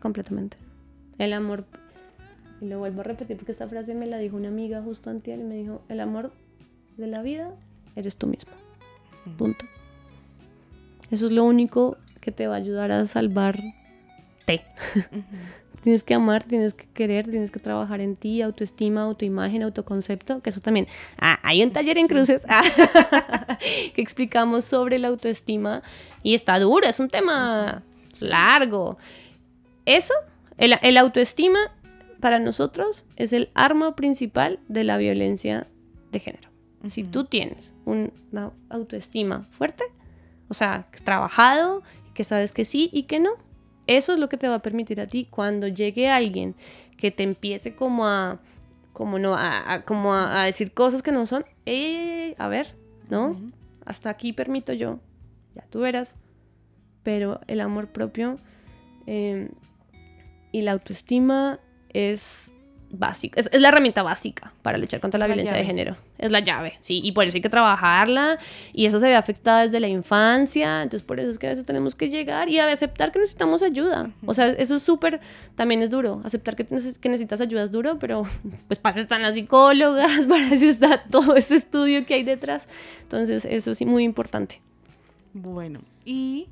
Completamente. 0.00 0.56
El 1.20 1.34
amor, 1.34 1.66
y 2.62 2.64
lo 2.64 2.78
vuelvo 2.78 3.02
a 3.02 3.04
repetir 3.04 3.36
porque 3.36 3.52
esta 3.52 3.68
frase 3.68 3.94
me 3.94 4.06
la 4.06 4.16
dijo 4.16 4.38
una 4.38 4.48
amiga 4.48 4.80
justo 4.80 5.10
antes 5.10 5.38
y 5.38 5.42
me 5.42 5.54
dijo, 5.54 5.82
el 5.90 6.00
amor 6.00 6.32
de 6.96 7.06
la 7.08 7.20
vida 7.20 7.54
eres 7.94 8.16
tú 8.16 8.26
mismo. 8.26 8.52
Punto. 9.36 9.66
Eso 11.10 11.26
es 11.26 11.32
lo 11.32 11.44
único 11.44 11.98
que 12.22 12.32
te 12.32 12.46
va 12.46 12.54
a 12.54 12.56
ayudar 12.56 12.90
a 12.90 13.04
salvarte. 13.04 13.74
tienes 15.82 16.04
que 16.04 16.14
amar, 16.14 16.42
tienes 16.42 16.72
que 16.72 16.86
querer, 16.86 17.28
tienes 17.28 17.50
que 17.50 17.58
trabajar 17.60 18.00
en 18.00 18.16
ti, 18.16 18.40
autoestima, 18.40 19.02
autoimagen, 19.02 19.62
autoconcepto, 19.62 20.40
que 20.40 20.48
eso 20.48 20.62
también. 20.62 20.86
Ah, 21.18 21.38
hay 21.42 21.62
un 21.62 21.70
taller 21.70 21.98
en 21.98 22.08
cruces 22.08 22.46
ah, 22.48 22.62
que 23.94 24.00
explicamos 24.00 24.64
sobre 24.64 24.98
la 24.98 25.08
autoestima 25.08 25.82
y 26.22 26.32
está 26.32 26.58
duro, 26.58 26.86
es 26.86 26.98
un 26.98 27.10
tema 27.10 27.82
largo. 28.22 28.96
Eso, 29.84 30.14
el, 30.60 30.96
autoestima 30.98 31.58
para 32.20 32.38
nosotros 32.38 33.06
es 33.16 33.32
el 33.32 33.50
arma 33.54 33.96
principal 33.96 34.60
de 34.68 34.84
la 34.84 34.98
violencia 34.98 35.66
de 36.12 36.20
género. 36.20 36.50
Si 36.88 37.04
tú 37.04 37.24
tienes 37.24 37.74
una 37.84 38.52
autoestima 38.68 39.46
fuerte, 39.50 39.84
o 40.48 40.54
sea, 40.54 40.86
trabajado, 41.04 41.82
que 42.14 42.24
sabes 42.24 42.52
que 42.52 42.64
sí 42.64 42.90
y 42.92 43.04
que 43.04 43.20
no, 43.20 43.32
eso 43.86 44.12
es 44.12 44.18
lo 44.18 44.28
que 44.28 44.36
te 44.36 44.48
va 44.48 44.56
a 44.56 44.62
permitir 44.62 45.00
a 45.00 45.06
ti 45.06 45.26
cuando 45.28 45.66
llegue 45.66 46.08
alguien 46.08 46.54
que 46.96 47.10
te 47.10 47.22
empiece 47.22 47.74
como 47.74 48.06
a, 48.06 48.40
como 48.92 49.18
no, 49.18 49.34
a, 49.36 49.82
como 49.86 50.14
a, 50.14 50.44
decir 50.44 50.72
cosas 50.72 51.02
que 51.02 51.12
no 51.12 51.24
son, 51.26 51.44
eh, 51.64 52.34
a 52.38 52.48
ver, 52.48 52.76
¿no? 53.08 53.40
Hasta 53.86 54.10
aquí 54.10 54.32
permito 54.32 54.72
yo, 54.72 55.00
ya 55.54 55.64
tú 55.70 55.80
verás. 55.80 56.16
Pero 57.02 57.40
el 57.46 57.62
amor 57.62 57.88
propio 57.88 58.36
em, 59.06 59.48
y 60.52 60.62
la 60.62 60.72
autoestima 60.72 61.60
es 61.92 62.52
básico, 62.92 63.38
es, 63.38 63.48
la 63.52 63.68
herramienta 63.68 64.02
básica 64.02 64.52
para 64.62 64.76
luchar 64.76 65.00
contra 65.00 65.18
la, 65.18 65.26
violencia 65.26 65.56
de 65.56 65.64
género. 65.64 65.96
Es 66.18 66.30
la 66.30 66.40
llave, 66.40 66.74
sí, 66.80 67.00
y 67.02 67.12
por 67.12 67.24
eso 67.24 67.36
hay 67.36 67.40
que 67.40 67.48
trabajarla 67.48 68.38
y 68.72 68.86
eso 68.86 68.98
se 68.98 69.06
ve 69.06 69.14
afectada 69.14 69.62
desde 69.62 69.80
la 69.80 69.88
infancia, 69.88 70.82
entonces 70.82 71.06
por 71.06 71.20
eso 71.20 71.30
es 71.30 71.38
que 71.38 71.46
a 71.46 71.50
veces 71.50 71.64
tenemos 71.64 71.94
que 71.94 72.10
llegar 72.10 72.48
y 72.48 72.58
aceptar 72.58 73.12
que 73.12 73.20
necesitamos 73.20 73.62
ayuda. 73.62 74.10
O 74.26 74.34
sea, 74.34 74.48
eso 74.48 74.76
es 74.76 74.82
súper, 74.82 75.20
también 75.54 75.82
es 75.82 75.90
duro, 75.90 76.20
aceptar 76.24 76.56
que, 76.56 76.66
que, 76.66 77.08
necesitas 77.08 77.40
ayuda 77.40 77.62
es 77.62 77.70
duro, 77.70 77.98
pero 77.98 78.24
pues 78.66 78.78
para 78.78 78.96
eso 78.96 79.04
están 79.04 79.22
las 79.22 79.34
psicólogas, 79.34 80.26
para 80.28 80.48
eso 80.48 80.66
está 80.66 81.04
todo 81.04 81.36
este 81.36 81.54
estudio 81.54 82.04
que 82.04 82.14
hay 82.14 82.24
detrás. 82.24 82.68
Entonces 83.02 83.44
eso 83.44 83.74
sí, 83.74 83.86
muy 83.86 84.04
importante. 84.04 84.60
Bueno, 85.32 85.80
y 86.04 86.48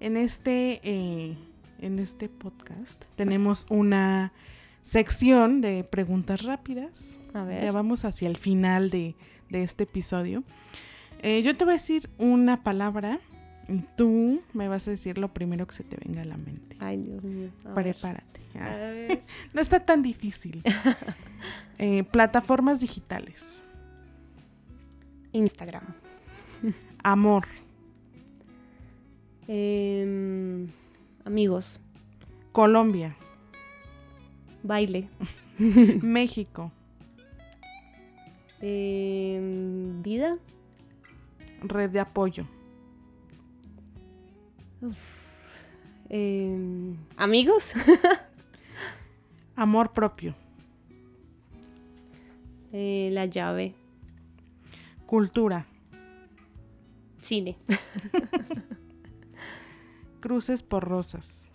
en 0.00 0.16
este, 0.16 0.80
eh, 0.82 1.36
en 1.80 1.98
este 1.98 2.28
podcast 2.28 3.04
tenemos 3.16 3.66
una 3.68 4.32
sección 4.82 5.60
de 5.60 5.84
preguntas 5.84 6.42
rápidas. 6.42 7.18
A 7.34 7.44
ver. 7.44 7.62
Ya 7.62 7.72
vamos 7.72 8.04
hacia 8.04 8.28
el 8.28 8.36
final 8.36 8.90
de, 8.90 9.16
este 9.50 9.84
episodio. 9.84 10.44
Eh, 11.22 11.42
yo 11.42 11.56
te 11.56 11.64
voy 11.64 11.72
a 11.72 11.76
decir 11.76 12.08
una 12.18 12.62
palabra 12.62 13.20
y 13.68 13.80
tú 13.96 14.42
me 14.52 14.68
vas 14.68 14.86
a 14.86 14.92
decir 14.92 15.18
lo 15.18 15.32
primero 15.34 15.66
que 15.66 15.74
se 15.74 15.84
te 15.84 15.96
venga 15.96 16.22
a 16.22 16.24
la 16.24 16.36
mente. 16.36 16.76
Ay, 16.78 16.98
Dios 16.98 17.22
mío. 17.22 17.50
Prepárate. 17.74 18.40
no 19.52 19.60
está 19.60 19.80
tan 19.80 20.02
difícil. 20.02 20.62
Eh, 21.78 22.04
plataformas 22.04 22.80
digitales. 22.80 23.62
Instagram. 25.32 25.84
Amor. 27.04 27.44
Em, 29.46 30.66
amigos. 31.26 31.80
Colombia. 32.52 33.14
Baile. 34.62 35.10
México. 36.02 36.70
Em, 38.62 40.00
vida. 40.02 40.32
Red 41.62 41.88
de 41.88 41.98
apoyo. 41.98 42.46
Em, 46.08 46.96
amigos. 47.16 47.74
Amor 49.56 49.88
propio. 49.88 50.34
Eh, 52.72 53.10
la 53.12 53.26
llave. 53.26 53.74
Cultura. 55.06 55.66
Cine. 57.20 57.56
Cruces 60.26 60.64
por 60.64 60.82
rosas. 60.82 61.46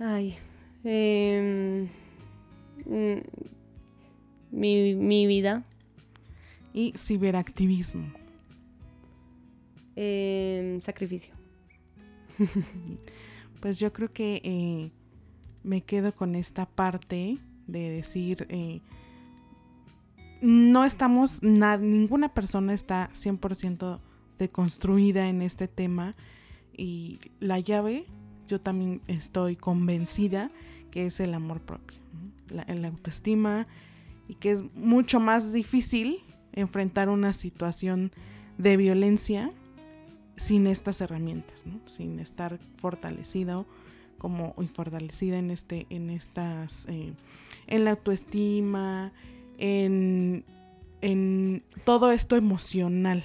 Ay, 0.00 0.36
Em, 0.82 1.84
mm, 2.84 3.20
mi, 4.50 5.26
vida. 5.28 5.62
Y 6.74 6.94
ciberactivismo. 6.96 8.12
Em, 9.94 10.80
sacrificio. 10.80 11.32
pues 13.60 13.78
yo 13.78 13.92
creo 13.92 14.12
que 14.12 14.40
eh, 14.42 14.90
me 15.62 15.82
quedo 15.82 16.12
con 16.12 16.34
esta 16.34 16.66
parte 16.66 17.38
de 17.68 17.90
decir, 17.90 18.48
eh, 18.48 18.80
no 20.40 20.84
estamos, 20.84 21.40
ninguna 21.44 22.34
persona 22.34 22.74
está 22.74 23.10
100% 23.12 24.00
deconstruida 24.40 25.28
en 25.28 25.42
este 25.42 25.68
tema 25.68 26.16
y 26.76 27.18
la 27.40 27.58
llave, 27.58 28.06
yo 28.48 28.60
también 28.60 29.00
estoy 29.06 29.56
convencida 29.56 30.50
que 30.90 31.06
es 31.06 31.20
el 31.20 31.34
amor 31.34 31.60
propio, 31.60 31.98
la, 32.48 32.64
autoestima 32.86 33.66
y 34.28 34.34
que 34.34 34.50
es 34.52 34.62
mucho 34.74 35.20
más 35.20 35.52
difícil 35.52 36.18
enfrentar 36.52 37.08
una 37.08 37.32
situación 37.32 38.12
de 38.58 38.76
violencia 38.76 39.52
sin 40.36 40.66
estas 40.66 41.00
herramientas, 41.00 41.64
sin 41.86 42.18
estar 42.18 42.58
fortalecido 42.76 43.66
como 44.18 44.54
fortalecida 44.74 45.38
en 45.38 45.50
este, 45.50 45.86
en 45.90 46.10
estas, 46.10 46.86
eh, 46.88 47.14
en 47.66 47.84
la 47.84 47.92
autoestima, 47.92 49.12
en, 49.58 50.44
en 51.00 51.64
todo 51.84 52.12
esto 52.12 52.36
emocional, 52.36 53.24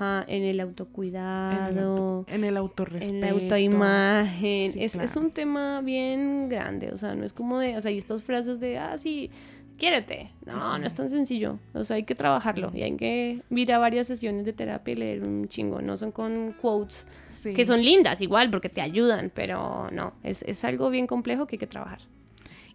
en 0.00 0.42
el 0.44 0.60
autocuidado. 0.60 2.24
En 2.28 2.44
el, 2.44 2.56
autorrespeto. 2.56 3.14
En 3.14 3.20
la 3.20 3.30
autoimagen. 3.30 4.72
es, 4.80 5.16
un 5.16 5.30
tema 5.30 5.80
bien 5.80 6.48
grande, 6.48 6.92
o 6.92 6.96
sea, 6.96 7.14
no 7.14 7.24
es 7.24 7.32
como 7.32 7.58
de, 7.58 7.76
o 7.76 7.80
sea, 7.80 7.90
y 7.90 7.98
estas 7.98 8.22
frases 8.22 8.60
de, 8.60 8.78
ah, 8.78 8.96
sí, 8.98 9.30
quiérete. 9.76 10.30
No, 10.46 10.78
no 10.78 10.86
es 10.86 10.94
tan 10.94 11.10
sencillo. 11.10 11.58
O 11.74 11.84
sea, 11.84 11.96
hay 11.96 12.04
que 12.04 12.14
trabajarlo 12.14 12.70
y 12.74 12.82
hay 12.82 12.96
que 12.96 13.42
ir 13.50 13.72
a 13.72 13.78
varias 13.78 14.06
sesiones 14.06 14.44
de 14.44 14.52
terapia 14.52 14.92
y 14.92 14.96
leer 14.96 15.22
un 15.24 15.48
chingo. 15.48 15.82
No 15.82 15.96
son 15.96 16.12
con 16.12 16.54
quotes 16.60 17.06
que 17.54 17.64
son 17.64 17.82
lindas 17.82 18.20
igual 18.20 18.50
porque 18.50 18.68
te 18.68 18.80
ayudan, 18.80 19.30
pero 19.34 19.90
no, 19.90 20.14
es, 20.22 20.64
algo 20.64 20.90
bien 20.90 21.06
complejo 21.06 21.46
que 21.46 21.56
hay 21.56 21.58
que 21.58 21.66
trabajar. 21.66 22.00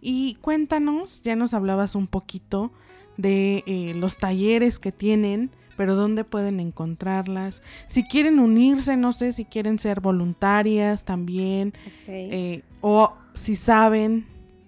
Y 0.01 0.35
cuéntanos, 0.41 1.21
ya 1.21 1.35
nos 1.35 1.53
hablabas 1.53 1.95
un 1.95 2.07
poquito 2.07 2.71
de 3.17 3.63
eh, 3.65 3.93
los 3.95 4.17
talleres 4.17 4.77
que 4.77 4.91
tienen 4.91 5.49
pero 5.77 5.95
dónde 5.95 6.25
pueden 6.25 6.59
encontrarlas. 6.59 7.61
Si 7.85 8.03
quieren 8.03 8.39
unirse, 8.39 8.97
no 8.97 9.13
sé 9.13 9.31
si 9.31 9.45
quieren 9.45 9.79
ser 9.79 10.01
voluntarias 10.01 11.05
también, 11.05 11.73
eh, 12.07 12.63
o 12.81 13.13
si 13.33 13.55
saben 13.55 14.25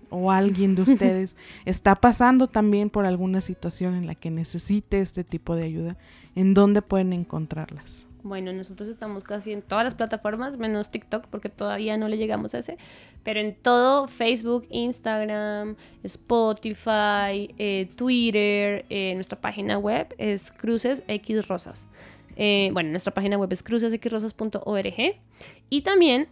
o 0.09 0.31
alguien 0.31 0.75
de 0.75 0.81
ustedes 0.93 1.35
está 1.65 1.95
pasando 1.95 2.47
también 2.47 2.89
por 2.89 3.05
alguna 3.05 3.41
situación 3.41 3.95
en 3.95 4.07
la 4.07 4.15
que 4.15 4.31
necesite 4.31 5.01
este 5.01 5.23
tipo 5.23 5.55
de 5.55 5.63
ayuda, 5.63 5.97
¿en 6.35 6.53
dónde 6.53 6.81
pueden 6.81 7.11
encontrarlas? 7.11 8.08
Bueno, 8.29 8.53
nosotros 8.53 8.87
estamos 8.87 9.23
casi 9.23 9.53
en 9.53 9.63
todas 9.63 9.83
las 9.83 9.95
plataformas, 9.95 10.55
menos 10.55 10.91
TikTok, 10.91 11.25
porque 11.31 11.49
todavía 11.49 11.97
no 11.97 12.07
le 12.07 12.15
llegamos 12.15 12.53
a 12.53 12.59
ese, 12.59 12.77
pero 13.23 13.39
en 13.39 13.55
todo, 13.55 14.07
Facebook, 14.07 14.67
Instagram, 14.69 15.75
Spotify, 16.03 17.55
eh, 17.57 17.89
Twitter, 17.95 18.85
eh, 18.91 19.13
nuestra 19.15 19.41
página 19.41 19.79
web 19.79 20.13
es 20.19 20.51
Cruces 20.51 21.03
X 21.07 21.47
Rosas. 21.47 21.87
Eh, 22.35 22.69
bueno, 22.71 22.91
nuestra 22.91 23.15
página 23.15 23.35
web 23.35 23.51
es 23.51 23.63
crucesxrosas.org 23.63 25.15
y 25.71 25.81
también 25.81 26.27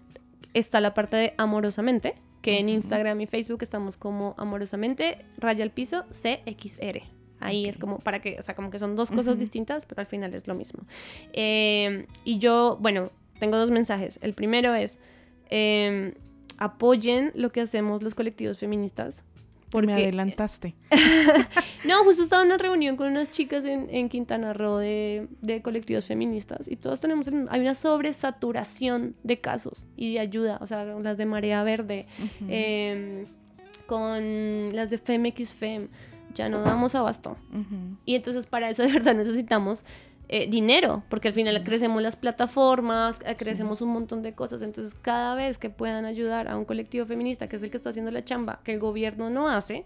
está 0.54 0.80
la 0.82 0.94
parte 0.94 1.18
de 1.18 1.34
Amorosamente, 1.38 2.14
que 2.44 2.60
en 2.60 2.70
Instagram 2.70 3.20
y 3.22 3.26
Facebook 3.26 3.64
estamos 3.64 3.98
como 3.98 4.36
Amorosamente, 4.38 5.26
raya 5.40 5.64
al 5.64 5.72
piso, 5.72 6.06
CXR. 6.12 7.17
Ahí 7.40 7.68
es 7.68 7.78
como 7.78 8.00
para 8.00 8.20
que, 8.20 8.38
o 8.40 8.42
sea, 8.42 8.56
como 8.56 8.70
que 8.70 8.80
son 8.80 8.96
dos 8.96 9.12
cosas 9.12 9.38
distintas, 9.38 9.86
pero 9.86 10.02
al 10.02 10.08
final 10.08 10.34
es 10.34 10.48
lo 10.48 10.56
mismo. 10.56 10.84
Em, 11.34 12.06
y 12.24 12.40
yo, 12.40 12.78
bueno, 12.80 13.12
tengo 13.40 13.58
dos 13.58 13.72
mensajes. 13.72 14.20
El 14.22 14.34
primero 14.34 14.74
es, 14.74 14.98
em, 15.50 16.14
apoyen 16.58 17.32
lo 17.36 17.52
que 17.52 17.62
hacemos 17.62 18.02
los 18.04 18.16
colectivos 18.16 18.58
feministas, 18.58 19.24
Me 19.74 19.94
adelantaste. 19.94 20.76
no, 21.86 22.04
justo 22.06 22.24
estaba 22.24 22.42
en 22.42 22.48
una 22.48 22.58
reunión 22.58 22.96
con 22.96 23.12
unas 23.12 23.30
chicas 23.30 23.66
en, 23.66 23.90
en 23.92 24.08
Quintana 24.08 24.54
Roo 24.54 24.78
de, 24.78 25.28
de, 25.42 25.62
colectivos 25.62 26.06
feministas 26.06 26.68
y 26.70 26.78
todas 26.78 27.02
tenemos, 27.02 27.28
hay 27.50 27.60
una 27.60 27.76
sobresaturación 27.76 29.16
de 29.24 29.40
casos 29.42 29.86
y 29.98 30.14
de 30.14 30.20
ayuda, 30.22 30.58
o 30.62 30.66
sea, 30.66 30.86
las 30.86 31.18
de 31.18 31.26
Marea 31.26 31.64
Verde, 31.64 32.08
em, 32.48 33.26
con 33.88 34.74
las 34.74 34.90
de 34.90 34.98
FemX 34.98 35.52
Fem, 35.52 35.90
ya 36.38 36.50
no 36.50 36.62
damos 36.62 36.96
abasto. 36.96 37.36
Y 38.06 38.16
entonces 38.16 38.46
para 38.46 38.70
eso 38.70 38.84
de 38.84 38.94
verdad 38.94 39.16
necesitamos 39.16 39.84
eh, 40.30 40.50
dinero, 40.50 41.04
porque 41.10 41.30
al 41.30 41.34
final 41.34 41.64
crecemos 41.64 42.02
las 42.02 42.18
plataformas, 42.18 43.20
eh, 43.26 43.36
crecemos 43.38 43.82
un 43.82 43.90
montón 43.90 44.22
de 44.22 44.34
cosas. 44.34 44.62
Entonces, 44.62 44.94
cada 44.94 45.36
vez 45.36 45.58
que 45.58 45.70
puedan 45.70 46.04
ayudar 46.04 46.50
a 46.50 46.58
un 46.58 46.66
colectivo 46.66 47.06
feminista, 47.06 47.48
que 47.48 47.56
es 47.56 47.64
el 47.64 47.72
que 47.72 47.78
está 47.78 47.92
haciendo 47.92 48.12
la 48.12 48.26
chamba, 48.26 48.60
que 48.66 48.74
el 48.74 48.80
gobierno 48.80 49.30
no 49.30 49.48
hace, 49.48 49.86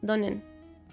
donen. 0.00 0.42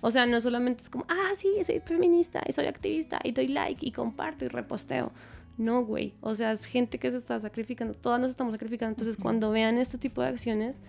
O 0.02 0.12
sea, 0.12 0.26
no 0.26 0.42
solamente 0.42 0.84
es 0.84 0.90
como, 0.90 1.06
ah, 1.08 1.32
sí, 1.34 1.48
soy 1.64 1.80
feminista 1.80 2.44
y 2.46 2.52
soy 2.52 2.66
activista 2.66 3.22
y 3.24 3.32
doy 3.32 3.48
like 3.48 3.86
y 3.86 3.92
comparto 3.92 4.44
y 4.44 4.50
reposteo. 4.50 5.14
No, 5.58 5.86
güey. 5.86 6.14
O 6.20 6.36
sea, 6.36 6.52
es 6.52 6.66
gente 6.66 7.00
que 7.00 7.10
se 7.10 7.16
está 7.16 7.40
sacrificando. 7.40 7.94
Todas 7.94 8.20
nos 8.20 8.32
estamos 8.32 8.52
sacrificando. 8.52 8.92
Entonces, 8.92 9.16
cuando 9.16 9.50
vean 9.52 9.78
este 9.78 9.98
tipo 9.98 10.22
de 10.22 10.28
acciones, 10.28 10.82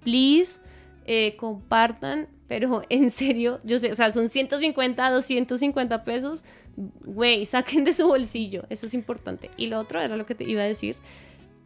please 0.00 0.58
eh, 1.06 1.36
compartan, 1.36 2.28
pero 2.48 2.82
en 2.88 3.10
serio, 3.10 3.60
yo 3.64 3.78
sé, 3.78 3.90
o 3.90 3.94
sea, 3.94 4.12
son 4.12 4.28
150, 4.28 5.10
250 5.10 6.04
pesos, 6.04 6.44
güey, 6.76 7.46
saquen 7.46 7.84
de 7.84 7.92
su 7.92 8.06
bolsillo, 8.06 8.64
eso 8.70 8.86
es 8.86 8.94
importante. 8.94 9.50
Y 9.56 9.66
lo 9.66 9.78
otro 9.78 10.00
era 10.00 10.16
lo 10.16 10.26
que 10.26 10.34
te 10.34 10.44
iba 10.44 10.62
a 10.62 10.66
decir, 10.66 10.96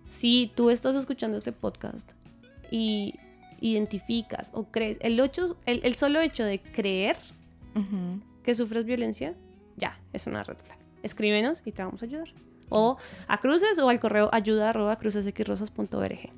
si 0.04 0.52
tú 0.54 0.70
estás 0.70 0.94
escuchando 0.94 1.36
este 1.36 1.52
podcast 1.52 2.12
y 2.70 3.14
identificas 3.60 4.50
o 4.54 4.64
crees, 4.70 4.98
el, 5.00 5.20
ocho, 5.20 5.56
el, 5.66 5.94
solo 5.94 6.20
hecho 6.20 6.44
de 6.44 6.60
creer 6.60 7.16
que 8.42 8.54
sufres 8.54 8.84
violencia, 8.84 9.34
ya, 9.76 10.00
es 10.12 10.26
una 10.26 10.42
red 10.42 10.56
flag. 10.56 10.78
Escríbenos 11.02 11.62
y 11.64 11.72
te 11.72 11.82
vamos 11.82 12.02
a 12.02 12.06
ayudar 12.06 12.32
o 12.68 12.96
a 13.28 13.38
cruces 13.38 13.78
o 13.78 13.88
al 13.88 14.00
correo 14.00 14.28
ayuda 14.32 14.70
arroba 14.70 14.96
crucesxrosas.org. 14.98 16.30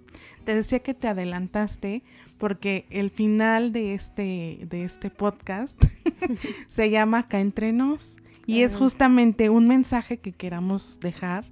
Te 0.44 0.54
decía 0.54 0.80
que 0.80 0.94
te 0.94 1.08
adelantaste 1.08 2.02
porque 2.38 2.86
el 2.90 3.10
final 3.10 3.72
de 3.72 3.94
este, 3.94 4.66
de 4.68 4.84
este 4.84 5.10
podcast 5.10 5.82
se 6.68 6.90
llama 6.90 7.20
Acá 7.20 7.40
entre 7.40 7.72
nos 7.72 8.16
y 8.46 8.62
es 8.62 8.76
justamente 8.76 9.50
un 9.50 9.68
mensaje 9.68 10.18
que 10.18 10.32
queramos 10.32 11.00
dejar 11.00 11.44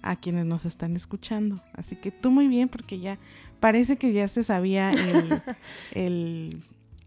a 0.00 0.16
quienes 0.16 0.46
nos 0.46 0.64
están 0.64 0.96
escuchando. 0.96 1.62
Así 1.74 1.96
que 1.96 2.10
tú 2.10 2.30
muy 2.30 2.48
bien 2.48 2.70
porque 2.70 2.98
ya 2.98 3.18
parece 3.60 3.96
que 3.96 4.14
ya 4.14 4.26
se 4.28 4.42
sabía 4.42 4.90
el, 4.90 5.42
el, 5.92 6.62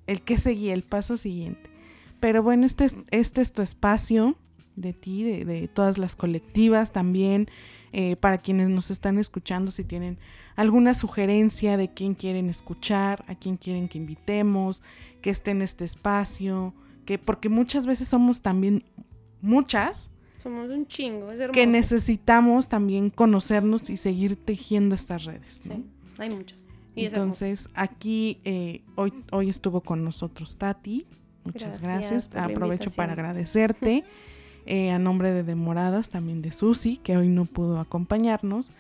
el 0.06 0.22
que 0.22 0.38
seguía, 0.38 0.74
el 0.76 0.84
paso 0.84 1.18
siguiente. 1.18 1.72
Pero 2.20 2.44
bueno, 2.44 2.66
este 2.66 2.86
es, 2.86 2.98
este 3.10 3.42
es 3.42 3.52
tu 3.54 3.62
espacio 3.62 4.38
de 4.76 4.94
ti, 4.94 5.24
de, 5.24 5.68
todas 5.68 5.98
las 5.98 6.16
colectivas 6.16 6.92
también, 6.92 7.50
eh, 7.96 8.16
para 8.16 8.40
quienes 8.40 8.70
nos 8.70 8.90
están 8.90 9.20
escuchando, 9.20 9.72
si 9.72 9.84
tienen 9.84 10.18
alguna 10.56 10.96
sugerencia 10.96 11.78
de 11.78 11.94
quién 11.94 12.16
quieren 12.16 12.50
escuchar, 12.50 13.24
a 13.28 13.36
quién 13.36 13.56
quieren 13.56 13.88
que 13.88 14.00
invitemos, 14.00 14.82
que 15.22 15.30
esté 15.30 15.52
en 15.52 15.62
este 15.62 15.86
espacio, 15.86 16.74
que 17.06 17.20
porque 17.20 17.50
muchas 17.50 17.86
veces 17.86 18.08
somos 18.08 18.42
también 18.42 18.84
muchas. 19.42 20.10
Somos 20.38 20.72
un 20.72 20.88
chingo, 20.88 21.32
es 21.32 21.52
Que 21.52 21.68
necesitamos 21.68 22.68
también 22.68 23.12
conocernos 23.12 23.88
y 23.92 23.98
seguir 23.98 24.38
tejiendo 24.38 24.96
estas 24.96 25.26
redes. 25.26 25.62
Sí, 25.62 25.86
hay 26.18 26.32
muchas. 26.32 26.66
Entonces, 26.96 27.70
aquí 27.76 28.40
eh, 28.44 28.82
hoy, 28.96 29.14
hoy 29.32 29.50
estuvo 29.50 29.82
con 29.82 30.04
nosotros 30.04 30.58
Tati. 30.58 31.06
Muchas 31.44 31.80
gracias. 31.80 32.28
Aprovecho 32.36 32.90
para 32.90 33.14
agradecerte. 33.14 34.04
Eh, 34.66 34.92
a 34.92 35.00
nombre 35.00 35.34
de 35.34 35.44
Demoradas, 35.44 36.10
también 36.10 36.42
de 36.42 36.54
Susi, 36.54 36.98
que 36.98 37.18
hoy 37.18 37.28
no 37.28 37.46
pudo 37.46 37.80
acompañarnos, 37.80 38.72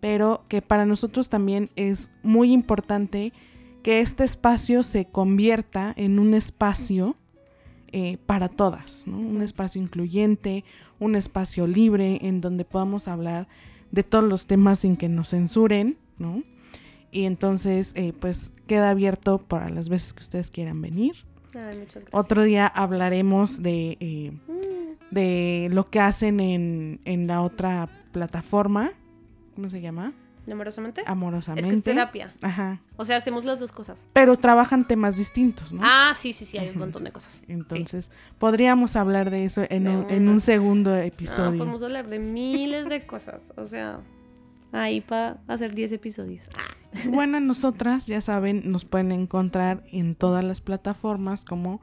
pero 0.00 0.44
que 0.48 0.62
para 0.62 0.84
nosotros 0.84 1.28
también 1.28 1.70
es 1.76 2.10
muy 2.24 2.52
importante 2.52 3.32
que 3.84 4.00
este 4.00 4.24
espacio 4.24 4.82
se 4.82 5.04
convierta 5.04 5.94
en 5.96 6.18
un 6.18 6.34
espacio 6.34 7.14
eh, 7.92 8.18
para 8.26 8.48
todas, 8.48 9.04
un 9.06 9.40
espacio 9.40 9.80
incluyente, 9.80 10.64
un 10.98 11.14
espacio 11.14 11.68
libre 11.68 12.18
en 12.22 12.40
donde 12.40 12.64
podamos 12.64 13.06
hablar 13.06 13.46
de 13.92 14.02
todos 14.02 14.24
los 14.24 14.46
temas 14.46 14.80
sin 14.80 14.96
que 14.96 15.08
nos 15.08 15.30
censuren, 15.30 15.98
¿no? 16.18 16.42
Y 17.12 17.24
entonces, 17.24 17.92
eh, 17.94 18.12
pues 18.12 18.52
queda 18.66 18.90
abierto 18.90 19.38
para 19.38 19.70
las 19.70 19.88
veces 19.88 20.12
que 20.12 20.20
ustedes 20.20 20.50
quieran 20.50 20.82
venir. 20.82 21.14
Otro 22.10 22.42
día 22.42 22.66
hablaremos 22.66 23.62
de 23.62 24.36
mm 24.46 24.77
de 25.10 25.68
lo 25.72 25.90
que 25.90 26.00
hacen 26.00 26.40
en, 26.40 27.00
en 27.04 27.26
la 27.26 27.42
otra 27.42 27.88
plataforma. 28.12 28.92
¿Cómo 29.54 29.68
se 29.68 29.80
llama? 29.80 30.12
¿Amorosamente? 30.52 31.02
Amorosamente. 31.06 31.68
Es 31.68 31.72
que 31.72 31.78
es 31.78 31.84
terapia. 31.84 32.32
Ajá. 32.42 32.80
O 32.96 33.04
sea, 33.04 33.16
hacemos 33.16 33.44
las 33.44 33.60
dos 33.60 33.72
cosas. 33.72 34.04
Pero 34.12 34.36
trabajan 34.36 34.86
temas 34.86 35.16
distintos, 35.16 35.72
¿no? 35.72 35.82
Ah, 35.84 36.12
sí, 36.14 36.32
sí, 36.32 36.44
sí, 36.44 36.58
hay 36.58 36.70
un 36.70 36.78
montón 36.78 37.04
de 37.04 37.12
cosas. 37.12 37.42
Entonces, 37.48 38.10
podríamos 38.38 38.96
hablar 38.96 39.30
de 39.30 39.44
eso 39.44 39.62
en, 39.68 39.88
un, 39.88 40.10
en 40.10 40.28
un 40.28 40.40
segundo 40.40 40.96
episodio. 40.96 41.52
No, 41.52 41.58
podemos 41.58 41.82
hablar 41.82 42.08
de 42.08 42.18
miles 42.18 42.88
de 42.88 43.06
cosas. 43.06 43.52
O 43.56 43.64
sea, 43.66 44.00
ahí 44.72 45.00
para 45.00 45.38
hacer 45.46 45.74
10 45.74 45.92
episodios. 45.92 46.48
Bueno, 47.06 47.38
nosotras, 47.40 48.06
ya 48.06 48.20
saben, 48.20 48.70
nos 48.70 48.84
pueden 48.84 49.12
encontrar 49.12 49.84
en 49.92 50.14
todas 50.14 50.44
las 50.44 50.60
plataformas 50.60 51.44
como 51.44 51.80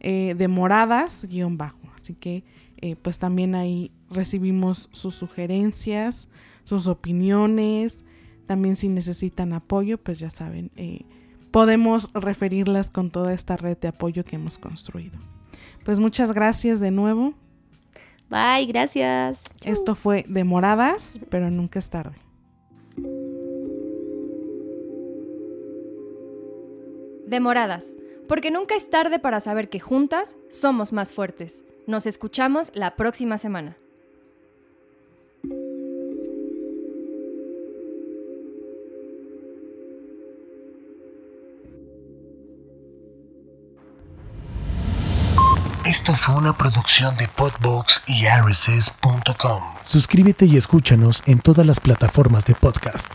eh, 0.00 0.34
demoradas-bajo. 0.36 1.78
Así 2.00 2.14
que 2.14 2.42
eh, 2.80 2.96
pues 2.96 3.18
también 3.18 3.54
ahí 3.54 3.90
recibimos 4.10 4.88
sus 4.92 5.14
sugerencias, 5.14 6.28
sus 6.64 6.86
opiniones, 6.86 8.04
también 8.46 8.76
si 8.76 8.88
necesitan 8.88 9.52
apoyo, 9.52 9.98
pues 9.98 10.18
ya 10.18 10.30
saben, 10.30 10.70
eh, 10.76 11.02
podemos 11.50 12.10
referirlas 12.14 12.90
con 12.90 13.10
toda 13.10 13.32
esta 13.32 13.56
red 13.56 13.76
de 13.78 13.88
apoyo 13.88 14.24
que 14.24 14.36
hemos 14.36 14.58
construido. 14.58 15.18
Pues 15.84 15.98
muchas 15.98 16.32
gracias 16.32 16.80
de 16.80 16.90
nuevo. 16.90 17.34
Bye, 18.30 18.66
gracias. 18.66 19.40
Esto 19.64 19.94
fue 19.94 20.24
Demoradas, 20.28 21.18
pero 21.30 21.50
nunca 21.50 21.78
es 21.78 21.88
tarde. 21.88 22.16
Demoradas, 27.26 27.96
porque 28.26 28.50
nunca 28.50 28.74
es 28.74 28.88
tarde 28.88 29.18
para 29.18 29.40
saber 29.40 29.68
que 29.68 29.80
juntas 29.80 30.36
somos 30.50 30.92
más 30.92 31.12
fuertes. 31.12 31.64
Nos 31.88 32.04
escuchamos 32.04 32.70
la 32.74 32.96
próxima 32.96 33.38
semana. 33.38 33.78
Esto 45.86 46.12
fue 46.14 46.34
una 46.34 46.54
producción 46.58 47.16
de 47.16 47.26
Podbox 47.26 48.02
y 48.06 48.26
RSS.com. 48.26 49.62
Suscríbete 49.80 50.44
y 50.44 50.58
escúchanos 50.58 51.22
en 51.24 51.38
todas 51.38 51.64
las 51.64 51.80
plataformas 51.80 52.44
de 52.44 52.54
podcast. 52.54 53.14